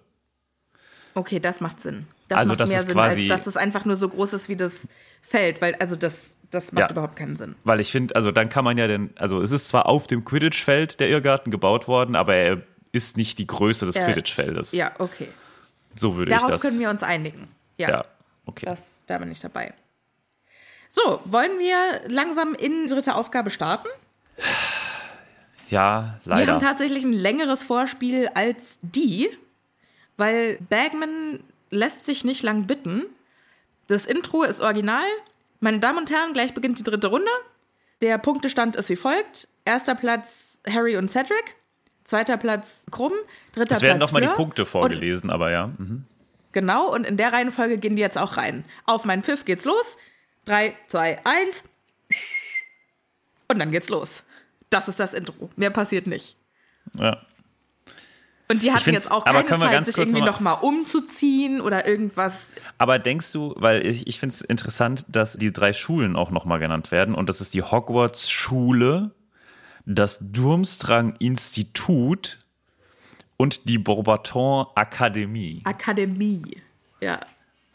Okay, 1.14 1.40
das 1.40 1.60
macht 1.60 1.80
Sinn. 1.80 2.06
Das 2.28 2.38
Also 2.38 2.48
macht 2.50 2.60
das 2.60 2.68
mehr 2.70 2.78
ist 2.80 2.86
Sinn, 2.86 2.94
quasi- 2.94 3.20
als 3.22 3.28
dass 3.28 3.46
es 3.46 3.56
einfach 3.56 3.84
nur 3.84 3.96
so 3.96 4.08
groß 4.08 4.32
ist 4.34 4.48
wie 4.48 4.56
das 4.56 4.88
Feld, 5.22 5.62
weil 5.62 5.74
also 5.76 5.96
das, 5.96 6.36
das 6.50 6.72
macht 6.72 6.84
Ja. 6.86 6.90
überhaupt 6.90 7.16
keinen 7.16 7.36
Sinn. 7.36 7.54
Weil 7.64 7.80
ich 7.80 7.90
finde, 7.90 8.14
also 8.16 8.30
dann 8.32 8.48
kann 8.48 8.64
man 8.64 8.76
ja 8.78 8.86
denn, 8.86 9.10
also 9.16 9.40
es 9.40 9.50
ist 9.52 9.68
zwar 9.68 9.86
auf 9.86 10.06
dem 10.06 10.24
Quidditch-Feld 10.24 11.00
der 11.00 11.08
Irrgarten 11.08 11.50
gebaut 11.50 11.88
worden, 11.88 12.16
aber 12.16 12.34
er 12.34 12.62
ist 12.92 13.16
nicht 13.16 13.38
die 13.38 13.46
Größe 13.46 13.86
des 13.86 13.94
Ja. 13.96 14.04
Quidditch-Feldes. 14.06 14.72
Ja, 14.72 14.92
okay. 14.98 15.28
So 15.94 16.16
würde 16.16 16.30
Darauf 16.30 16.44
ich 16.48 16.54
das. 16.54 16.62
können 16.62 16.78
wir 16.78 16.90
uns 16.90 17.02
einigen. 17.02 17.48
Ja, 17.78 17.88
ja, 17.90 18.04
okay. 18.44 18.66
das, 18.66 19.04
da 19.06 19.18
bin 19.18 19.30
ich 19.30 19.40
dabei. 19.40 19.72
So, 20.88 21.20
wollen 21.24 21.58
wir 21.58 21.76
langsam 22.08 22.54
in 22.54 22.86
dritte 22.88 23.14
Aufgabe 23.14 23.50
starten? 23.50 23.88
Ja, 25.70 26.18
Wir 26.24 26.34
haben 26.34 26.40
leider. 26.46 26.58
tatsächlich 26.60 27.04
ein 27.04 27.12
längeres 27.12 27.64
Vorspiel 27.64 28.28
als 28.34 28.78
die, 28.82 29.28
weil 30.16 30.58
Bagman 30.68 31.40
lässt 31.70 32.04
sich 32.06 32.24
nicht 32.24 32.42
lang 32.42 32.66
bitten. 32.66 33.04
Das 33.88 34.06
Intro 34.06 34.42
ist 34.42 34.60
original. 34.60 35.04
Meine 35.60 35.80
Damen 35.80 35.98
und 35.98 36.10
Herren, 36.10 36.32
gleich 36.32 36.54
beginnt 36.54 36.78
die 36.78 36.84
dritte 36.84 37.08
Runde. 37.08 37.30
Der 38.02 38.18
Punktestand 38.18 38.76
ist 38.76 38.88
wie 38.90 38.96
folgt. 38.96 39.48
Erster 39.64 39.94
Platz 39.94 40.58
Harry 40.68 40.96
und 40.96 41.08
Cedric. 41.08 41.56
Zweiter 42.04 42.36
Platz 42.36 42.84
Krumm. 42.90 43.12
Dritter 43.52 43.66
Platz 43.66 43.78
Es 43.78 43.82
werden 43.82 43.98
nochmal 43.98 44.22
die. 44.22 44.28
Punkte 44.28 44.66
vorgelesen, 44.66 45.30
aber 45.30 45.50
ja. 45.50 45.68
Mhm. 45.78 46.04
Genau, 46.52 46.92
und 46.94 47.04
in 47.04 47.16
der 47.16 47.32
Reihenfolge 47.32 47.78
gehen 47.78 47.96
die 47.96 48.02
jetzt 48.02 48.16
auch 48.16 48.36
rein. 48.36 48.64
Auf 48.84 49.04
meinen 49.04 49.22
Pfiff 49.22 49.44
geht's 49.44 49.64
los. 49.64 49.98
Drei, 50.44 50.76
zwei, 50.86 51.18
eins. 51.24 51.64
Und 53.48 53.58
dann 53.58 53.70
geht's 53.72 53.88
los. 53.88 54.22
Das 54.70 54.88
ist 54.88 55.00
das 55.00 55.14
Intro. 55.14 55.50
Mehr 55.56 55.70
passiert 55.70 56.06
nicht. 56.06 56.36
ja. 56.94 57.20
Und 58.48 58.62
die 58.62 58.72
hatten 58.72 58.92
jetzt 58.92 59.10
auch 59.10 59.24
keine 59.24 59.58
Zeit, 59.58 59.86
sich 59.86 59.98
irgendwie 59.98 60.20
noch 60.20 60.38
nochmal 60.40 60.58
umzuziehen 60.62 61.60
oder 61.60 61.88
irgendwas. 61.88 62.52
Aber 62.78 63.00
denkst 63.00 63.32
du, 63.32 63.54
weil 63.56 63.84
ich, 63.84 64.06
ich 64.06 64.20
finde 64.20 64.34
es 64.34 64.40
interessant, 64.40 65.04
dass 65.08 65.32
die 65.32 65.52
drei 65.52 65.72
Schulen 65.72 66.14
auch 66.14 66.30
nochmal 66.30 66.60
genannt 66.60 66.92
werden 66.92 67.16
und 67.16 67.28
das 67.28 67.40
ist 67.40 67.54
die 67.54 67.62
Hogwarts-Schule, 67.62 69.10
das 69.84 70.20
Durmstrang-Institut 70.20 72.38
und 73.36 73.68
die 73.68 73.78
Bourbaton-Akademie. 73.78 75.62
Akademie. 75.64 76.62
Ja. 77.00 77.18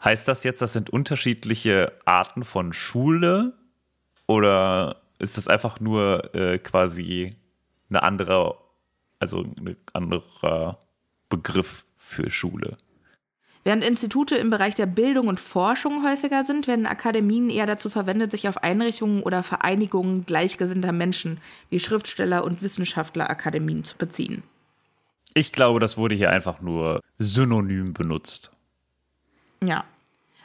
Heißt 0.02 0.26
das 0.26 0.42
jetzt, 0.42 0.62
das 0.62 0.72
sind 0.72 0.88
unterschiedliche 0.88 1.92
Arten 2.06 2.44
von 2.44 2.72
Schule 2.72 3.52
oder 4.26 5.01
ist 5.22 5.36
das 5.36 5.48
einfach 5.48 5.80
nur 5.80 6.34
äh, 6.34 6.58
quasi 6.58 7.30
eine 7.88 8.02
andere, 8.02 8.56
also 9.18 9.42
ein 9.42 9.76
anderer 9.92 10.78
Begriff 11.28 11.84
für 11.96 12.28
Schule? 12.28 12.76
Während 13.64 13.84
Institute 13.84 14.34
im 14.34 14.50
Bereich 14.50 14.74
der 14.74 14.86
Bildung 14.86 15.28
und 15.28 15.38
Forschung 15.38 16.04
häufiger 16.04 16.42
sind, 16.42 16.66
werden 16.66 16.86
Akademien 16.86 17.48
eher 17.48 17.66
dazu 17.66 17.88
verwendet, 17.88 18.32
sich 18.32 18.48
auf 18.48 18.64
Einrichtungen 18.64 19.22
oder 19.22 19.44
Vereinigungen 19.44 20.26
gleichgesinnter 20.26 20.90
Menschen 20.90 21.38
wie 21.70 21.78
Schriftsteller 21.78 22.44
und 22.44 22.60
Wissenschaftlerakademien 22.60 23.84
zu 23.84 23.96
beziehen. 23.96 24.42
Ich 25.34 25.52
glaube, 25.52 25.78
das 25.78 25.96
wurde 25.96 26.16
hier 26.16 26.30
einfach 26.30 26.60
nur 26.60 27.00
synonym 27.18 27.94
benutzt. 27.94 28.50
Ja. 29.62 29.84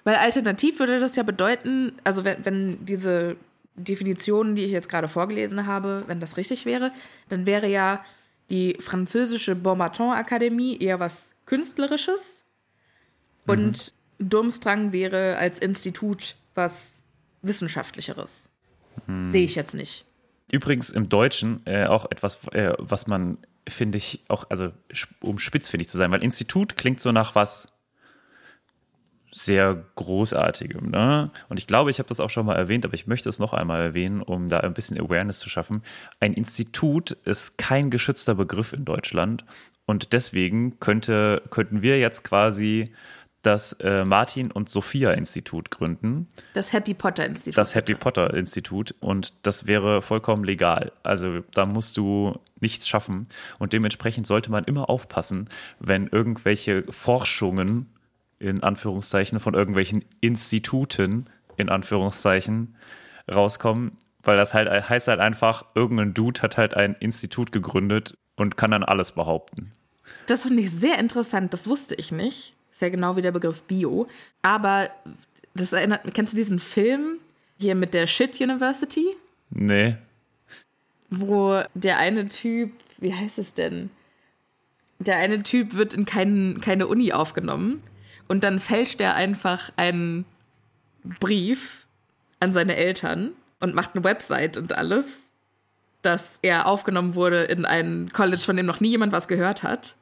Weil 0.04 0.16
alternativ 0.16 0.78
würde 0.78 1.00
das 1.00 1.16
ja 1.16 1.24
bedeuten, 1.24 1.94
also 2.04 2.24
wenn, 2.24 2.46
wenn 2.46 2.86
diese 2.86 3.36
Definitionen, 3.78 4.56
die 4.56 4.66
ich 4.66 4.72
jetzt 4.72 4.90
gerade 4.90 5.08
vorgelesen 5.08 5.68
habe, 5.68 6.04
wenn 6.08 6.20
das 6.20 6.38
richtig 6.38 6.66
wäre, 6.66 6.92
dann 7.30 7.46
wäre 7.46 7.68
ja 7.68 8.04
die 8.50 8.78
französische 8.80 9.56
Beaumaton-Akademie 9.56 10.78
eher 10.80 11.00
was 11.00 11.32
Künstlerisches 11.46 12.44
und 13.46 13.94
Durmstrang 14.20 14.92
wäre 14.92 15.38
als 15.38 15.60
Institut 15.60 16.36
was 16.56 17.02
Wissenschaftlicheres. 17.42 18.50
Sehe 19.24 19.46
ich 19.46 19.56
jetzt 19.56 19.76
nicht. 19.76 20.06
Übrigens 20.52 20.90
im 20.90 21.08
Deutschen 21.08 21.62
äh, 21.66 21.86
auch 21.86 22.10
etwas, 22.10 22.40
äh, 22.52 22.74
was 22.78 23.08
man, 23.08 23.38
finde 23.68 23.98
ich, 23.98 24.24
auch, 24.28 24.50
also 24.50 24.72
um 25.22 25.40
spitzfindig 25.40 25.88
zu 25.88 25.98
sein, 25.98 26.12
weil 26.12 26.24
Institut 26.24 26.78
klingt 26.78 27.00
so 27.00 27.12
nach 27.12 27.36
was 27.36 27.70
sehr 29.32 29.84
Großartigem. 29.96 30.90
Ne? 30.90 31.32
Und 31.50 31.58
ich 31.58 31.68
glaube, 31.68 31.92
ich 31.92 32.00
habe 32.00 32.10
das 32.10 32.20
auch 32.20 32.30
schon 32.30 32.46
mal 32.46 32.56
erwähnt, 32.56 32.86
aber 32.86 32.94
ich 32.94 33.08
möchte 33.08 33.30
es 33.30 33.40
noch 33.40 33.54
einmal 33.54 33.82
erwähnen, 33.82 34.22
um 34.22 34.48
da 34.48 34.60
ein 34.60 34.74
bisschen 34.74 35.00
Awareness 35.00 35.40
zu 35.40 35.50
schaffen. 35.50 35.84
Ein 36.20 36.34
Institut 36.34 37.12
ist 37.12 37.58
kein 37.58 37.90
geschützter 37.90 38.36
Begriff 38.36 38.74
in 38.74 38.86
Deutschland 38.86 39.46
und 39.86 40.14
deswegen 40.14 40.80
könnte, 40.80 41.42
könnten 41.50 41.82
wir 41.82 42.00
jetzt 42.00 42.24
quasi 42.24 42.92
das 43.42 43.74
äh, 43.74 44.04
Martin 44.04 44.52
und 44.52 44.68
Sophia 44.68 45.12
Institut 45.12 45.72
gründen. 45.72 46.28
Das 46.54 46.74
Happy 46.74 46.94
Potter 46.94 47.26
Institut. 47.26 47.58
das 47.58 47.76
Happy 47.76 47.96
Potter 47.96 48.34
Institut 48.34 48.96
und 49.00 49.34
das 49.44 49.68
wäre 49.68 50.02
vollkommen 50.02 50.44
legal. 50.44 50.92
Also 51.04 51.42
da 51.54 51.66
musst 51.66 51.96
du 51.98 52.40
nichts 52.60 52.88
schaffen 52.88 53.28
und 53.60 53.74
dementsprechend 53.74 54.28
sollte 54.28 54.52
man 54.52 54.64
immer 54.66 54.90
aufpassen, 54.90 55.48
wenn 55.80 56.08
irgendwelche 56.08 56.84
Forschungen 56.90 57.88
in 58.40 58.64
Anführungszeichen 58.64 59.40
von 59.40 59.54
irgendwelchen 59.54 60.06
Instituten 60.22 61.26
in 61.58 61.70
Anführungszeichen 61.70 62.76
rauskommen, 63.30 63.94
weil 64.24 64.38
das 64.38 64.54
halt 64.54 64.70
heißt 64.70 65.08
halt 65.08 65.20
einfach, 65.20 65.66
irgendein 65.76 66.14
Dude 66.14 66.42
hat 66.42 66.58
halt 66.58 66.76
ein 66.76 66.96
Institut 67.00 67.52
gegründet 67.52 68.18
und 68.36 68.58
kann 68.58 68.72
dann 68.72 68.84
alles 68.84 69.12
behaupten. 69.12 69.72
Das 70.28 70.44
finde 70.44 70.62
ich 70.62 70.72
sehr 70.72 71.00
interessant, 71.00 71.54
das 71.54 71.68
wusste 71.68 71.96
ich 71.96 72.12
nicht. 72.12 72.56
Ist 72.72 72.82
ja 72.82 72.90
genau 72.90 73.16
wie 73.16 73.22
der 73.22 73.32
Begriff 73.32 73.64
Bio. 73.64 74.08
Aber 74.44 74.90
das 75.56 75.74
erinnert 75.74 76.14
kennst 76.14 76.34
du 76.34 76.38
diesen 76.38 76.60
Film 76.60 77.18
hier 77.60 77.74
mit 77.74 77.94
der 77.94 78.06
Shit 78.06 78.40
University? 78.40 79.16
Nee. 79.50 79.96
Wo 81.10 81.64
der 81.74 81.98
eine 81.98 82.28
Typ, 82.30 82.72
wie 83.00 83.14
heißt 83.14 83.40
es 83.40 83.54
denn? 83.54 83.90
Der 85.00 85.18
eine 85.18 85.42
Typ 85.44 85.74
wird 85.74 85.94
in 85.94 86.06
kein, 86.06 86.60
keine 86.62 86.88
Uni 86.88 87.14
aufgenommen 87.14 87.82
und 88.28 88.44
dann 88.44 88.60
fälscht 88.60 89.02
er 89.02 89.16
einfach 89.16 89.72
einen 89.78 90.26
Brief 91.20 91.88
an 92.40 92.52
seine 92.52 92.76
Eltern 92.76 93.32
und 93.60 93.74
macht 93.74 93.96
eine 93.96 94.04
Website 94.04 94.58
und 94.58 94.78
alles, 94.78 95.18
dass 96.02 96.40
er 96.42 96.68
aufgenommen 96.68 97.16
wurde 97.16 97.44
in 97.44 97.66
ein 97.66 98.12
College, 98.14 98.42
von 98.42 98.58
dem 98.58 98.66
noch 98.66 98.80
nie 98.80 98.90
jemand 98.90 99.12
was 99.12 99.28
gehört 99.28 99.64
hat. 99.64 99.96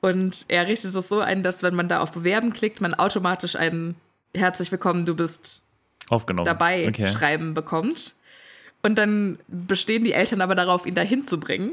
Und 0.00 0.44
er 0.48 0.66
richtet 0.66 0.94
es 0.94 1.08
so 1.08 1.20
ein, 1.20 1.42
dass 1.42 1.62
wenn 1.62 1.74
man 1.74 1.88
da 1.88 2.00
auf 2.00 2.12
Bewerben 2.12 2.52
klickt, 2.52 2.80
man 2.80 2.94
automatisch 2.94 3.56
ein 3.56 3.94
Herzlich 4.36 4.72
willkommen, 4.72 5.06
du 5.06 5.14
bist 5.14 5.62
Aufgenommen. 6.08 6.44
dabei 6.44 6.88
Okay. 6.88 7.06
schreiben 7.06 7.54
bekommt. 7.54 8.16
Und 8.82 8.98
dann 8.98 9.38
bestehen 9.46 10.02
die 10.02 10.12
Eltern 10.12 10.40
aber 10.40 10.56
darauf, 10.56 10.86
ihn 10.86 10.96
dahin 10.96 11.24
zu 11.24 11.38
bringen. 11.38 11.70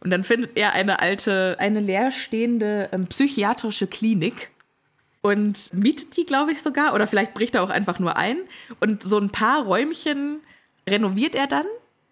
Und 0.00 0.10
dann 0.10 0.22
findet 0.22 0.56
er 0.56 0.74
eine 0.74 1.00
alte, 1.00 1.56
eine 1.58 1.80
leerstehende 1.80 2.90
ähm, 2.92 3.06
psychiatrische 3.06 3.86
Klinik 3.86 4.50
und 5.26 5.74
mietet 5.74 6.16
die, 6.16 6.24
glaube 6.24 6.52
ich, 6.52 6.62
sogar. 6.62 6.94
Oder 6.94 7.08
vielleicht 7.08 7.34
bricht 7.34 7.56
er 7.56 7.64
auch 7.64 7.70
einfach 7.70 7.98
nur 7.98 8.16
ein. 8.16 8.38
Und 8.78 9.02
so 9.02 9.18
ein 9.18 9.30
paar 9.30 9.64
Räumchen 9.64 10.38
renoviert 10.88 11.34
er 11.34 11.48
dann. 11.48 11.66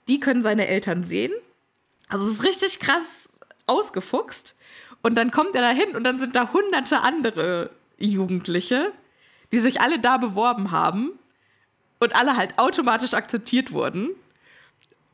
Die 0.09 0.19
können 0.19 0.43
seine 0.43 0.67
Eltern 0.67 1.05
sehen. 1.05 1.33
Also 2.09 2.27
es 2.27 2.33
ist 2.35 2.45
richtig 2.45 2.81
krass 2.81 3.05
ausgefuchst. 3.69 4.57
Und 5.03 5.15
dann 5.15 5.31
kommt 5.31 5.55
er 5.55 5.63
da 5.63 5.71
hin 5.71 5.95
und 5.95 6.03
dann 6.03 6.19
sind 6.19 6.35
da 6.35 6.53
hunderte 6.53 7.03
andere 7.03 7.71
Jugendliche, 7.99 8.91
die 9.53 9.61
sich 9.61 9.81
alle 9.81 10.01
da 10.01 10.17
beworben 10.17 10.73
haben 10.73 11.13
und 12.01 12.17
alle 12.17 12.37
halt 12.37 12.59
automatisch 12.59 13.15
akzeptiert 13.15 13.71
wurden. 13.71 14.11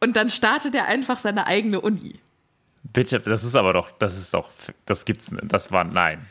Und 0.00 0.16
dann 0.16 0.30
startet 0.30 0.74
er 0.74 0.86
einfach 0.86 1.18
seine 1.18 1.46
eigene 1.46 1.82
Uni. 1.82 2.18
Bitte, 2.82 3.20
das 3.20 3.44
ist 3.44 3.56
aber 3.56 3.74
doch, 3.74 3.90
das 3.90 4.16
ist 4.16 4.32
doch, 4.32 4.48
das 4.86 5.04
gibt's, 5.04 5.34
das 5.42 5.70
war, 5.70 5.84
nein. 5.84 6.26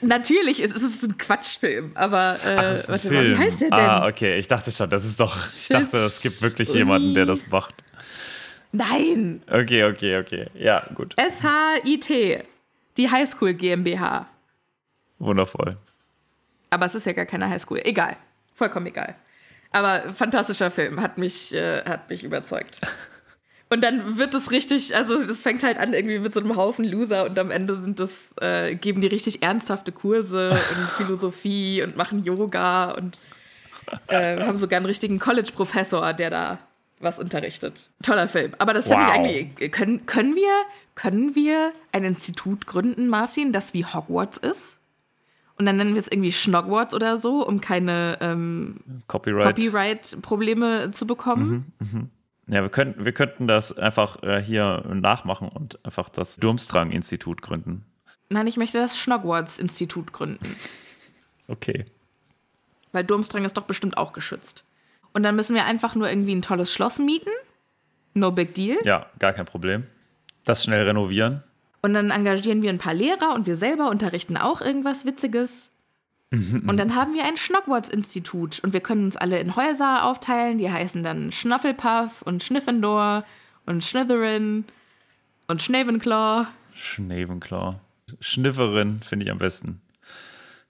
Natürlich 0.00 0.60
ist 0.60 0.74
es 0.76 0.82
ist 0.82 1.02
ein 1.02 1.18
Quatschfilm, 1.18 1.92
aber 1.94 2.38
äh, 2.44 2.56
Ach, 2.56 2.72
ist 2.72 2.86
ein 2.88 2.92
warte 2.92 3.08
Film. 3.08 3.30
mal, 3.30 3.38
wie 3.38 3.38
heißt 3.44 3.62
der 3.62 3.70
denn? 3.70 3.78
Ah, 3.80 4.06
okay. 4.06 4.38
Ich 4.38 4.48
dachte 4.48 4.70
schon, 4.72 4.88
das 4.90 5.04
ist 5.04 5.20
doch. 5.20 5.36
Ich 5.46 5.68
dachte, 5.68 5.96
es 5.96 6.20
gibt 6.20 6.40
wirklich 6.42 6.72
jemanden, 6.72 7.14
der 7.14 7.26
das 7.26 7.46
macht. 7.48 7.74
Nein, 8.72 9.42
Okay, 9.48 9.84
okay, 9.84 10.18
okay. 10.18 10.46
Ja, 10.54 10.84
gut. 10.94 11.14
SHIT, 11.20 12.44
die 12.96 13.10
Highschool 13.10 13.54
GmbH. 13.54 14.26
Wundervoll. 15.20 15.76
Aber 16.70 16.86
es 16.86 16.94
ist 16.96 17.06
ja 17.06 17.12
gar 17.12 17.26
keine 17.26 17.48
Highschool. 17.48 17.80
Egal, 17.84 18.16
vollkommen 18.54 18.86
egal. 18.86 19.14
Aber 19.70 20.12
fantastischer 20.12 20.70
Film, 20.72 21.00
hat 21.00 21.18
mich, 21.18 21.54
äh, 21.54 21.84
hat 21.84 22.08
mich 22.10 22.24
überzeugt. 22.24 22.80
Und 23.74 23.80
dann 23.82 24.18
wird 24.18 24.32
es 24.34 24.52
richtig, 24.52 24.94
also 24.94 25.24
das 25.24 25.42
fängt 25.42 25.64
halt 25.64 25.78
an 25.78 25.94
irgendwie 25.94 26.20
mit 26.20 26.32
so 26.32 26.38
einem 26.38 26.54
Haufen 26.54 26.84
Loser 26.84 27.24
und 27.24 27.36
am 27.40 27.50
Ende 27.50 27.76
sind 27.76 27.98
das, 27.98 28.32
äh, 28.40 28.76
geben 28.76 29.00
die 29.00 29.08
richtig 29.08 29.42
ernsthafte 29.42 29.90
Kurse 29.90 30.50
und 30.50 30.88
Philosophie 30.96 31.82
und 31.82 31.96
machen 31.96 32.22
Yoga 32.22 32.92
und 32.92 33.18
äh, 34.06 34.40
haben 34.44 34.58
sogar 34.58 34.76
einen 34.76 34.86
richtigen 34.86 35.18
College-Professor, 35.18 36.12
der 36.12 36.30
da 36.30 36.58
was 37.00 37.18
unterrichtet. 37.18 37.90
Toller 38.00 38.28
Film. 38.28 38.52
Aber 38.58 38.74
das 38.74 38.84
finde 38.86 39.02
Wow. 39.02 39.10
ich 39.10 39.18
eigentlich, 39.48 39.72
können, 39.72 40.06
können 40.06 40.36
wir, 40.36 40.52
können 40.94 41.34
wir 41.34 41.72
ein 41.90 42.04
Institut 42.04 42.68
gründen, 42.68 43.08
Martin, 43.08 43.50
das 43.50 43.74
wie 43.74 43.84
Hogwarts 43.84 44.36
ist? 44.36 44.76
Und 45.58 45.66
dann 45.66 45.78
nennen 45.78 45.94
wir 45.94 46.00
es 46.00 46.06
irgendwie 46.06 46.30
Schnogwarts 46.30 46.94
oder 46.94 47.16
so, 47.18 47.44
um 47.44 47.60
keine 47.60 48.18
ähm, 48.20 48.76
Copyright. 49.08 49.56
Copyright-Probleme 49.56 50.92
zu 50.92 51.08
bekommen. 51.08 51.72
Ja, 52.46 52.62
wir 52.62 52.68
könnten, 52.68 53.04
wir 53.04 53.12
könnten 53.12 53.46
das 53.46 53.76
einfach 53.76 54.22
äh, 54.22 54.42
hier 54.42 54.84
nachmachen 54.92 55.48
und 55.48 55.84
einfach 55.84 56.08
das 56.08 56.36
Durmstrang-Institut 56.36 57.42
gründen. 57.42 57.84
Nein, 58.28 58.46
ich 58.46 58.56
möchte 58.56 58.78
das 58.78 58.98
Schnogwarts-Institut 58.98 60.12
gründen. 60.12 60.46
Okay. 61.46 61.84
Weil 62.92 63.04
Durmstrang 63.04 63.44
ist 63.44 63.58
doch 63.58 63.64
bestimmt 63.64 63.98
auch 63.98 64.14
geschützt. 64.14 64.64
Und 65.12 65.24
dann 65.24 65.36
müssen 65.36 65.54
wir 65.54 65.66
einfach 65.66 65.94
nur 65.94 66.08
irgendwie 66.08 66.34
ein 66.34 66.40
tolles 66.40 66.72
Schloss 66.72 66.98
mieten. 66.98 67.28
No 68.14 68.30
big 68.30 68.54
deal. 68.54 68.78
Ja, 68.84 69.10
gar 69.18 69.34
kein 69.34 69.44
Problem. 69.44 69.86
Das 70.46 70.64
schnell 70.64 70.84
renovieren. 70.84 71.42
Und 71.82 71.92
dann 71.92 72.10
engagieren 72.10 72.62
wir 72.62 72.70
ein 72.70 72.78
paar 72.78 72.94
Lehrer 72.94 73.34
und 73.34 73.46
wir 73.46 73.56
selber 73.56 73.90
unterrichten 73.90 74.38
auch 74.38 74.62
irgendwas 74.62 75.04
Witziges. 75.04 75.70
Und 76.66 76.76
dann 76.76 76.94
haben 76.94 77.14
wir 77.14 77.24
ein 77.24 77.36
Schnockwatz-Institut 77.36 78.60
und 78.60 78.72
wir 78.72 78.80
können 78.80 79.04
uns 79.04 79.16
alle 79.16 79.38
in 79.38 79.56
Häuser 79.56 80.04
aufteilen, 80.04 80.58
die 80.58 80.70
heißen 80.70 81.02
dann 81.02 81.32
Schnuffelpuff 81.32 82.22
und 82.22 82.42
Schniffendor 82.42 83.24
und 83.66 83.82
Slytherin 83.82 84.64
und 85.46 85.62
Schnevenclaw. 85.62 86.46
Schnevenclaw. 86.74 87.76
Schnifferin 88.20 89.00
finde 89.00 89.26
ich 89.26 89.32
am 89.32 89.38
besten. 89.38 89.80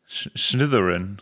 Sch 0.06 0.30
Schnitherin. 0.34 1.20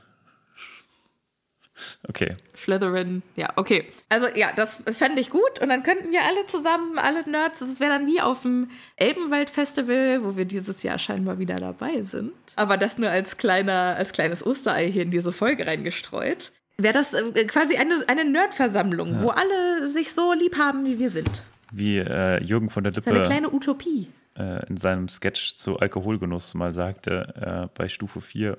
Okay. 2.08 2.36
Slytherin, 2.56 3.22
ja, 3.36 3.50
okay. 3.56 3.86
Also 4.08 4.26
ja, 4.34 4.50
das 4.54 4.82
fände 4.92 5.20
ich 5.20 5.30
gut 5.30 5.60
und 5.60 5.68
dann 5.68 5.82
könnten 5.82 6.10
wir 6.12 6.20
alle 6.22 6.46
zusammen, 6.46 6.98
alle 6.98 7.28
Nerds, 7.28 7.60
das 7.60 7.80
wäre 7.80 7.90
dann 7.90 8.06
wie 8.06 8.20
auf 8.20 8.42
dem 8.42 8.68
Elbenwald-Festival, 8.96 10.24
wo 10.24 10.36
wir 10.36 10.44
dieses 10.44 10.82
Jahr 10.82 10.98
scheinbar 10.98 11.38
wieder 11.38 11.56
dabei 11.56 12.02
sind. 12.02 12.32
Aber 12.56 12.76
das 12.76 12.98
nur 12.98 13.10
als 13.10 13.36
kleiner, 13.36 13.96
als 13.96 14.12
kleines 14.12 14.44
Osterei 14.44 14.90
hier 14.90 15.02
in 15.02 15.10
diese 15.10 15.32
Folge 15.32 15.66
reingestreut. 15.66 16.52
Wäre 16.78 16.94
das 16.94 17.14
äh, 17.14 17.44
quasi 17.44 17.76
eine, 17.76 18.04
eine 18.08 18.24
Nerdversammlung, 18.24 19.14
ja. 19.14 19.22
wo 19.22 19.28
alle 19.28 19.88
sich 19.88 20.12
so 20.12 20.32
lieb 20.32 20.56
haben, 20.58 20.84
wie 20.86 20.98
wir 20.98 21.10
sind. 21.10 21.42
Wie 21.72 21.98
äh, 21.98 22.42
Jürgen 22.42 22.68
von 22.68 22.84
der 22.84 22.92
Lippe. 22.92 23.04
Das 23.04 23.12
ist 23.12 23.18
eine 23.18 23.26
kleine 23.26 23.52
Utopie. 23.52 24.08
Äh, 24.36 24.66
in 24.68 24.76
seinem 24.76 25.08
Sketch 25.08 25.54
zu 25.56 25.78
Alkoholgenuss 25.78 26.54
mal 26.54 26.70
sagte, 26.70 27.68
äh, 27.70 27.78
bei 27.78 27.88
Stufe 27.88 28.20
4, 28.20 28.56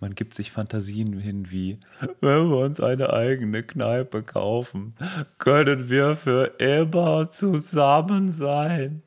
man 0.00 0.14
gibt 0.14 0.34
sich 0.34 0.50
Fantasien 0.50 1.18
hin 1.18 1.50
wie, 1.50 1.78
wenn 2.20 2.50
wir 2.50 2.58
uns 2.58 2.80
eine 2.80 3.12
eigene 3.12 3.62
Kneipe 3.62 4.22
kaufen, 4.22 4.94
können 5.38 5.90
wir 5.90 6.16
für 6.16 6.54
immer 6.58 7.30
zusammen 7.30 8.32
sein. 8.32 9.02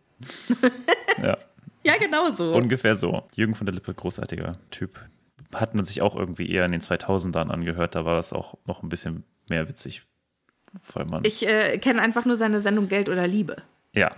ja. 1.24 1.38
Ja, 1.84 1.98
genau 1.98 2.30
so. 2.30 2.54
Ungefähr 2.54 2.96
so. 2.96 3.24
Jürgen 3.36 3.56
von 3.56 3.66
der 3.66 3.74
Lippe, 3.74 3.94
großartiger 3.94 4.58
Typ. 4.70 5.00
Hat 5.54 5.74
man 5.74 5.84
sich 5.84 6.02
auch 6.02 6.16
irgendwie 6.16 6.50
eher 6.50 6.66
in 6.66 6.72
den 6.72 6.82
2000ern 6.82 7.50
angehört, 7.50 7.96
da 7.96 8.06
war 8.06 8.16
das 8.16 8.34
auch 8.34 8.56
noch 8.68 8.84
ein 8.84 8.90
bisschen 8.90 9.24
mehr 9.50 9.68
witzig. 9.68 10.04
Weil 10.94 11.06
man 11.06 11.26
ich 11.26 11.48
äh, 11.48 11.78
kenne 11.80 12.02
einfach 12.02 12.26
nur 12.26 12.36
seine 12.36 12.62
Sendung 12.62 12.88
Geld 12.88 13.10
oder 13.10 13.28
Liebe. 13.28 13.58
Ja, 13.94 14.12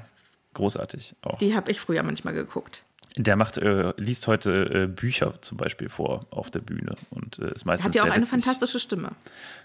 großartig 0.53 1.15
auch. 1.21 1.37
Die 1.39 1.55
habe 1.55 1.71
ich 1.71 1.79
früher 1.79 2.03
manchmal 2.03 2.33
geguckt. 2.33 2.83
Der 3.15 3.35
macht, 3.35 3.57
äh, 3.57 3.93
liest 3.97 4.27
heute 4.27 4.83
äh, 4.83 4.87
Bücher 4.87 5.39
zum 5.41 5.57
Beispiel 5.57 5.89
vor 5.89 6.21
auf 6.31 6.49
der 6.49 6.61
Bühne 6.61 6.95
und 7.11 7.39
äh, 7.39 7.53
ist 7.53 7.65
meistens 7.65 7.87
Hat 7.87 7.95
ja 7.95 8.03
auch 8.03 8.07
eine 8.07 8.23
witzig. 8.23 8.43
fantastische 8.43 8.79
Stimme. 8.79 9.11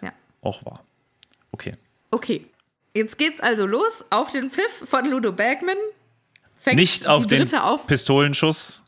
Ja. 0.02 0.12
Auch 0.42 0.64
wahr. 0.66 0.84
Okay. 1.52 1.74
Okay. 2.10 2.44
Jetzt 2.94 3.16
geht's 3.16 3.40
also 3.40 3.66
los 3.66 4.04
auf 4.10 4.30
den 4.30 4.50
Pfiff 4.50 4.84
von 4.86 5.08
Ludo 5.10 5.32
Bergman. 5.32 5.76
Fängt 6.60 6.76
Nicht 6.76 7.06
auf 7.06 7.26
den 7.26 7.52
auf 7.54 7.86
Pistolenschuss, 7.86 8.82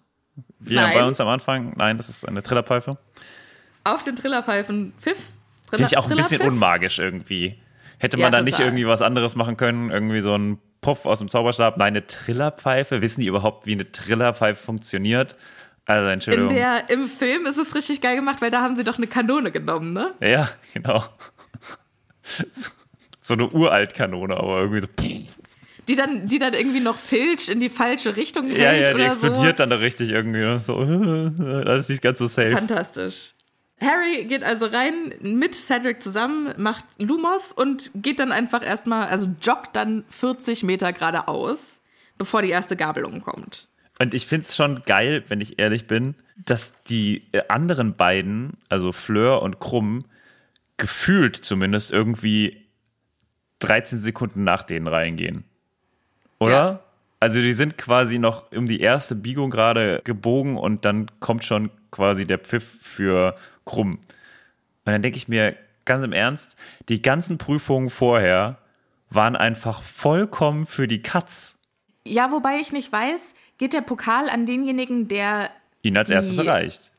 wie 0.58 0.74
Nein. 0.74 0.92
bei 0.94 1.04
uns 1.04 1.20
am 1.20 1.28
Anfang. 1.28 1.74
Nein, 1.76 1.96
das 1.96 2.08
ist 2.08 2.26
eine 2.26 2.42
Trillerpfeife. 2.42 2.98
Auf 3.84 4.02
den 4.02 4.16
Trillerpfeifen 4.16 4.92
Pfiff. 5.00 5.16
Triller, 5.66 5.78
Finde 5.78 5.84
ich 5.84 5.96
auch 5.98 6.10
ein 6.10 6.16
bisschen 6.16 6.42
unmagisch 6.42 6.98
irgendwie. 6.98 7.56
Hätte 8.00 8.16
man 8.16 8.32
ja, 8.32 8.38
da 8.38 8.42
nicht 8.42 8.58
irgendwie 8.58 8.86
was 8.86 9.02
anderes 9.02 9.36
machen 9.36 9.58
können? 9.58 9.90
Irgendwie 9.90 10.22
so 10.22 10.34
ein 10.34 10.58
Puff 10.80 11.04
aus 11.04 11.18
dem 11.18 11.28
Zauberstab. 11.28 11.76
Nein, 11.76 11.88
eine 11.88 12.06
Trillerpfeife. 12.06 13.02
Wissen 13.02 13.20
die 13.20 13.26
überhaupt, 13.26 13.66
wie 13.66 13.72
eine 13.72 13.92
Trillerpfeife 13.92 14.64
funktioniert? 14.64 15.36
Also, 15.84 16.08
Entschuldigung. 16.08 16.48
In 16.48 16.56
der, 16.56 16.88
Im 16.88 17.04
Film 17.04 17.44
ist 17.44 17.58
es 17.58 17.74
richtig 17.74 18.00
geil 18.00 18.16
gemacht, 18.16 18.40
weil 18.40 18.50
da 18.50 18.62
haben 18.62 18.74
sie 18.76 18.84
doch 18.84 18.96
eine 18.96 19.06
Kanone 19.06 19.50
genommen, 19.50 19.92
ne? 19.92 20.14
Ja, 20.20 20.48
genau. 20.72 21.04
So, 22.50 22.70
so 23.20 23.34
eine 23.34 23.48
Uralt-Kanone, 23.48 24.34
aber 24.34 24.60
irgendwie 24.60 24.80
so. 24.80 24.88
Die 25.88 25.96
dann, 25.96 26.26
die 26.26 26.38
dann 26.38 26.54
irgendwie 26.54 26.80
noch 26.80 26.96
filch 26.96 27.50
in 27.50 27.60
die 27.60 27.68
falsche 27.68 28.16
Richtung 28.16 28.46
hält 28.46 28.58
Ja, 28.58 28.72
ja, 28.72 28.94
die 28.94 29.02
explodiert 29.02 29.58
so. 29.58 29.64
dann 29.64 29.70
da 29.70 29.76
richtig 29.76 30.08
irgendwie. 30.10 30.58
So, 30.58 30.82
das 31.64 31.80
ist 31.80 31.90
nicht 31.90 32.02
ganz 32.02 32.18
so 32.18 32.26
safe. 32.26 32.52
Fantastisch. 32.52 33.34
Harry 33.80 34.24
geht 34.26 34.44
also 34.44 34.66
rein 34.66 35.14
mit 35.22 35.54
Cedric 35.54 36.02
zusammen, 36.02 36.52
macht 36.58 36.84
Lumos 36.98 37.52
und 37.52 37.90
geht 37.94 38.18
dann 38.18 38.30
einfach 38.30 38.64
erstmal, 38.64 39.08
also 39.08 39.28
joggt 39.40 39.74
dann 39.74 40.04
40 40.10 40.64
Meter 40.64 40.92
geradeaus, 40.92 41.80
bevor 42.18 42.42
die 42.42 42.50
erste 42.50 42.76
Gabelung 42.76 43.22
kommt. 43.22 43.68
Und 43.98 44.14
ich 44.14 44.26
finde 44.26 44.46
es 44.46 44.56
schon 44.56 44.82
geil, 44.84 45.24
wenn 45.28 45.40
ich 45.40 45.58
ehrlich 45.58 45.86
bin, 45.86 46.14
dass 46.36 46.82
die 46.84 47.28
äh, 47.32 47.42
anderen 47.48 47.96
beiden, 47.96 48.54
also 48.68 48.92
Fleur 48.92 49.42
und 49.42 49.60
Krumm, 49.60 50.04
gefühlt 50.76 51.36
zumindest 51.36 51.90
irgendwie 51.90 52.66
13 53.60 53.98
Sekunden 53.98 54.44
nach 54.44 54.62
denen 54.62 54.86
reingehen. 54.86 55.44
Oder? 56.38 56.52
Ja. 56.52 56.80
Also 57.20 57.40
die 57.40 57.52
sind 57.52 57.76
quasi 57.76 58.18
noch 58.18 58.50
um 58.52 58.66
die 58.66 58.80
erste 58.80 59.14
Biegung 59.14 59.50
gerade 59.50 60.00
gebogen 60.04 60.56
und 60.56 60.86
dann 60.86 61.10
kommt 61.20 61.44
schon 61.44 61.70
quasi 61.90 62.26
der 62.26 62.38
Pfiff 62.38 62.78
für 62.80 63.34
krumm. 63.70 63.92
Und 63.92 64.92
dann 64.92 65.02
denke 65.02 65.16
ich 65.16 65.28
mir 65.28 65.56
ganz 65.84 66.04
im 66.04 66.12
Ernst, 66.12 66.56
die 66.88 67.02
ganzen 67.02 67.38
Prüfungen 67.38 67.88
vorher 67.88 68.58
waren 69.10 69.36
einfach 69.36 69.82
vollkommen 69.82 70.66
für 70.66 70.88
die 70.88 71.02
Katz. 71.02 71.56
Ja, 72.04 72.32
wobei 72.32 72.56
ich 72.56 72.72
nicht 72.72 72.90
weiß, 72.90 73.34
geht 73.58 73.72
der 73.72 73.82
Pokal 73.82 74.28
an 74.28 74.46
denjenigen, 74.46 75.06
der 75.08 75.50
ihn 75.82 75.96
als 75.96 76.10
erstes 76.10 76.36
die, 76.36 76.46
erreicht. 76.46 76.92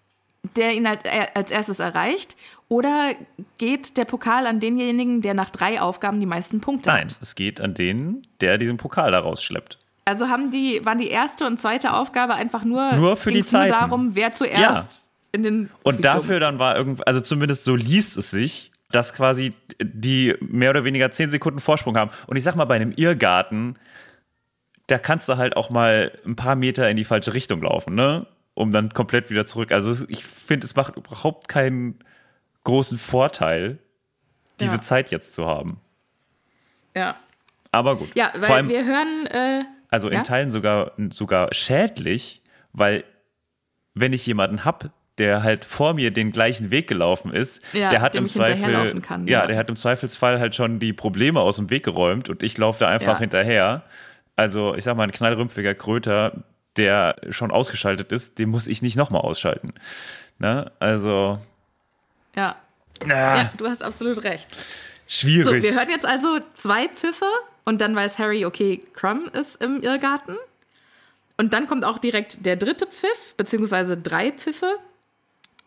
Der 0.55 0.73
ihn 0.73 0.87
halt, 0.87 1.05
äh, 1.05 1.27
als 1.33 1.51
erstes 1.51 1.79
erreicht. 1.79 2.37
Oder 2.67 3.13
geht 3.57 3.97
der 3.97 4.05
Pokal 4.05 4.45
an 4.47 4.59
denjenigen, 4.59 5.21
der 5.21 5.33
nach 5.33 5.49
drei 5.49 5.81
Aufgaben 5.81 6.19
die 6.19 6.25
meisten 6.25 6.61
Punkte 6.61 6.89
Nein, 6.89 7.01
hat? 7.01 7.07
Nein, 7.07 7.17
es 7.21 7.35
geht 7.35 7.59
an 7.59 7.73
den, 7.73 8.21
der 8.39 8.57
diesen 8.57 8.77
Pokal 8.77 9.11
daraus 9.11 9.43
schleppt. 9.43 9.77
Also 10.05 10.29
haben 10.29 10.51
die, 10.51 10.85
waren 10.85 10.99
die 10.99 11.09
erste 11.09 11.45
und 11.45 11.59
zweite 11.59 11.93
Aufgabe 11.93 12.33
einfach 12.33 12.63
nur, 12.63 12.93
nur 12.93 13.17
für 13.17 13.31
die 13.31 13.43
Zeit. 13.43 13.69
nur 13.69 13.79
darum, 13.79 14.15
wer 14.15 14.31
zuerst 14.33 15.03
ja 15.03 15.10
in 15.31 15.43
den. 15.43 15.69
Und 15.83 16.03
dafür 16.05 16.39
dann 16.39 16.59
war 16.59 16.75
irgendwie, 16.75 17.03
also 17.05 17.21
zumindest 17.21 17.63
so 17.63 17.75
liest 17.75 18.17
es 18.17 18.31
sich, 18.31 18.71
dass 18.89 19.13
quasi 19.13 19.53
die 19.81 20.35
mehr 20.41 20.71
oder 20.71 20.83
weniger 20.83 21.11
zehn 21.11 21.31
Sekunden 21.31 21.59
Vorsprung 21.59 21.97
haben. 21.97 22.11
Und 22.27 22.35
ich 22.35 22.43
sag 22.43 22.55
mal, 22.55 22.65
bei 22.65 22.75
einem 22.75 22.91
Irrgarten, 22.95 23.77
da 24.87 24.97
kannst 24.97 25.29
du 25.29 25.37
halt 25.37 25.55
auch 25.55 25.69
mal 25.69 26.11
ein 26.25 26.35
paar 26.35 26.55
Meter 26.55 26.89
in 26.89 26.97
die 26.97 27.05
falsche 27.05 27.33
Richtung 27.33 27.61
laufen, 27.61 27.95
ne? 27.95 28.27
Um 28.53 28.73
dann 28.73 28.89
komplett 28.89 29.29
wieder 29.29 29.45
zurück. 29.45 29.71
Also 29.71 30.05
ich 30.09 30.25
finde, 30.25 30.65
es 30.65 30.75
macht 30.75 30.97
überhaupt 30.97 31.47
keinen 31.47 31.99
großen 32.63 32.97
Vorteil, 32.97 33.79
diese 34.59 34.75
ja. 34.75 34.81
Zeit 34.81 35.11
jetzt 35.11 35.33
zu 35.33 35.47
haben. 35.47 35.79
Ja. 36.95 37.15
Aber 37.71 37.95
gut. 37.95 38.09
Ja, 38.15 38.33
weil 38.37 38.51
allem, 38.51 38.69
wir 38.69 38.85
hören. 38.85 39.25
Äh, 39.27 39.63
also 39.89 40.09
in 40.09 40.15
ja? 40.15 40.23
Teilen 40.23 40.51
sogar, 40.51 40.91
sogar 41.09 41.53
schädlich, 41.53 42.41
weil 42.73 43.05
wenn 43.93 44.13
ich 44.13 44.25
jemanden 44.25 44.65
habe, 44.65 44.91
der 45.17 45.43
halt 45.43 45.65
vor 45.65 45.93
mir 45.93 46.11
den 46.11 46.31
gleichen 46.31 46.71
Weg 46.71 46.87
gelaufen 46.87 47.33
ist, 47.33 47.61
ja, 47.73 47.89
der 47.89 48.01
hat 48.01 48.15
im 48.15 48.27
Zweifel, 48.27 49.01
kann, 49.01 49.27
ja, 49.27 49.41
ja, 49.41 49.47
der 49.47 49.57
hat 49.57 49.69
im 49.69 49.75
Zweifelsfall 49.75 50.39
halt 50.39 50.55
schon 50.55 50.79
die 50.79 50.93
Probleme 50.93 51.39
aus 51.41 51.57
dem 51.57 51.69
Weg 51.69 51.83
geräumt 51.83 52.29
und 52.29 52.43
ich 52.43 52.57
laufe 52.57 52.79
da 52.79 52.87
einfach 52.87 53.13
ja. 53.13 53.19
hinterher. 53.19 53.83
Also 54.35 54.75
ich 54.75 54.83
sag 54.83 54.95
mal, 54.95 55.03
ein 55.03 55.11
knallrümpfiger 55.11 55.75
Kröter, 55.75 56.43
der 56.77 57.15
schon 57.29 57.51
ausgeschaltet 57.51 58.11
ist, 58.11 58.39
den 58.39 58.49
muss 58.49 58.67
ich 58.67 58.81
nicht 58.81 58.95
nochmal 58.95 59.21
ausschalten. 59.21 59.73
Ne? 60.39 60.71
Also. 60.79 61.39
Ja. 62.35 62.55
Ah. 63.03 63.07
ja, 63.07 63.51
du 63.57 63.67
hast 63.67 63.83
absolut 63.83 64.23
recht. 64.23 64.47
Schwierig. 65.07 65.63
So, 65.63 65.69
wir 65.69 65.75
hören 65.77 65.89
jetzt 65.89 66.05
also 66.05 66.39
zwei 66.55 66.87
Pfiffe 66.87 67.25
und 67.65 67.81
dann 67.81 67.95
weiß 67.95 68.17
Harry, 68.19 68.45
okay, 68.45 68.81
Crumb 68.93 69.35
ist 69.35 69.61
im 69.61 69.81
Irrgarten. 69.81 70.37
Und 71.37 71.53
dann 71.53 71.67
kommt 71.67 71.85
auch 71.85 71.97
direkt 71.97 72.45
der 72.45 72.55
dritte 72.55 72.85
Pfiff, 72.85 73.33
beziehungsweise 73.35 73.97
drei 73.97 74.31
Pfiffe. 74.31 74.77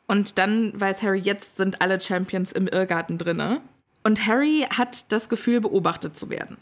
Und 0.06 0.38
dann 0.38 0.78
weiß 0.78 1.02
Harry, 1.02 1.18
jetzt 1.18 1.56
sind 1.56 1.80
alle 1.80 2.00
Champions 2.00 2.52
im 2.52 2.68
Irrgarten 2.68 3.18
drinne. 3.18 3.60
Und 4.02 4.26
Harry 4.26 4.66
hat 4.70 5.10
das 5.12 5.28
Gefühl, 5.28 5.60
beobachtet 5.60 6.14
zu 6.16 6.28
werden. 6.28 6.58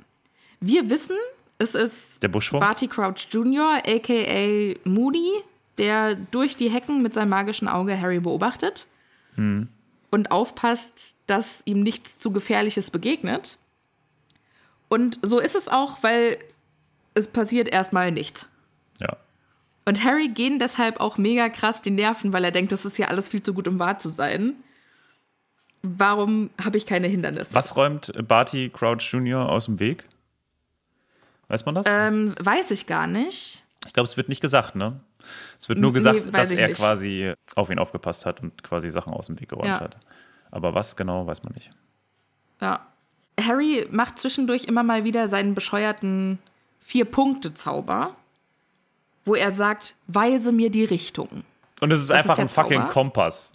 Wir 0.60 0.90
wissen, 0.90 1.16
es 1.58 1.74
ist 1.74 2.22
der 2.22 2.28
Buschwurm? 2.28 2.60
Barty 2.60 2.86
Crouch 2.86 3.26
Jr., 3.30 3.82
aka 3.84 4.74
Moody, 4.84 5.30
der 5.78 6.14
durch 6.14 6.56
die 6.56 6.70
Hecken 6.70 7.02
mit 7.02 7.14
seinem 7.14 7.30
magischen 7.30 7.68
Auge 7.68 8.00
Harry 8.00 8.20
beobachtet 8.20 8.86
hm. 9.34 9.68
und 10.10 10.30
aufpasst, 10.30 11.16
dass 11.26 11.62
ihm 11.64 11.82
nichts 11.82 12.18
zu 12.20 12.30
Gefährliches 12.30 12.90
begegnet. 12.90 13.58
Und 14.88 15.18
so 15.22 15.38
ist 15.38 15.56
es 15.56 15.68
auch, 15.68 16.02
weil 16.02 16.38
es 17.14 17.26
passiert 17.26 17.68
erstmal 17.68 18.12
nichts. 18.12 18.46
Und 19.84 20.04
Harry 20.04 20.28
gehen 20.28 20.58
deshalb 20.58 21.00
auch 21.00 21.18
mega 21.18 21.48
krass 21.48 21.82
die 21.82 21.90
Nerven, 21.90 22.32
weil 22.32 22.44
er 22.44 22.52
denkt, 22.52 22.72
das 22.72 22.84
ist 22.84 22.98
ja 22.98 23.08
alles 23.08 23.28
viel 23.28 23.42
zu 23.42 23.52
gut, 23.52 23.66
um 23.66 23.78
wahr 23.78 23.98
zu 23.98 24.10
sein. 24.10 24.54
Warum 25.82 26.50
habe 26.62 26.76
ich 26.76 26.86
keine 26.86 27.08
Hindernisse? 27.08 27.52
Was 27.52 27.76
räumt 27.76 28.12
Barty 28.28 28.70
Crouch 28.70 29.12
Jr. 29.12 29.48
aus 29.48 29.64
dem 29.64 29.80
Weg? 29.80 30.04
Weiß 31.48 31.66
man 31.66 31.74
das? 31.74 31.86
Ähm, 31.88 32.34
weiß 32.40 32.70
ich 32.70 32.86
gar 32.86 33.08
nicht. 33.08 33.64
Ich 33.86 33.92
glaube, 33.92 34.06
es 34.06 34.16
wird 34.16 34.28
nicht 34.28 34.40
gesagt, 34.40 34.76
ne? 34.76 35.00
Es 35.58 35.68
wird 35.68 35.78
nur 35.78 35.92
gesagt, 35.92 36.26
nee, 36.26 36.30
dass 36.30 36.52
er 36.52 36.68
nicht. 36.68 36.76
quasi 36.76 37.32
auf 37.56 37.70
ihn 37.70 37.78
aufgepasst 37.78 38.26
hat 38.26 38.42
und 38.42 38.62
quasi 38.62 38.90
Sachen 38.90 39.12
aus 39.12 39.26
dem 39.26 39.40
Weg 39.40 39.48
geräumt 39.48 39.66
ja. 39.66 39.80
hat. 39.80 39.98
Aber 40.50 40.74
was 40.74 40.94
genau, 40.94 41.26
weiß 41.26 41.42
man 41.42 41.52
nicht. 41.54 41.70
Ja. 42.60 42.86
Harry 43.40 43.86
macht 43.90 44.18
zwischendurch 44.18 44.64
immer 44.64 44.82
mal 44.82 45.04
wieder 45.04 45.26
seinen 45.26 45.54
bescheuerten 45.54 46.38
Vier-Punkte-Zauber 46.80 48.14
wo 49.24 49.34
er 49.34 49.50
sagt, 49.50 49.94
weise 50.06 50.52
mir 50.52 50.70
die 50.70 50.84
Richtung. 50.84 51.44
Und 51.80 51.90
es 51.90 52.00
ist 52.00 52.10
das 52.10 52.18
einfach 52.18 52.34
ist 52.34 52.40
ein 52.40 52.48
fucking 52.48 52.86
Kompass. 52.86 53.52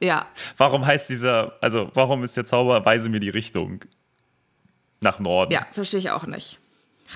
Ja. 0.00 0.26
Warum 0.56 0.86
heißt 0.86 1.10
dieser, 1.10 1.52
also 1.60 1.90
warum 1.94 2.24
ist 2.24 2.36
der 2.36 2.46
Zauber, 2.46 2.84
weise 2.84 3.08
mir 3.08 3.20
die 3.20 3.28
Richtung 3.28 3.84
nach 5.00 5.18
Norden? 5.18 5.52
Ja, 5.52 5.66
verstehe 5.72 6.00
ich 6.00 6.10
auch 6.10 6.26
nicht. 6.26 6.58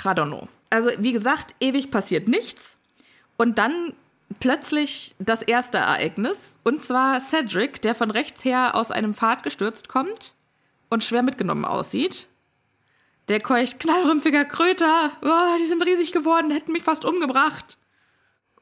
Radono. 0.02 0.48
Also, 0.70 0.90
wie 0.98 1.12
gesagt, 1.12 1.54
ewig 1.60 1.90
passiert 1.90 2.28
nichts. 2.28 2.78
Und 3.36 3.58
dann 3.58 3.94
plötzlich 4.40 5.14
das 5.18 5.42
erste 5.42 5.78
Ereignis. 5.78 6.58
Und 6.64 6.82
zwar 6.82 7.20
Cedric, 7.20 7.80
der 7.82 7.94
von 7.94 8.10
rechts 8.10 8.44
her 8.44 8.74
aus 8.74 8.90
einem 8.90 9.14
Pfad 9.14 9.42
gestürzt 9.42 9.88
kommt 9.88 10.34
und 10.90 11.04
schwer 11.04 11.22
mitgenommen 11.22 11.64
aussieht. 11.64 12.26
Der 13.28 13.40
keucht 13.40 13.80
knallrümpfiger 13.80 14.44
Kröter. 14.44 15.12
Oh, 15.22 15.58
die 15.60 15.66
sind 15.66 15.84
riesig 15.84 16.12
geworden, 16.12 16.50
hätten 16.50 16.72
mich 16.72 16.82
fast 16.82 17.04
umgebracht. 17.04 17.78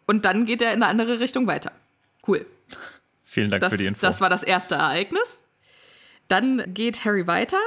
Und 0.06 0.24
dann 0.24 0.44
geht 0.44 0.62
er 0.62 0.72
in 0.72 0.82
eine 0.82 0.86
andere 0.90 1.20
Richtung 1.20 1.46
weiter. 1.46 1.72
Cool. 2.26 2.46
Vielen 3.24 3.50
Dank 3.50 3.60
Das, 3.60 3.72
für 3.72 3.78
die 3.78 3.86
Info. 3.86 4.00
das 4.00 4.20
war 4.20 4.28
das 4.30 4.42
erste 4.42 4.74
Ereignis. 4.76 5.42
Dann 6.28 6.62
geht 6.74 7.04
Harry 7.04 7.26
weiter 7.26 7.58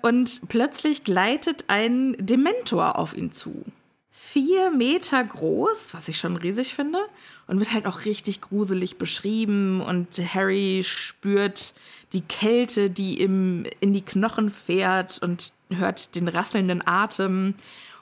und 0.00 0.48
plötzlich 0.48 1.04
gleitet 1.04 1.64
ein 1.68 2.16
Dementor 2.18 2.98
auf 2.98 3.14
ihn 3.14 3.30
zu. 3.32 3.64
Vier 4.10 4.70
Meter 4.70 5.22
groß, 5.22 5.94
was 5.94 6.08
ich 6.08 6.18
schon 6.18 6.36
riesig 6.36 6.74
finde, 6.74 6.98
und 7.46 7.58
wird 7.58 7.72
halt 7.72 7.86
auch 7.86 8.04
richtig 8.04 8.40
gruselig 8.40 8.96
beschrieben. 8.96 9.80
Und 9.80 10.18
Harry 10.34 10.82
spürt 10.86 11.74
die 12.12 12.20
Kälte, 12.22 12.90
die 12.90 13.20
ihm 13.22 13.64
in 13.80 13.92
die 13.92 14.02
Knochen 14.02 14.50
fährt 14.50 15.18
und 15.22 15.52
hört 15.74 16.14
den 16.14 16.28
rasselnden 16.28 16.86
Atem. 16.86 17.54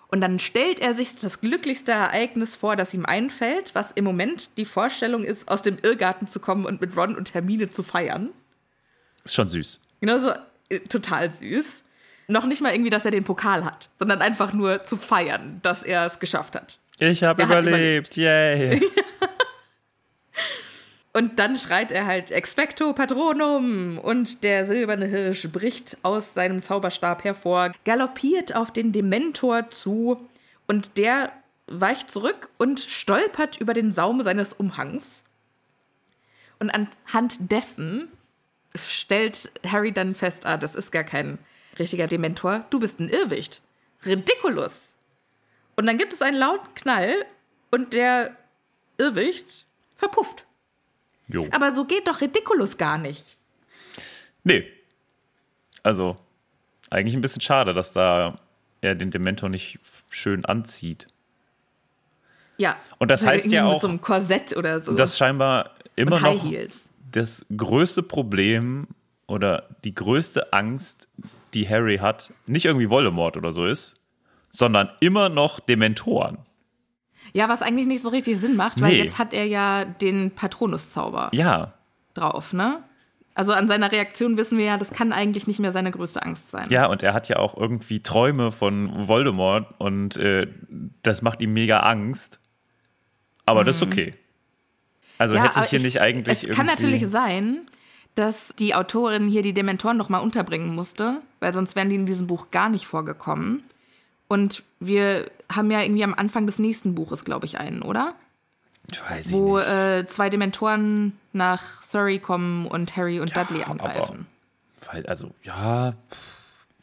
Und 0.08 0.20
dann 0.20 0.38
stellt 0.40 0.80
er 0.80 0.94
sich 0.94 1.16
das 1.16 1.40
glücklichste 1.40 1.92
Ereignis 1.92 2.56
vor, 2.56 2.74
das 2.74 2.92
ihm 2.94 3.06
einfällt, 3.06 3.74
was 3.74 3.92
im 3.92 4.04
Moment 4.04 4.56
die 4.58 4.64
Vorstellung 4.64 5.22
ist, 5.24 5.48
aus 5.48 5.62
dem 5.62 5.78
Irrgarten 5.82 6.26
zu 6.26 6.40
kommen 6.40 6.66
und 6.66 6.80
mit 6.80 6.96
Ron 6.96 7.14
und 7.16 7.32
Hermine 7.32 7.70
zu 7.70 7.82
feiern. 7.84 8.30
ist 9.24 9.34
schon 9.34 9.48
süß. 9.48 9.80
Genau 10.00 10.18
so, 10.18 10.32
äh, 10.68 10.80
total 10.80 11.30
süß. 11.30 11.84
Noch 12.26 12.46
nicht 12.46 12.61
mal 12.61 12.72
irgendwie, 12.72 12.90
dass 12.90 13.04
er 13.04 13.11
den 13.11 13.24
Pokal 13.24 13.64
hat, 13.64 13.90
sondern 13.96 14.20
einfach 14.20 14.52
nur 14.52 14.84
zu 14.84 14.96
feiern, 14.96 15.61
dass 15.62 15.82
er 15.82 16.06
es 16.06 16.18
geschafft 16.18 16.56
hat. 16.56 16.78
Ich 16.98 17.22
habe 17.22 17.42
Er 17.42 17.48
hat 17.48 17.62
überlebt, 17.66 18.16
yay. 18.16 18.80
Und 21.12 21.40
dann 21.40 21.56
schreit 21.56 21.90
er 21.90 22.06
halt 22.06 22.30
Expecto 22.30 22.92
Patronum 22.92 23.98
und 23.98 24.44
der 24.44 24.64
silberne 24.64 25.06
Hirsch 25.06 25.48
bricht 25.50 25.98
aus 26.02 26.34
seinem 26.34 26.62
Zauberstab 26.62 27.24
hervor, 27.24 27.72
galoppiert 27.84 28.54
auf 28.54 28.72
den 28.72 28.92
Dementor 28.92 29.70
zu 29.70 30.28
und 30.68 30.98
der 30.98 31.32
weicht 31.66 32.11
zurück 32.11 32.50
und 32.58 32.78
stolpert 32.78 33.61
über 33.61 33.74
den 33.74 33.90
Saum 33.90 34.22
seines 34.22 34.52
Umhangs. 34.52 35.22
Und 36.61 36.70
anhand 36.70 37.50
dessen 37.50 38.08
stellt 38.76 39.50
Harry 39.66 39.92
dann 39.92 40.14
fest, 40.14 40.46
ah, 40.46 40.56
das 40.56 40.76
ist 40.76 40.92
gar 40.92 41.04
kein 41.04 41.38
richtiger 41.78 42.06
Dementor, 42.06 42.66
du 42.70 42.78
bist 42.78 43.00
ein 43.00 43.08
Irrwicht. 43.08 43.62
Ridiculous. 44.06 44.96
Und 45.76 45.86
dann 45.86 45.98
gibt 45.98 46.12
es 46.12 46.22
einen 46.22 46.36
lauten 46.36 46.72
Knall 46.74 47.14
und 47.72 47.94
der 47.94 48.36
Irrwicht 48.98 49.66
verpufft. 49.96 50.46
Jo. 51.33 51.47
Aber 51.53 51.70
so 51.70 51.85
geht 51.85 52.09
doch 52.09 52.20
Ridiculous 52.20 52.76
gar 52.76 52.99
nicht. 52.99 53.37
Nee. 54.45 54.66
Also, 55.83 56.16
eigentlich 56.91 57.14
ein 57.14 57.20
bisschen 57.20 57.43
schade, 57.43 57.74
dass 57.74 57.93
da 57.93 58.39
er 58.81 58.95
den 58.95 59.11
Dementor 59.11 59.49
nicht 59.49 59.78
schön 60.09 60.45
anzieht. 60.45 61.09
Ja. 62.57 62.76
Und 62.99 63.11
das 63.11 63.24
heißt 63.24 63.51
ja 63.53 63.64
auch, 63.64 63.72
Mit 63.72 63.81
so 63.81 63.89
einem 63.89 64.01
Korsett 64.01 64.57
oder 64.57 64.81
so. 64.81 64.93
Das 64.95 65.16
scheinbar 65.16 65.70
immer 65.97 66.16
Und 66.16 66.22
noch 66.22 66.51
Heels. 66.51 66.89
das 67.12 67.45
größte 67.57 68.03
Problem 68.03 68.87
oder 69.26 69.68
die 69.85 69.95
größte 69.95 70.53
Angst, 70.53 71.09
die 71.55 71.68
Harry 71.68 71.99
hat, 71.99 72.33
nicht 72.47 72.66
irgendwie 72.66 72.91
Voldemort 72.91 73.37
oder 73.37 73.53
so 73.53 73.66
ist, 73.66 73.95
sondern 74.51 74.91
immer 75.01 75.28
noch 75.28 75.61
Dementoren. 75.61 76.39
Ja, 77.32 77.48
was 77.48 77.62
eigentlich 77.62 77.86
nicht 77.86 78.02
so 78.02 78.08
richtig 78.08 78.38
Sinn 78.38 78.56
macht, 78.56 78.80
weil 78.80 78.92
Nee. 78.92 78.98
jetzt 79.02 79.18
hat 79.18 79.32
er 79.34 79.44
ja 79.46 79.84
den 79.84 80.30
Patronus-Zauber 80.32 81.28
Ja, 81.32 81.74
drauf, 82.14 82.52
ne? 82.52 82.82
Also 83.34 83.52
an 83.52 83.68
seiner 83.68 83.92
Reaktion 83.92 84.36
wissen 84.36 84.58
wir 84.58 84.64
ja, 84.64 84.76
das 84.76 84.90
kann 84.92 85.12
eigentlich 85.12 85.46
nicht 85.46 85.60
mehr 85.60 85.70
seine 85.72 85.92
größte 85.92 86.22
Angst 86.22 86.50
sein. 86.50 86.66
ja, 86.70 86.86
und 86.86 87.02
er 87.02 87.14
hat 87.14 87.28
ja 87.28 87.36
auch 87.36 87.56
irgendwie 87.56 88.00
Träume 88.00 88.50
von 88.52 89.06
Voldemort 89.08 89.66
und 89.78 90.16
äh, 90.16 90.48
das 91.02 91.22
macht 91.22 91.40
ihm 91.40 91.52
mega 91.52 91.80
Angst. 91.80 92.40
Aber 93.46 93.64
das 93.64 93.76
ist 93.76 93.82
okay. 93.82 94.14
Also 95.18 95.34
Ja, 95.34 95.44
hätte 95.44 95.60
ich 95.62 95.70
hier 95.70 95.80
nicht 95.80 96.00
eigentlich 96.00 96.38
Es 96.38 96.56
kann 96.56 96.66
irgendwie- 96.68 96.84
natürlich 96.84 97.06
sein, 97.08 97.60
dass 98.16 98.54
die 98.58 98.74
Autorin 98.74 99.28
hier 99.28 99.42
die 99.42 99.52
Dementoren 99.54 99.96
noch 99.96 100.08
mal 100.08 100.18
unterbringen 100.18 100.74
musste, 100.74 101.20
weil 101.38 101.54
sonst 101.54 101.76
wären 101.76 101.88
die 101.90 101.96
in 101.96 102.06
diesem 102.06 102.26
Buch 102.26 102.50
gar 102.50 102.68
nicht 102.68 102.86
vorgekommen. 102.86 103.62
Und 104.31 104.62
wir 104.78 105.28
haben 105.53 105.72
ja 105.72 105.83
irgendwie 105.83 106.05
am 106.05 106.14
Anfang 106.14 106.47
des 106.47 106.61
nächsten 106.61 106.95
Buches, 106.95 107.24
glaube 107.24 107.47
ich, 107.47 107.59
einen, 107.59 107.83
oder? 107.83 108.14
Weiß 109.09 109.26
ich 109.26 109.33
Wo 109.33 109.59
nicht. 109.59 109.68
äh, 109.68 110.07
zwei 110.07 110.31
Dementoren 110.31 111.18
nach 111.33 111.83
Surrey 111.83 112.20
kommen 112.20 112.66
und 112.66 112.97
Harry 112.97 113.18
und 113.18 113.37
Dudley 113.37 113.62
aber- 113.62 113.72
angreifen. 113.72 114.26
Weil, 114.93 115.05
also, 115.07 115.33
ja, 115.43 115.95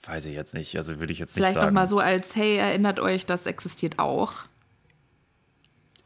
weiß 0.06 0.26
ich 0.26 0.36
jetzt 0.36 0.54
nicht. 0.56 0.76
Also 0.76 1.00
würde 1.00 1.14
ich 1.14 1.20
jetzt 1.20 1.34
Vielleicht 1.34 1.52
nicht 1.56 1.62
sagen. 1.62 1.74
noch 1.74 1.82
mal 1.82 1.88
so 1.88 2.00
als, 2.00 2.36
hey, 2.36 2.58
erinnert 2.58 3.00
euch, 3.00 3.26
das 3.26 3.46
existiert 3.46 3.98
auch. 3.98 4.34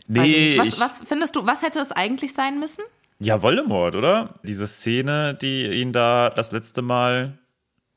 Nee, 0.08 0.58
was, 0.60 0.80
was 0.80 1.02
findest 1.06 1.36
du, 1.36 1.46
was 1.48 1.64
hätte 1.64 1.80
es 1.80 1.92
eigentlich 1.92 2.34
sein 2.34 2.60
müssen? 2.60 2.84
ja, 3.20 3.42
Voldemort, 3.42 3.96
oder? 3.96 4.36
Diese 4.44 4.68
Szene, 4.68 5.36
die 5.36 5.66
ihn 5.68 5.92
da 5.94 6.30
das 6.30 6.52
letzte 6.52 6.82
Mal, 6.82 7.38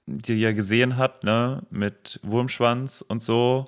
die 0.07 0.43
er 0.43 0.55
gesehen 0.55 0.97
hat, 0.97 1.25
ne, 1.25 1.63
mit 1.71 2.21
Wurmschwanz 2.23 3.05
und 3.07 3.23
so, 3.23 3.67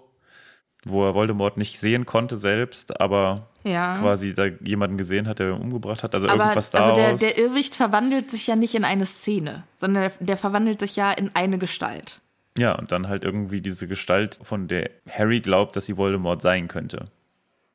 wo 0.84 1.04
er 1.04 1.14
Voldemort 1.14 1.56
nicht 1.56 1.80
sehen 1.80 2.06
konnte 2.06 2.36
selbst, 2.36 3.00
aber 3.00 3.48
Ja. 3.64 3.98
quasi 4.00 4.34
da 4.34 4.44
jemanden 4.46 4.96
gesehen 4.98 5.26
hat, 5.26 5.38
der 5.40 5.50
ihn 5.50 5.60
umgebracht 5.60 6.02
hat. 6.04 6.14
Also 6.14 6.28
Aber 6.28 6.44
irgendwas 6.44 6.72
also 6.74 6.94
daraus. 6.94 7.20
der, 7.20 7.30
der 7.30 7.38
Irrwicht 7.44 7.74
verwandelt 7.74 8.30
sich 8.30 8.46
ja 8.46 8.54
nicht 8.54 8.74
in 8.74 8.84
eine 8.84 9.06
Szene, 9.06 9.64
sondern 9.74 10.02
der, 10.04 10.12
der 10.20 10.36
verwandelt 10.36 10.78
sich 10.80 10.94
ja 10.94 11.10
in 11.12 11.30
eine 11.34 11.58
Gestalt. 11.58 12.20
ja, 12.58 12.72
und 12.78 12.92
dann 12.92 13.08
halt 13.08 13.24
irgendwie 13.24 13.60
diese 13.60 13.88
Gestalt, 13.88 14.38
von 14.42 14.68
der 14.68 14.90
Harry 15.10 15.40
glaubt, 15.40 15.74
dass 15.76 15.86
sie 15.86 15.96
Voldemort 15.96 16.40
sein 16.42 16.68
könnte. 16.68 17.06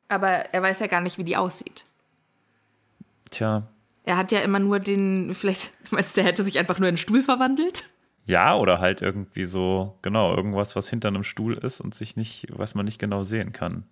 Aber 0.08 0.28
er 0.28 0.62
weiß 0.62 0.80
ja 0.80 0.86
gar 0.86 1.00
nicht, 1.00 1.18
wie 1.18 1.24
die 1.24 1.36
aussieht. 1.36 1.84
Tja, 3.30 3.62
Er 4.04 4.16
hat 4.16 4.32
ja 4.32 4.40
immer 4.40 4.58
nur 4.58 4.78
den, 4.80 5.34
vielleicht, 5.34 5.72
meinst 5.90 6.16
du, 6.16 6.20
der 6.20 6.28
hätte 6.28 6.44
sich 6.44 6.58
einfach 6.58 6.78
nur 6.78 6.88
in 6.88 6.92
einen 6.92 6.96
Stuhl 6.98 7.22
verwandelt? 7.22 7.84
Ja, 8.26 8.54
oder 8.56 8.78
halt 8.78 9.02
irgendwie 9.02 9.44
so, 9.44 9.98
genau, 10.02 10.34
irgendwas, 10.36 10.76
was 10.76 10.88
hinter 10.88 11.08
einem 11.08 11.24
Stuhl 11.24 11.54
ist 11.58 11.80
und 11.80 11.94
sich 11.94 12.16
nicht, 12.16 12.46
was 12.50 12.74
man 12.74 12.84
nicht 12.84 12.98
genau 13.00 13.22
sehen 13.24 13.52
kann. 13.52 13.84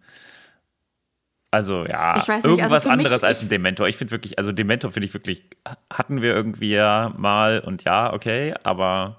Also 1.51 1.85
ja, 1.85 2.14
Ich 2.16 2.28
weiß 2.28 2.28
nicht, 2.28 2.31
also 2.45 2.49
irgendwas 2.51 2.85
mich- 2.85 2.93
anderes 2.93 3.24
als 3.24 3.39
ich- 3.39 3.47
ein 3.47 3.49
Dementor. 3.49 3.89
Ich 3.89 3.97
finde 3.97 4.12
wirklich, 4.12 4.39
also 4.39 4.53
Dementor 4.53 4.93
finde 4.93 5.07
ich 5.09 5.14
wirklich, 5.14 5.45
hatten 5.93 6.22
wir 6.22 6.33
irgendwie 6.33 6.70
ja 6.72 7.12
mal 7.16 7.59
und 7.61 7.83
ja, 7.83 8.12
okay, 8.12 8.55
aber 8.62 9.16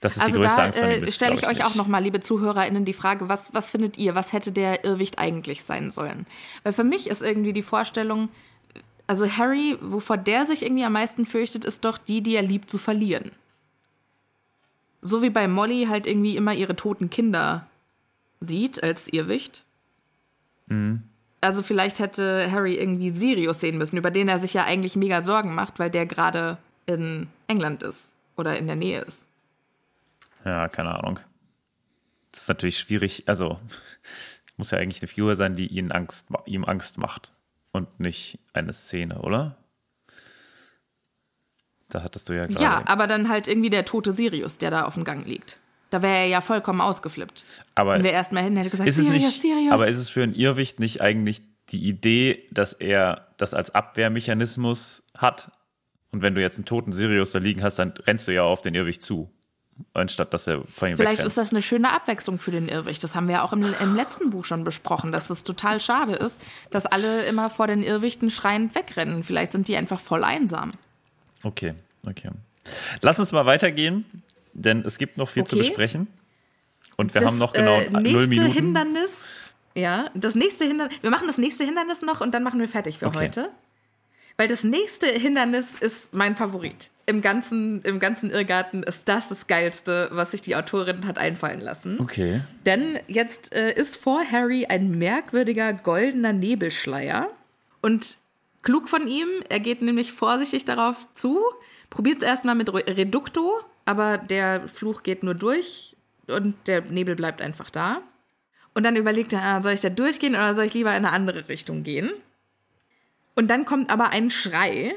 das 0.00 0.16
ist 0.16 0.22
die 0.22 0.26
Also 0.32 0.40
größte 0.40 0.56
da 0.56 0.64
Angst 0.64 0.78
von 0.80 0.88
äh, 0.88 0.98
ist, 1.00 1.14
stelle 1.14 1.36
glaub 1.36 1.52
ich 1.52 1.58
euch 1.58 1.64
auch 1.64 1.68
nicht. 1.68 1.76
noch 1.76 1.86
mal, 1.86 2.02
liebe 2.02 2.18
ZuhörerInnen, 2.20 2.84
die 2.84 2.92
Frage, 2.92 3.28
was, 3.28 3.54
was 3.54 3.70
findet 3.70 3.98
ihr, 3.98 4.16
was 4.16 4.32
hätte 4.32 4.50
der 4.50 4.84
Irrwicht 4.84 5.20
eigentlich 5.20 5.62
sein 5.62 5.92
sollen? 5.92 6.26
Weil 6.64 6.72
für 6.72 6.82
mich 6.84 7.08
ist 7.08 7.22
irgendwie 7.22 7.52
die 7.52 7.62
Vorstellung, 7.62 8.30
also 9.06 9.28
Harry, 9.30 9.76
wovor 9.80 10.16
der 10.16 10.46
sich 10.46 10.62
irgendwie 10.62 10.84
am 10.84 10.94
meisten 10.94 11.24
fürchtet, 11.24 11.64
ist 11.64 11.84
doch 11.84 11.98
die, 11.98 12.20
die 12.20 12.34
er 12.34 12.42
liebt 12.42 12.68
zu 12.68 12.78
verlieren. 12.78 13.30
So 15.02 15.22
wie 15.22 15.30
bei 15.30 15.48
Molly 15.48 15.86
halt 15.88 16.06
irgendwie 16.06 16.36
immer 16.36 16.54
ihre 16.54 16.76
toten 16.76 17.10
Kinder 17.10 17.66
sieht 18.40 18.82
als 18.82 19.08
Irrwicht. 19.08 19.64
Mhm. 20.66 21.02
Also 21.40 21.62
vielleicht 21.62 22.00
hätte 22.00 22.50
Harry 22.50 22.74
irgendwie 22.74 23.10
Sirius 23.10 23.60
sehen 23.60 23.78
müssen, 23.78 23.96
über 23.96 24.10
den 24.10 24.28
er 24.28 24.38
sich 24.38 24.52
ja 24.52 24.64
eigentlich 24.64 24.96
mega 24.96 25.22
Sorgen 25.22 25.54
macht, 25.54 25.78
weil 25.78 25.90
der 25.90 26.04
gerade 26.04 26.58
in 26.86 27.28
England 27.46 27.82
ist 27.82 28.10
oder 28.36 28.58
in 28.58 28.66
der 28.66 28.76
Nähe 28.76 29.00
ist. 29.00 29.24
Ja, 30.44 30.68
keine 30.68 30.94
Ahnung. 30.94 31.18
Das 32.32 32.42
ist 32.42 32.48
natürlich 32.48 32.78
schwierig. 32.78 33.24
Also, 33.26 33.58
muss 34.56 34.70
ja 34.70 34.78
eigentlich 34.78 35.02
eine 35.02 35.08
Figur 35.08 35.34
sein, 35.34 35.54
die 35.54 35.66
ihn 35.66 35.92
Angst, 35.92 36.26
ihm 36.44 36.64
Angst 36.64 36.98
macht 36.98 37.32
und 37.72 38.00
nicht 38.00 38.38
eine 38.52 38.72
Szene, 38.72 39.20
oder? 39.20 39.56
Da 41.90 42.02
hattest 42.02 42.28
du 42.28 42.32
ja 42.32 42.46
gerade. 42.46 42.62
Ja, 42.62 42.82
aber 42.86 43.06
dann 43.06 43.28
halt 43.28 43.48
irgendwie 43.48 43.70
der 43.70 43.84
tote 43.84 44.12
Sirius, 44.12 44.58
der 44.58 44.70
da 44.70 44.84
auf 44.84 44.94
dem 44.94 45.04
Gang 45.04 45.26
liegt. 45.26 45.58
Da 45.90 46.02
wäre 46.02 46.18
er 46.18 46.26
ja 46.26 46.40
vollkommen 46.40 46.80
ausgeflippt. 46.80 47.44
aber 47.74 47.94
Wenn 47.94 48.04
wir 48.04 48.12
erstmal 48.12 48.44
hin 48.44 48.56
hätte 48.56 48.70
gesagt, 48.70 48.88
ist 48.88 48.98
es 48.98 49.06
Sirius, 49.06 49.24
nicht, 49.24 49.40
Sirius. 49.40 49.72
aber 49.72 49.88
ist 49.88 49.96
es 49.98 50.08
für 50.08 50.22
einen 50.22 50.34
Irrwicht 50.34 50.78
nicht 50.78 51.00
eigentlich 51.00 51.42
die 51.70 51.88
Idee, 51.88 52.46
dass 52.52 52.72
er 52.72 53.26
das 53.38 53.54
als 53.54 53.74
Abwehrmechanismus 53.74 55.02
hat? 55.16 55.50
Und 56.12 56.22
wenn 56.22 56.34
du 56.34 56.40
jetzt 56.40 56.58
einen 56.58 56.64
toten 56.64 56.92
Sirius 56.92 57.32
da 57.32 57.38
liegen 57.38 57.62
hast, 57.62 57.78
dann 57.78 57.92
rennst 58.06 58.26
du 58.28 58.32
ja 58.32 58.42
auf 58.42 58.62
den 58.62 58.74
Irrwicht 58.74 59.02
zu, 59.02 59.30
anstatt 59.94 60.32
dass 60.34 60.46
er 60.46 60.62
von 60.74 60.90
ihm 60.90 60.96
Vielleicht 60.96 61.18
wegrennt. 61.18 61.26
ist 61.26 61.36
das 61.38 61.50
eine 61.50 61.62
schöne 61.62 61.92
Abwechslung 61.92 62.38
für 62.38 62.50
den 62.50 62.68
Irrwicht. 62.68 63.02
Das 63.02 63.14
haben 63.14 63.26
wir 63.28 63.36
ja 63.36 63.42
auch 63.42 63.52
im, 63.52 63.64
im 63.80 63.96
letzten 63.96 64.30
Buch 64.30 64.44
schon 64.44 64.64
besprochen, 64.64 65.12
dass 65.12 65.30
es 65.30 65.42
total 65.44 65.80
schade 65.80 66.14
ist, 66.14 66.40
dass 66.70 66.86
alle 66.86 67.24
immer 67.24 67.50
vor 67.50 67.66
den 67.66 67.82
Irrwichten 67.82 68.30
schreiend 68.30 68.74
wegrennen. 68.74 69.22
Vielleicht 69.24 69.52
sind 69.52 69.68
die 69.68 69.76
einfach 69.76 70.00
voll 70.00 70.22
einsam. 70.24 70.72
Okay, 71.42 71.74
okay. 72.06 72.30
Lass 73.00 73.18
uns 73.18 73.32
mal 73.32 73.46
weitergehen, 73.46 74.04
denn 74.52 74.84
es 74.84 74.98
gibt 74.98 75.16
noch 75.16 75.28
viel 75.28 75.42
okay. 75.42 75.50
zu 75.50 75.56
besprechen. 75.56 76.06
Und 76.96 77.14
wir 77.14 77.20
das, 77.20 77.30
haben 77.30 77.38
noch 77.38 77.52
genau 77.52 77.80
äh, 77.80 77.88
null 77.90 78.26
Minuten. 78.26 78.52
Hindernis, 78.52 79.12
ja, 79.74 80.10
das 80.14 80.34
nächste 80.34 80.66
Hindernis, 80.66 80.96
wir 81.00 81.10
machen 81.10 81.26
das 81.26 81.38
nächste 81.38 81.64
Hindernis 81.64 82.02
noch 82.02 82.20
und 82.20 82.34
dann 82.34 82.42
machen 82.42 82.60
wir 82.60 82.68
fertig 82.68 82.98
für 82.98 83.06
okay. 83.06 83.18
heute. 83.18 83.50
Weil 84.36 84.48
das 84.48 84.64
nächste 84.64 85.06
Hindernis 85.06 85.78
ist 85.78 86.14
mein 86.14 86.34
Favorit. 86.34 86.90
Im 87.04 87.20
ganzen, 87.20 87.82
Im 87.82 88.00
ganzen 88.00 88.30
Irrgarten 88.30 88.82
ist 88.82 89.06
das 89.06 89.28
das 89.28 89.46
Geilste, 89.46 90.08
was 90.12 90.30
sich 90.30 90.40
die 90.40 90.56
Autorin 90.56 91.06
hat 91.06 91.18
einfallen 91.18 91.60
lassen. 91.60 92.00
Okay. 92.00 92.40
Denn 92.64 92.98
jetzt 93.06 93.54
äh, 93.54 93.74
ist 93.74 93.98
vor 93.98 94.22
Harry 94.30 94.64
ein 94.64 94.92
merkwürdiger 94.92 95.74
goldener 95.74 96.32
Nebelschleier. 96.32 97.28
Und 97.82 98.16
klug 98.62 98.88
von 98.88 99.06
ihm, 99.08 99.28
er 99.48 99.60
geht 99.60 99.82
nämlich 99.82 100.12
vorsichtig 100.12 100.64
darauf 100.64 101.10
zu, 101.12 101.40
probiert 101.88 102.22
es 102.22 102.28
erstmal 102.28 102.54
mit 102.54 102.72
Reducto, 102.72 103.60
aber 103.84 104.18
der 104.18 104.68
Fluch 104.68 105.02
geht 105.02 105.22
nur 105.22 105.34
durch 105.34 105.96
und 106.28 106.54
der 106.66 106.82
Nebel 106.82 107.16
bleibt 107.16 107.42
einfach 107.42 107.70
da. 107.70 108.02
Und 108.74 108.84
dann 108.84 108.96
überlegt 108.96 109.32
er, 109.32 109.42
ah, 109.42 109.60
soll 109.60 109.72
ich 109.72 109.80
da 109.80 109.90
durchgehen 109.90 110.34
oder 110.34 110.54
soll 110.54 110.66
ich 110.66 110.74
lieber 110.74 110.90
in 110.90 111.04
eine 111.04 111.12
andere 111.12 111.48
Richtung 111.48 111.82
gehen? 111.82 112.10
Und 113.34 113.48
dann 113.48 113.64
kommt 113.64 113.90
aber 113.90 114.10
ein 114.10 114.30
Schrei, 114.30 114.94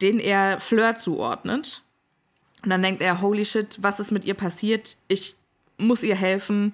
den 0.00 0.18
er 0.18 0.60
Fleur 0.60 0.96
zuordnet. 0.96 1.82
Und 2.62 2.70
dann 2.70 2.82
denkt 2.82 3.02
er, 3.02 3.20
holy 3.20 3.44
shit, 3.44 3.78
was 3.82 4.00
ist 4.00 4.10
mit 4.10 4.24
ihr 4.24 4.34
passiert? 4.34 4.96
Ich 5.08 5.36
muss 5.76 6.02
ihr 6.02 6.16
helfen. 6.16 6.72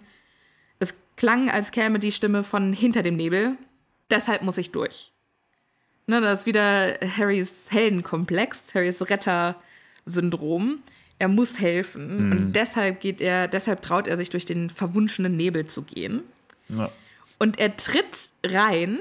Es 0.78 0.94
klang, 1.16 1.50
als 1.50 1.72
käme 1.72 1.98
die 1.98 2.12
Stimme 2.12 2.42
von 2.42 2.72
hinter 2.72 3.02
dem 3.02 3.16
Nebel. 3.16 3.56
Deshalb 4.10 4.42
muss 4.42 4.58
ich 4.58 4.70
durch. 4.70 5.13
Ne, 6.06 6.20
das 6.20 6.40
ist 6.40 6.46
wieder 6.46 6.98
Harrys 7.16 7.52
Heldenkomplex, 7.70 8.74
Harrys 8.74 9.00
Retter-Syndrom. 9.00 10.80
Er 11.18 11.28
muss 11.28 11.60
helfen. 11.60 12.26
Mhm. 12.26 12.32
Und 12.32 12.52
deshalb 12.52 13.00
geht 13.00 13.20
er, 13.20 13.48
deshalb 13.48 13.80
traut 13.82 14.06
er 14.06 14.16
sich 14.16 14.30
durch 14.30 14.44
den 14.44 14.68
verwunschenen 14.68 15.36
Nebel 15.36 15.66
zu 15.66 15.82
gehen. 15.82 16.22
Ja. 16.68 16.90
Und 17.38 17.58
er 17.58 17.76
tritt 17.76 18.30
rein. 18.44 19.00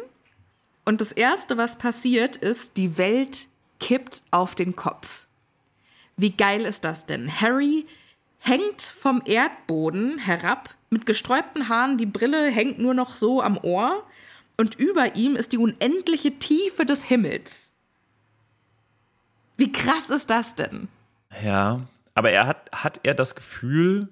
Und 0.86 1.02
das 1.02 1.12
erste, 1.12 1.58
was 1.58 1.78
passiert, 1.78 2.38
ist, 2.38 2.78
die 2.78 2.98
Welt 2.98 3.48
kippt 3.80 4.24
auf 4.32 4.56
den 4.56 4.76
Kopf. 4.76 5.26
Wie 6.16 6.32
geil 6.32 6.62
ist 6.62 6.86
das 6.86 7.06
denn? 7.06 7.30
Harry 7.42 7.86
hängt 8.40 8.82
vom 8.82 9.22
Erdboden 9.26 10.20
herab 10.20 10.74
mit 10.90 11.06
gesträubten 11.06 11.70
Haaren, 11.70 11.98
die 11.98 12.06
Brille 12.06 12.50
hängt 12.50 12.80
nur 12.80 12.94
noch 12.94 13.16
so 13.16 13.42
am 13.42 13.58
Ohr 13.58 14.04
und 14.58 14.76
über 14.76 15.16
ihm 15.16 15.36
ist 15.36 15.52
die 15.52 15.58
unendliche 15.58 16.38
Tiefe 16.40 16.86
des 16.86 17.04
Himmels. 17.04 17.74
Wie 19.58 19.72
krass 19.72 20.10
ist 20.10 20.30
das 20.30 20.56
denn? 20.56 20.88
Ja, 21.44 21.82
aber 22.16 22.32
er 22.32 22.48
hat, 22.48 22.70
hat 22.72 23.00
er 23.04 23.14
das 23.14 23.36
Gefühl, 23.36 24.10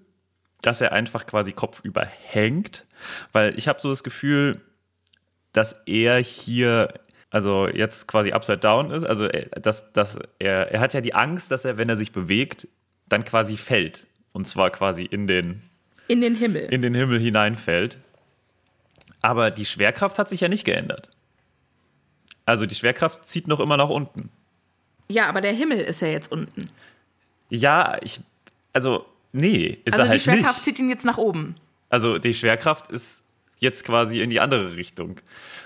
dass 0.62 0.82
er 0.82 0.92
einfach 0.92 1.26
quasi 1.26 1.52
kopfüber 1.52 2.06
hängt? 2.06 2.86
Weil 3.32 3.58
ich 3.58 3.68
habe 3.68 3.80
so 3.80 3.90
das 3.90 4.04
Gefühl, 4.04 4.62
dass 5.54 5.82
er 5.86 6.18
hier, 6.18 6.94
also 7.30 7.68
jetzt 7.68 8.08
quasi 8.08 8.32
upside 8.32 8.60
down 8.60 8.92
ist, 8.92 9.04
also 9.04 9.26
äh, 9.26 9.50
dass, 9.60 9.92
dass 9.94 10.18
er, 10.40 10.72
er 10.72 10.80
hat 10.80 10.94
ja 10.94 11.02
die 11.02 11.14
Angst, 11.14 11.52
dass 11.52 11.66
er, 11.66 11.78
wenn 11.78 11.90
er 11.90 11.96
sich 11.96 12.12
bewegt, 12.12 12.68
dann 13.10 13.24
quasi 13.26 13.58
fällt. 13.58 14.08
Und 14.34 14.48
zwar 14.48 14.70
quasi 14.70 15.04
in 15.04 15.28
den, 15.28 15.62
in 16.08 16.22
den 16.22 16.36
Himmel. 16.36 16.68
In 16.72 16.82
den 16.82 16.94
Himmel 16.96 17.20
hineinfällt. 17.20 17.98
Aber 19.22 19.52
die 19.52 19.66
Schwerkraft 19.66 20.20
hat 20.20 20.30
sich 20.30 20.42
ja 20.42 20.48
nicht 20.48 20.66
geändert. 20.66 21.12
Also 22.46 22.66
die 22.66 22.76
Schwerkraft 22.76 23.26
zieht 23.26 23.48
noch 23.48 23.60
immer 23.60 23.78
nach 23.78 23.90
unten. 23.90 24.30
Ja, 25.08 25.28
aber 25.28 25.42
der 25.42 25.54
Himmel 25.54 25.80
ist 25.80 26.02
ja 26.02 26.08
jetzt 26.08 26.32
unten. 26.32 26.70
Ja, 27.50 27.98
ich. 28.02 28.22
Also, 28.74 29.06
nee, 29.32 29.80
ist 29.86 29.94
also 29.94 30.06
er 30.06 30.10
halt 30.10 30.20
die 30.20 30.24
Schwerkraft 30.24 30.58
nicht. 30.58 30.64
zieht 30.64 30.80
ihn 30.80 30.90
jetzt 30.90 31.06
nach 31.06 31.18
oben. 31.18 31.56
Also 31.90 32.18
die 32.18 32.34
Schwerkraft 32.34 32.90
ist 32.90 33.22
jetzt 33.58 33.84
quasi 33.84 34.22
in 34.22 34.30
die 34.30 34.40
andere 34.40 34.76
Richtung. 34.76 35.20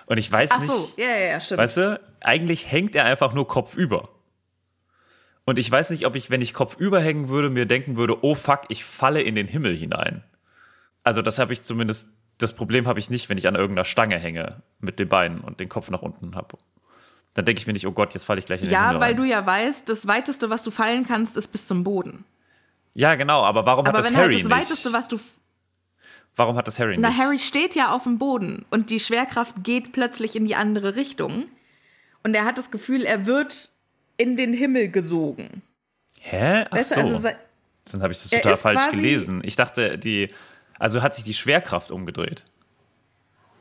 Und 0.08 0.18
ich 0.18 0.32
weiß 0.32 0.51
Ach 0.51 0.60
nicht. 0.60 0.70
Ach 0.70 0.76
so, 0.76 0.91
ja, 0.97 1.08
ja, 1.08 1.28
ja, 1.28 1.39
stimmt. 1.39 1.60
Weißt 1.60 1.78
du, 1.78 2.01
eigentlich 2.20 2.72
hängt 2.72 2.95
er 2.95 3.06
einfach 3.06 3.34
nur 3.34 3.47
kopfüber. 3.47 4.10
Und 5.45 5.60
ich 5.60 5.70
weiß 5.70 5.91
nicht, 5.91 6.06
ob 6.08 6.16
ich, 6.16 6.32
wenn 6.32 6.41
ich 6.41 6.53
kopfüber 6.53 6.99
hängen 6.99 7.30
würde, 7.30 7.49
mir 7.49 7.68
denken 7.68 7.97
würde, 7.97 8.24
oh 8.24 8.34
fuck, 8.34 8.62
ich 8.70 8.84
falle 8.84 9.22
in 9.22 9.36
den 9.36 9.47
Himmel 9.47 9.76
hinein. 9.76 10.24
Also 11.03 11.22
das 11.22 11.38
habe 11.38 11.53
ich 11.53 11.62
zumindest, 11.62 12.08
das 12.38 12.53
Problem 12.53 12.88
habe 12.88 12.99
ich 12.99 13.09
nicht, 13.09 13.29
wenn 13.29 13.38
ich 13.38 13.47
an 13.47 13.55
irgendeiner 13.55 13.86
Stange 13.86 14.17
hänge 14.19 14.61
mit 14.79 14.99
den 14.99 15.07
Beinen 15.07 15.39
und 15.41 15.59
den 15.59 15.69
Kopf 15.69 15.89
nach 15.89 16.01
unten 16.01 16.36
habe. 16.36 16.57
Dann 17.33 17.45
denke 17.45 17.59
ich 17.59 17.67
mir 17.67 17.73
nicht, 17.73 17.86
oh 17.88 17.91
Gott, 17.91 18.13
jetzt 18.13 18.23
falle 18.23 18.39
ich 18.39 18.45
gleich 18.45 18.61
in 18.61 18.67
den 18.67 18.73
Ja, 18.73 18.88
Himmel 18.88 19.01
weil 19.01 19.07
rein. 19.13 19.17
du 19.17 19.23
ja 19.23 19.45
weißt, 19.45 19.89
das 19.89 20.07
weiteste, 20.07 20.49
was 20.49 20.63
du 20.63 20.71
fallen 20.71 21.05
kannst, 21.07 21.36
ist 21.38 21.47
bis 21.51 21.67
zum 21.67 21.83
Boden. 21.83 22.23
Ja, 22.93 23.15
genau, 23.15 23.41
aber 23.43 23.65
warum 23.65 23.86
aber 23.86 23.97
hat 23.97 24.05
das 24.05 24.11
wenn 24.11 24.17
Harry 24.17 24.33
halt 24.36 24.45
das 24.45 24.49
nicht? 24.49 24.69
weiteste, 24.69 24.93
was 24.93 25.07
du 25.07 25.19
Warum 26.38 26.57
hat 26.57 26.67
das 26.67 26.79
Harry 26.79 26.97
Na, 26.99 27.09
nicht? 27.09 27.17
Harry 27.19 27.39
steht 27.39 27.75
ja 27.75 27.93
auf 27.93 28.03
dem 28.03 28.17
Boden 28.17 28.65
und 28.69 28.89
die 28.89 28.99
Schwerkraft 28.99 29.63
geht 29.63 29.93
plötzlich 29.93 30.36
in 30.36 30.45
die 30.45 30.55
andere 30.55 30.95
Richtung. 30.97 31.45
Und 32.23 32.33
er 32.36 32.43
hat 32.43 32.57
das 32.57 32.71
Gefühl, 32.71 33.03
er 33.05 33.25
wird 33.25 33.69
in 34.17 34.36
den 34.36 34.51
Himmel 34.51 34.89
gesogen. 34.89 35.61
Hä? 36.19 36.65
Ach 36.69 36.75
Weißt 36.77 36.89
so. 36.89 36.95
du, 36.95 37.01
also 37.01 37.17
se- 37.19 37.36
Dann 37.91 38.01
habe 38.01 38.11
ich 38.11 38.21
das 38.21 38.31
total 38.31 38.57
falsch 38.57 38.89
gelesen. 38.91 39.41
Ich 39.45 39.55
dachte, 39.55 39.97
die, 39.97 40.29
also 40.80 41.01
hat 41.01 41.15
sich 41.15 41.23
die 41.23 41.34
Schwerkraft 41.34 41.91
umgedreht. 41.91 42.45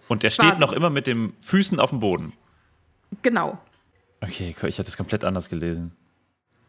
Und 0.08 0.24
er 0.24 0.30
steht 0.30 0.50
Quasi. 0.50 0.60
noch 0.60 0.72
immer 0.72 0.90
mit 0.90 1.06
den 1.06 1.32
Füßen 1.40 1.80
auf 1.80 1.90
dem 1.90 2.00
Boden. 2.00 2.32
genau. 3.22 3.58
Okay, 4.20 4.54
ich 4.66 4.78
hatte 4.78 4.88
es 4.88 4.96
komplett 4.96 5.22
anders 5.22 5.50
gelesen. 5.50 5.92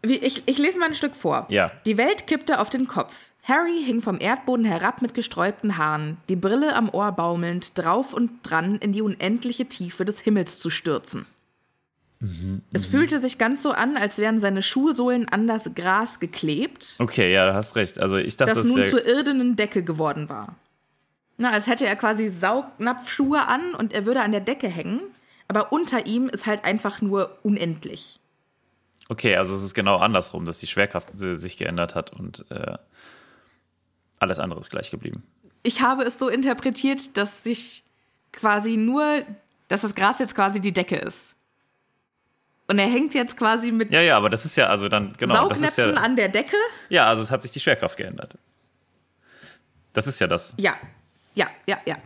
Wie, 0.02 0.18
ich, 0.18 0.44
ich 0.46 0.58
lese 0.58 0.78
mal 0.78 0.88
ein 0.88 0.94
Stück 0.94 1.16
vor. 1.16 1.48
Ja. 1.50 1.72
Die 1.86 1.98
Welt 1.98 2.28
kippte 2.28 2.60
auf 2.60 2.70
den 2.70 2.88
Kopf. 2.88 3.32
Harry 3.44 3.84
hing 3.84 4.02
vom 4.02 4.20
Erdboden 4.20 4.66
herab 4.66 5.02
mit 5.02 5.14
gesträubten 5.14 5.78
Haaren, 5.78 6.18
die 6.30 6.36
Brille 6.36 6.76
am 6.76 6.90
Ohr 6.90 7.12
baumelnd, 7.12 7.78
drauf 7.78 8.14
und 8.14 8.32
dran 8.44 8.76
in 8.78 8.92
die 8.92 9.02
unendliche 9.02 9.68
Tiefe 9.68 10.04
des 10.04 10.20
Himmels 10.20 10.60
zu 10.60 10.70
stürzen. 10.70 11.26
Es 12.72 12.86
fühlte 12.86 13.20
sich 13.20 13.38
ganz 13.38 13.62
so 13.62 13.72
an, 13.72 13.98
als 13.98 14.18
wären 14.18 14.40
seine 14.40 14.62
Schuhsohlen 14.62 15.28
an 15.30 15.48
das 15.48 15.70
Gras 15.76 16.20
geklebt, 16.20 16.96
Okay, 17.00 17.32
ja, 17.32 17.46
du 17.48 17.54
hast 17.54 17.76
recht. 17.76 18.00
Also 18.00 18.18
ich 18.18 18.38
dachte, 18.38 18.54
das 18.54 18.64
das 18.64 18.72
nun 18.72 18.84
zur 18.84 19.06
irdenen 19.06 19.56
Decke 19.56 19.84
geworden 19.84 20.30
war. 20.30 20.56
Na, 21.38 21.52
als 21.52 21.68
hätte 21.68 21.86
er 21.86 21.96
quasi 21.98 22.30
Saugnapfschuhe 22.30 23.46
an 23.48 23.76
und 23.76 23.94
er 23.94 24.06
würde 24.06 24.22
an 24.22 24.32
der 24.32 24.40
Decke 24.40 24.70
hängen, 24.70 25.02
aber 25.48 25.72
unter 25.74 26.08
ihm 26.08 26.30
ist 26.30 26.46
halt 26.46 26.64
einfach 26.64 27.02
nur 27.02 27.38
unendlich. 27.44 28.20
Okay, 29.10 29.36
also 29.36 29.54
es 29.54 29.62
ist 29.64 29.74
genau 29.76 29.98
andersrum, 29.98 30.46
dass 30.46 30.60
die 30.60 30.68
Schwerkraft 30.68 31.22
äh, 31.22 31.36
sich 31.36 31.58
geändert 31.58 31.94
hat 31.94 32.12
und 32.14 32.50
äh, 32.50 32.78
alles 34.20 34.40
andere 34.40 34.62
ist 34.62 34.72
gleich 34.72 34.90
geblieben. 34.90 35.24
ich 35.62 35.82
habe 35.82 36.04
es 36.04 36.18
so 36.18 36.30
interpretiert, 36.30 37.18
dass 37.18 37.44
sich 37.44 37.84
quasi 38.32 38.78
nur, 38.78 39.24
dass 39.68 39.82
das 39.82 39.94
Gras 39.94 40.20
jetzt 40.20 40.34
quasi 40.34 40.60
die 40.60 40.74
Decke 40.74 40.96
ist. 40.96 41.35
Und 42.68 42.80
er 42.80 42.88
hängt 42.88 43.14
jetzt 43.14 43.38
quasi 43.38 43.72
mit 43.72 43.94
Ja, 43.94 44.02
ja, 44.02 44.18
aber 44.18 44.30
das 44.30 44.46
ist 44.46 44.56
ja, 44.56 44.68
also 44.68 44.90
dann, 44.90 45.14
genau, 45.18 45.50
das 45.50 45.62
ist 45.62 45.76
Saugnäpfen 45.76 45.96
ja. 45.96 46.02
an 46.02 46.16
der 46.16 46.30
Decke. 46.30 46.58
Ja, 46.90 47.08
also 47.08 47.22
es 47.22 47.30
hat 47.30 47.44
sich 47.44 47.52
die 47.52 47.60
Schwerkraft 47.60 47.98
geändert. 47.98 48.38
Das 49.94 50.08
ist 50.08 50.20
ja 50.20 50.28
das. 50.28 50.54
Ja, 50.58 50.74
ja, 51.36 51.48
ja, 51.68 51.78
ja, 51.86 51.98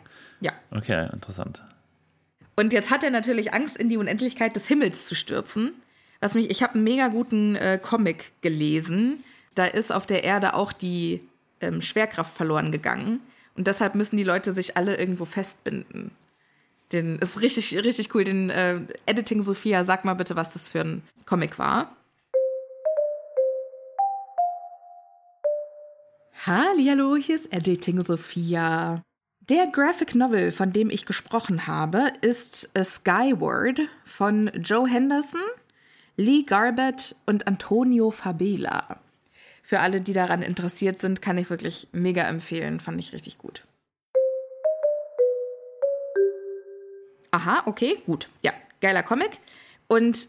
ja. 0.41 0.51
Okay, 0.71 1.09
interessant. 1.13 1.63
Und 2.55 2.73
jetzt 2.73 2.91
hat 2.91 3.03
er 3.03 3.09
natürlich 3.09 3.53
Angst, 3.53 3.77
in 3.77 3.87
die 3.87 3.95
Unendlichkeit 3.95 4.55
des 4.55 4.67
Himmels 4.67 5.05
zu 5.05 5.15
stürzen. 5.15 5.73
Was 6.19 6.33
mich, 6.33 6.49
ich 6.49 6.61
habe 6.61 6.73
einen 6.73 6.83
mega 6.83 7.07
guten 7.07 7.55
äh, 7.55 7.79
Comic 7.81 8.33
gelesen. 8.41 9.17
Da 9.55 9.65
ist 9.65 9.93
auf 9.93 10.05
der 10.05 10.25
Erde 10.25 10.53
auch 10.53 10.73
die 10.73 11.21
ähm, 11.61 11.81
Schwerkraft 11.81 12.35
verloren 12.35 12.71
gegangen. 12.73 13.21
Und 13.55 13.67
deshalb 13.67 13.95
müssen 13.95 14.17
die 14.17 14.23
Leute 14.23 14.51
sich 14.51 14.75
alle 14.75 14.97
irgendwo 14.97 15.23
festbinden. 15.25 16.11
Den 16.91 17.19
ist 17.19 17.41
richtig, 17.41 17.75
richtig 17.77 18.13
cool. 18.15 18.23
Den 18.23 18.49
äh, 18.49 18.79
Editing 19.05 19.43
Sophia, 19.43 19.83
sag 19.83 20.05
mal 20.05 20.15
bitte, 20.15 20.35
was 20.35 20.53
das 20.53 20.69
für 20.69 20.81
ein 20.81 21.03
Comic 21.25 21.59
war. 21.59 21.95
Hallihallo, 26.45 27.15
hier 27.15 27.35
ist 27.35 27.53
Editing 27.53 28.01
Sophia. 28.01 29.03
Der 29.49 29.67
Graphic 29.67 30.15
Novel, 30.15 30.51
von 30.51 30.71
dem 30.71 30.89
ich 30.89 31.05
gesprochen 31.05 31.67
habe, 31.67 32.13
ist 32.21 32.69
A 32.77 32.83
Skyward 32.83 33.81
von 34.05 34.49
Joe 34.55 34.87
Henderson, 34.87 35.41
Lee 36.17 36.43
Garbett 36.43 37.15
und 37.25 37.47
Antonio 37.47 38.09
Fabela. 38.09 38.99
Für 39.61 39.81
alle, 39.81 40.01
die 40.01 40.13
daran 40.13 40.41
interessiert 40.41 40.97
sind, 40.97 41.21
kann 41.21 41.37
ich 41.37 41.49
wirklich 41.49 41.87
mega 41.91 42.27
empfehlen. 42.27 42.79
Fand 42.79 42.99
ich 42.99 43.13
richtig 43.13 43.37
gut. 43.37 43.65
Aha, 47.31 47.63
okay, 47.65 47.97
gut. 48.05 48.29
Ja, 48.41 48.53
geiler 48.81 49.03
Comic. 49.03 49.31
Und 49.87 50.27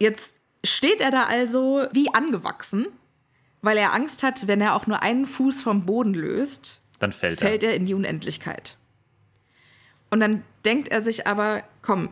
jetzt 0.00 0.36
steht 0.64 1.00
er 1.00 1.10
da 1.10 1.24
also 1.24 1.86
wie 1.92 2.12
angewachsen, 2.12 2.86
weil 3.62 3.76
er 3.76 3.92
Angst 3.92 4.22
hat, 4.22 4.46
wenn 4.46 4.60
er 4.60 4.74
auch 4.74 4.86
nur 4.86 5.02
einen 5.02 5.26
Fuß 5.26 5.62
vom 5.62 5.86
Boden 5.86 6.14
löst, 6.14 6.80
Dann 6.98 7.12
fällt, 7.12 7.40
fällt 7.40 7.62
er 7.62 7.74
in 7.74 7.86
die 7.86 7.94
Unendlichkeit. 7.94 8.76
Und 10.10 10.20
dann 10.20 10.42
denkt 10.64 10.88
er 10.88 11.00
sich 11.02 11.26
aber, 11.26 11.62
komm, 11.82 12.08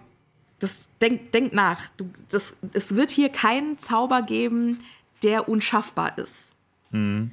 Das 0.60 0.88
denk, 1.00 1.30
denk 1.32 1.52
nach. 1.52 1.88
Du, 1.96 2.10
das, 2.30 2.54
es 2.72 2.96
wird 2.96 3.10
hier 3.10 3.28
keinen 3.28 3.78
Zauber 3.78 4.22
geben, 4.22 4.78
der 5.22 5.48
unschaffbar 5.48 6.18
ist. 6.18 6.52
Mhm. 6.90 7.30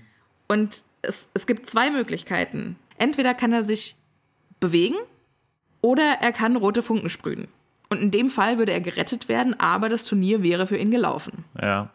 Und 0.47 0.84
es, 1.01 1.30
es 1.34 1.47
gibt 1.47 1.66
zwei 1.66 1.89
Möglichkeiten. 1.89 2.78
Entweder 2.97 3.34
kann 3.34 3.51
er 3.51 3.64
sich 3.64 3.95
bewegen 4.60 4.95
oder 5.86 6.18
er 6.20 6.32
kann 6.32 6.56
rote 6.56 6.82
Funken 6.82 7.12
sprühen. 7.12 7.48
Und 7.90 8.02
in 8.02 8.10
dem 8.10 8.30
Fall 8.30 8.58
würde 8.58 8.72
er 8.72 8.82
gerettet 8.82 9.30
werden, 9.30 9.58
aber 9.60 9.88
das 9.88 10.06
Turnier 10.06 10.42
wäre 10.42 10.66
für 10.66 10.78
ihn 10.78 10.90
gelaufen. 10.90 11.46
Ja. 11.62 11.92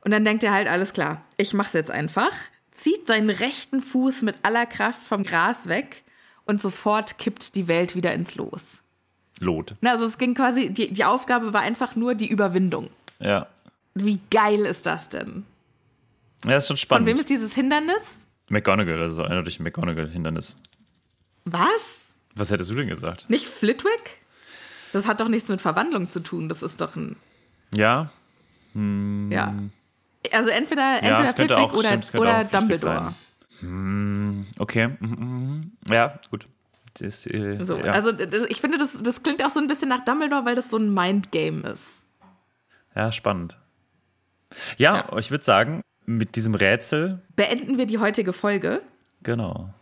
Und 0.00 0.10
dann 0.10 0.24
denkt 0.24 0.42
er 0.42 0.52
halt, 0.52 0.66
alles 0.66 0.92
klar, 0.92 1.22
ich 1.36 1.54
mach's 1.54 1.72
jetzt 1.72 1.92
einfach, 1.92 2.32
zieht 2.72 3.06
seinen 3.06 3.30
rechten 3.30 3.80
Fuß 3.80 4.22
mit 4.22 4.34
aller 4.42 4.66
Kraft 4.66 5.00
vom 5.00 5.22
Gras 5.22 5.68
weg 5.68 6.02
und 6.46 6.60
sofort 6.60 7.18
kippt 7.18 7.54
die 7.54 7.68
Welt 7.68 7.94
wieder 7.94 8.12
ins 8.12 8.34
Los. 8.34 8.82
Lot. 9.38 9.76
Na, 9.80 9.92
also 9.92 10.04
es 10.04 10.18
ging 10.18 10.34
quasi, 10.34 10.70
die, 10.70 10.92
die 10.92 11.04
Aufgabe 11.04 11.52
war 11.52 11.60
einfach 11.60 11.94
nur 11.94 12.16
die 12.16 12.28
Überwindung. 12.28 12.90
Ja. 13.20 13.46
Wie 13.94 14.18
geil 14.32 14.66
ist 14.66 14.86
das 14.86 15.08
denn? 15.08 15.44
Ja, 16.44 16.56
ist 16.56 16.66
schon 16.66 16.76
Von 16.76 16.82
spannend. 16.82 17.06
wem 17.06 17.18
ist 17.20 17.30
dieses 17.30 17.54
Hindernis? 17.54 18.02
McGonagall, 18.48 18.98
das 18.98 19.12
ist 19.12 19.20
eindeutig 19.20 19.60
ein 19.60 19.62
McGonagall-Hindernis. 19.62 20.56
Was? 21.44 22.01
Was 22.34 22.50
hättest 22.50 22.70
du 22.70 22.74
denn 22.74 22.88
gesagt? 22.88 23.28
Nicht 23.30 23.46
Flitwick? 23.46 24.20
Das 24.92 25.06
hat 25.06 25.20
doch 25.20 25.28
nichts 25.28 25.48
mit 25.48 25.60
Verwandlung 25.60 26.08
zu 26.08 26.20
tun. 26.20 26.48
Das 26.48 26.62
ist 26.62 26.80
doch 26.80 26.96
ein. 26.96 27.16
Ja, 27.74 28.10
Ja. 28.74 29.54
Also 30.32 30.50
entweder, 30.50 31.02
entweder 31.02 31.16
könnte 31.16 31.34
Flitwick 31.34 31.58
auch- 31.58 31.72
oder, 31.74 31.88
stimmt, 32.02 32.14
oder 32.14 32.44
Dumbledore. 32.44 33.12
sein. 33.60 34.46
okay. 34.58 34.88
Mhm, 35.00 35.08
mhm. 35.18 35.72
Ja, 35.90 36.18
gut. 36.30 36.46
Das, 37.00 37.26
äh, 37.26 37.58
So, 37.64 37.78
ja. 37.78 37.92
also 37.92 38.12
ich 38.48 38.60
finde, 38.60 38.78
das, 38.78 38.90
das 39.02 39.22
klingt 39.22 39.44
auch 39.44 39.50
so 39.50 39.60
ein 39.60 39.66
bisschen 39.66 39.88
nach 39.88 40.04
Dumbledore, 40.04 40.44
weil 40.44 40.54
das 40.54 40.70
so 40.70 40.76
ein 40.76 40.92
Mindgame 40.92 41.62
ist. 41.70 41.84
ja, 42.94 43.10
spannend. 43.12 43.58
Ja, 44.76 45.06
Ja. 45.10 45.18
ich 45.18 45.30
würde 45.30 45.44
sagen, 45.44 45.80
mit 46.04 46.36
diesem 46.36 46.54
Rätsel, 46.54 47.20
Beenden 47.36 47.78
wir 47.78 47.86
die 47.86 47.98
heutige 47.98 48.32
Folge. 48.32 48.82
genau. 49.22 49.72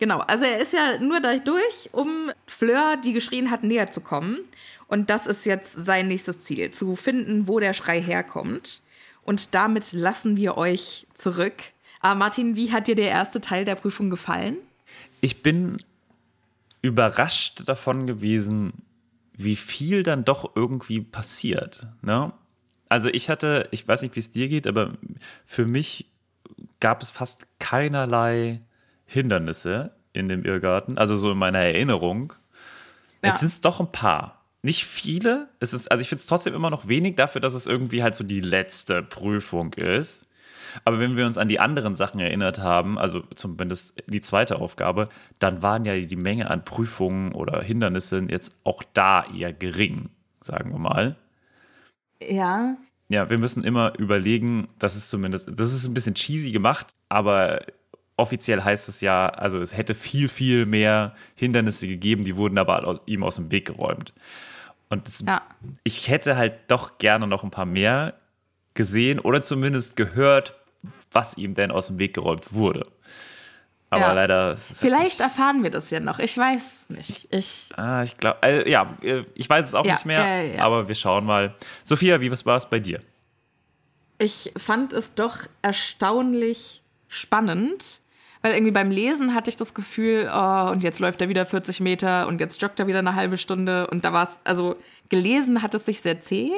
Genau, 0.00 0.20
also 0.20 0.44
er 0.44 0.58
ist 0.58 0.72
ja 0.72 0.98
nur 0.98 1.20
da 1.20 1.36
durch, 1.36 1.90
um 1.92 2.30
Fleur, 2.46 2.96
die 2.96 3.12
geschrien 3.12 3.50
hat, 3.50 3.62
näher 3.62 3.92
zu 3.92 4.00
kommen. 4.00 4.38
Und 4.88 5.10
das 5.10 5.26
ist 5.26 5.44
jetzt 5.44 5.72
sein 5.76 6.08
nächstes 6.08 6.40
Ziel, 6.40 6.70
zu 6.70 6.96
finden, 6.96 7.46
wo 7.46 7.60
der 7.60 7.74
Schrei 7.74 8.00
herkommt. 8.00 8.80
Und 9.24 9.54
damit 9.54 9.92
lassen 9.92 10.38
wir 10.38 10.56
euch 10.56 11.06
zurück. 11.12 11.52
Aber 12.00 12.14
Martin, 12.14 12.56
wie 12.56 12.72
hat 12.72 12.88
dir 12.88 12.94
der 12.94 13.10
erste 13.10 13.42
Teil 13.42 13.66
der 13.66 13.74
Prüfung 13.74 14.08
gefallen? 14.08 14.56
Ich 15.20 15.42
bin 15.42 15.76
überrascht 16.80 17.68
davon 17.68 18.06
gewesen, 18.06 18.72
wie 19.34 19.56
viel 19.56 20.02
dann 20.02 20.24
doch 20.24 20.56
irgendwie 20.56 21.00
passiert. 21.02 21.86
Ne? 22.00 22.32
Also 22.88 23.10
ich 23.10 23.28
hatte, 23.28 23.68
ich 23.70 23.86
weiß 23.86 24.00
nicht, 24.00 24.16
wie 24.16 24.20
es 24.20 24.32
dir 24.32 24.48
geht, 24.48 24.66
aber 24.66 24.94
für 25.44 25.66
mich 25.66 26.06
gab 26.80 27.02
es 27.02 27.10
fast 27.10 27.46
keinerlei 27.58 28.62
Hindernisse 29.10 29.90
in 30.12 30.28
dem 30.28 30.44
Irrgarten, 30.44 30.96
also 30.96 31.16
so 31.16 31.32
in 31.32 31.38
meiner 31.38 31.58
Erinnerung. 31.58 32.32
Ja. 33.22 33.30
Jetzt 33.30 33.40
sind 33.40 33.48
es 33.48 33.60
doch 33.60 33.80
ein 33.80 33.90
paar. 33.90 34.44
Nicht 34.62 34.84
viele. 34.84 35.48
Es 35.58 35.72
ist, 35.72 35.90
also 35.90 36.00
ich 36.00 36.08
finde 36.08 36.20
es 36.20 36.26
trotzdem 36.26 36.54
immer 36.54 36.70
noch 36.70 36.86
wenig 36.86 37.16
dafür, 37.16 37.40
dass 37.40 37.54
es 37.54 37.66
irgendwie 37.66 38.04
halt 38.04 38.14
so 38.14 38.22
die 38.22 38.40
letzte 38.40 39.02
Prüfung 39.02 39.72
ist. 39.74 40.26
Aber 40.84 41.00
wenn 41.00 41.16
wir 41.16 41.26
uns 41.26 41.38
an 41.38 41.48
die 41.48 41.58
anderen 41.58 41.96
Sachen 41.96 42.20
erinnert 42.20 42.60
haben, 42.60 42.98
also 42.98 43.22
zumindest 43.34 43.94
die 44.06 44.20
zweite 44.20 44.60
Aufgabe, 44.60 45.08
dann 45.40 45.60
waren 45.60 45.84
ja 45.84 45.96
die 45.96 46.16
Menge 46.16 46.48
an 46.48 46.64
Prüfungen 46.64 47.32
oder 47.32 47.60
Hindernissen 47.62 48.28
jetzt 48.28 48.54
auch 48.62 48.84
da 48.94 49.24
eher 49.34 49.52
gering, 49.52 50.10
sagen 50.40 50.70
wir 50.70 50.78
mal. 50.78 51.16
Ja. 52.22 52.76
Ja, 53.08 53.28
wir 53.28 53.38
müssen 53.38 53.64
immer 53.64 53.98
überlegen, 53.98 54.68
das 54.78 54.94
ist 54.94 55.10
zumindest, 55.10 55.50
das 55.52 55.74
ist 55.74 55.88
ein 55.88 55.94
bisschen 55.94 56.14
cheesy 56.14 56.52
gemacht, 56.52 56.94
aber 57.08 57.62
offiziell 58.20 58.62
heißt 58.62 58.88
es 58.88 59.00
ja, 59.00 59.28
also 59.28 59.60
es 59.60 59.76
hätte 59.76 59.94
viel, 59.94 60.28
viel 60.28 60.66
mehr 60.66 61.14
Hindernisse 61.34 61.86
gegeben, 61.88 62.24
die 62.24 62.36
wurden 62.36 62.58
aber 62.58 62.86
aus, 62.86 63.00
ihm 63.06 63.24
aus 63.24 63.36
dem 63.36 63.50
Weg 63.50 63.66
geräumt. 63.66 64.12
Und 64.88 65.06
das, 65.08 65.20
Ja. 65.26 65.42
ich 65.84 66.08
hätte 66.08 66.36
halt 66.36 66.54
doch 66.68 66.98
gerne 66.98 67.26
noch 67.26 67.42
ein 67.44 67.50
paar 67.50 67.66
mehr 67.66 68.14
gesehen 68.74 69.18
oder 69.18 69.42
zumindest 69.42 69.96
gehört, 69.96 70.54
was 71.12 71.36
ihm 71.36 71.54
denn 71.54 71.70
aus 71.70 71.88
dem 71.88 71.98
Weg 71.98 72.14
geräumt 72.14 72.52
wurde. 72.52 72.86
Aber 73.92 74.02
Ja. 74.02 74.12
leider. 74.12 74.52
ist 74.52 74.62
es 74.62 74.68
halt 74.70 74.78
Vielleicht 74.78 75.04
nicht- 75.18 75.20
erfahren 75.20 75.62
wir 75.64 75.70
das 75.70 75.90
ja 75.90 75.98
noch. 75.98 76.20
Ich 76.20 76.38
weiß 76.38 76.90
nicht. 76.90 77.26
Ich. 77.34 77.70
Ah, 77.76 78.02
ich 78.04 78.16
glaube, 78.16 78.38
äh, 78.42 78.70
ja, 78.70 78.94
äh, 79.02 79.24
ich 79.34 79.50
weiß 79.50 79.66
es 79.66 79.74
auch 79.74 79.84
Ja, 79.84 79.94
nicht 79.94 80.06
mehr, 80.06 80.20
ja, 80.44 80.54
ja, 80.54 80.62
aber 80.62 80.86
wir 80.86 80.94
schauen 80.94 81.24
mal. 81.24 81.56
Sophia, 81.82 82.20
wie 82.20 82.30
was 82.30 82.46
war 82.46 82.56
es 82.56 82.66
bei 82.70 82.78
dir? 82.78 83.00
Ich 84.18 84.52
fand 84.56 84.92
es 84.92 85.14
doch 85.14 85.38
erstaunlich 85.62 86.82
spannend, 87.08 87.99
weil 88.42 88.52
irgendwie 88.54 88.72
beim 88.72 88.90
Lesen 88.90 89.34
hatte 89.34 89.50
ich 89.50 89.56
das 89.56 89.74
Gefühl, 89.74 90.30
oh, 90.32 90.70
und 90.70 90.82
jetzt 90.84 90.98
läuft 91.00 91.20
er 91.20 91.28
wieder 91.28 91.44
40 91.46 91.80
Meter 91.80 92.26
und 92.28 92.40
jetzt 92.40 92.60
joggt 92.62 92.80
er 92.80 92.86
wieder 92.86 93.00
eine 93.00 93.14
halbe 93.14 93.36
Stunde 93.38 93.86
und 93.88 94.04
da 94.04 94.12
war 94.12 94.24
es, 94.24 94.40
also 94.44 94.74
gelesen 95.08 95.62
hat 95.62 95.74
es 95.74 95.84
sich 95.86 96.00
sehr 96.00 96.20
zäh, 96.20 96.50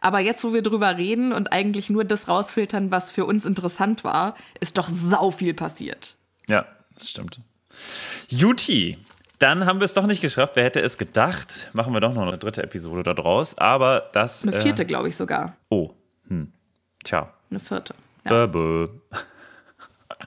aber 0.00 0.18
jetzt, 0.20 0.42
wo 0.44 0.52
wir 0.52 0.62
drüber 0.62 0.96
reden 0.96 1.32
und 1.32 1.52
eigentlich 1.52 1.90
nur 1.90 2.04
das 2.04 2.28
rausfiltern, 2.28 2.90
was 2.90 3.10
für 3.10 3.24
uns 3.26 3.44
interessant 3.44 4.04
war, 4.04 4.34
ist 4.60 4.78
doch 4.78 4.88
sau 4.88 5.30
viel 5.30 5.54
passiert. 5.54 6.16
Ja, 6.48 6.66
das 6.94 7.10
stimmt. 7.10 7.40
Juti, 8.28 8.98
dann 9.38 9.66
haben 9.66 9.78
wir 9.80 9.84
es 9.84 9.94
doch 9.94 10.06
nicht 10.06 10.20
geschafft. 10.20 10.56
Wer 10.56 10.64
hätte 10.64 10.80
es 10.80 10.98
gedacht? 10.98 11.70
Machen 11.72 11.92
wir 11.92 12.00
doch 12.00 12.12
noch 12.12 12.22
eine 12.26 12.38
dritte 12.38 12.62
Episode 12.62 13.02
da 13.04 13.14
draus. 13.14 13.56
Aber 13.56 14.08
das. 14.12 14.42
Eine 14.46 14.52
vierte, 14.60 14.82
Äh, 14.82 14.86
glaube 14.86 15.08
ich 15.08 15.16
sogar. 15.16 15.56
oh, 15.68 15.90
hm. 16.26 16.52
Tja. 17.04 17.32
Eine 17.50 17.60
vierte. 17.60 17.94
Ja. 18.26 18.46
Bö, 18.46 18.48
bö. 18.48 18.88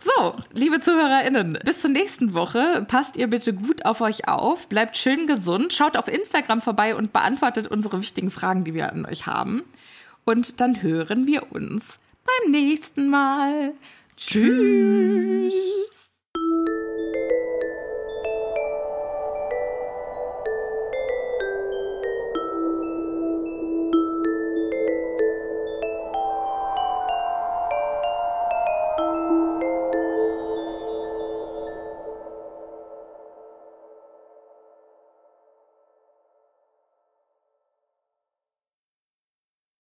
So, 0.03 0.35
liebe 0.53 0.79
ZuhörerInnen, 0.79 1.59
bis 1.63 1.81
zur 1.81 1.91
nächsten 1.91 2.33
Woche. 2.33 2.85
Passt 2.87 3.17
ihr 3.17 3.27
bitte 3.27 3.53
gut 3.53 3.85
auf 3.85 4.01
euch 4.01 4.27
auf, 4.27 4.67
bleibt 4.67 4.97
schön 4.97 5.27
gesund, 5.27 5.73
schaut 5.73 5.95
auf 5.95 6.07
Instagram 6.07 6.59
vorbei 6.59 6.95
und 6.95 7.13
beantwortet 7.13 7.67
unsere 7.67 8.01
wichtigen 8.01 8.31
Fragen, 8.31 8.63
die 8.63 8.73
wir 8.73 8.91
an 8.91 9.05
euch 9.05 9.27
haben. 9.27 9.63
Und 10.25 10.59
dann 10.59 10.81
hören 10.81 11.27
wir 11.27 11.51
uns 11.51 11.99
beim 12.25 12.51
nächsten 12.51 13.09
Mal. 13.09 13.73
Tschüss. 14.17 16.00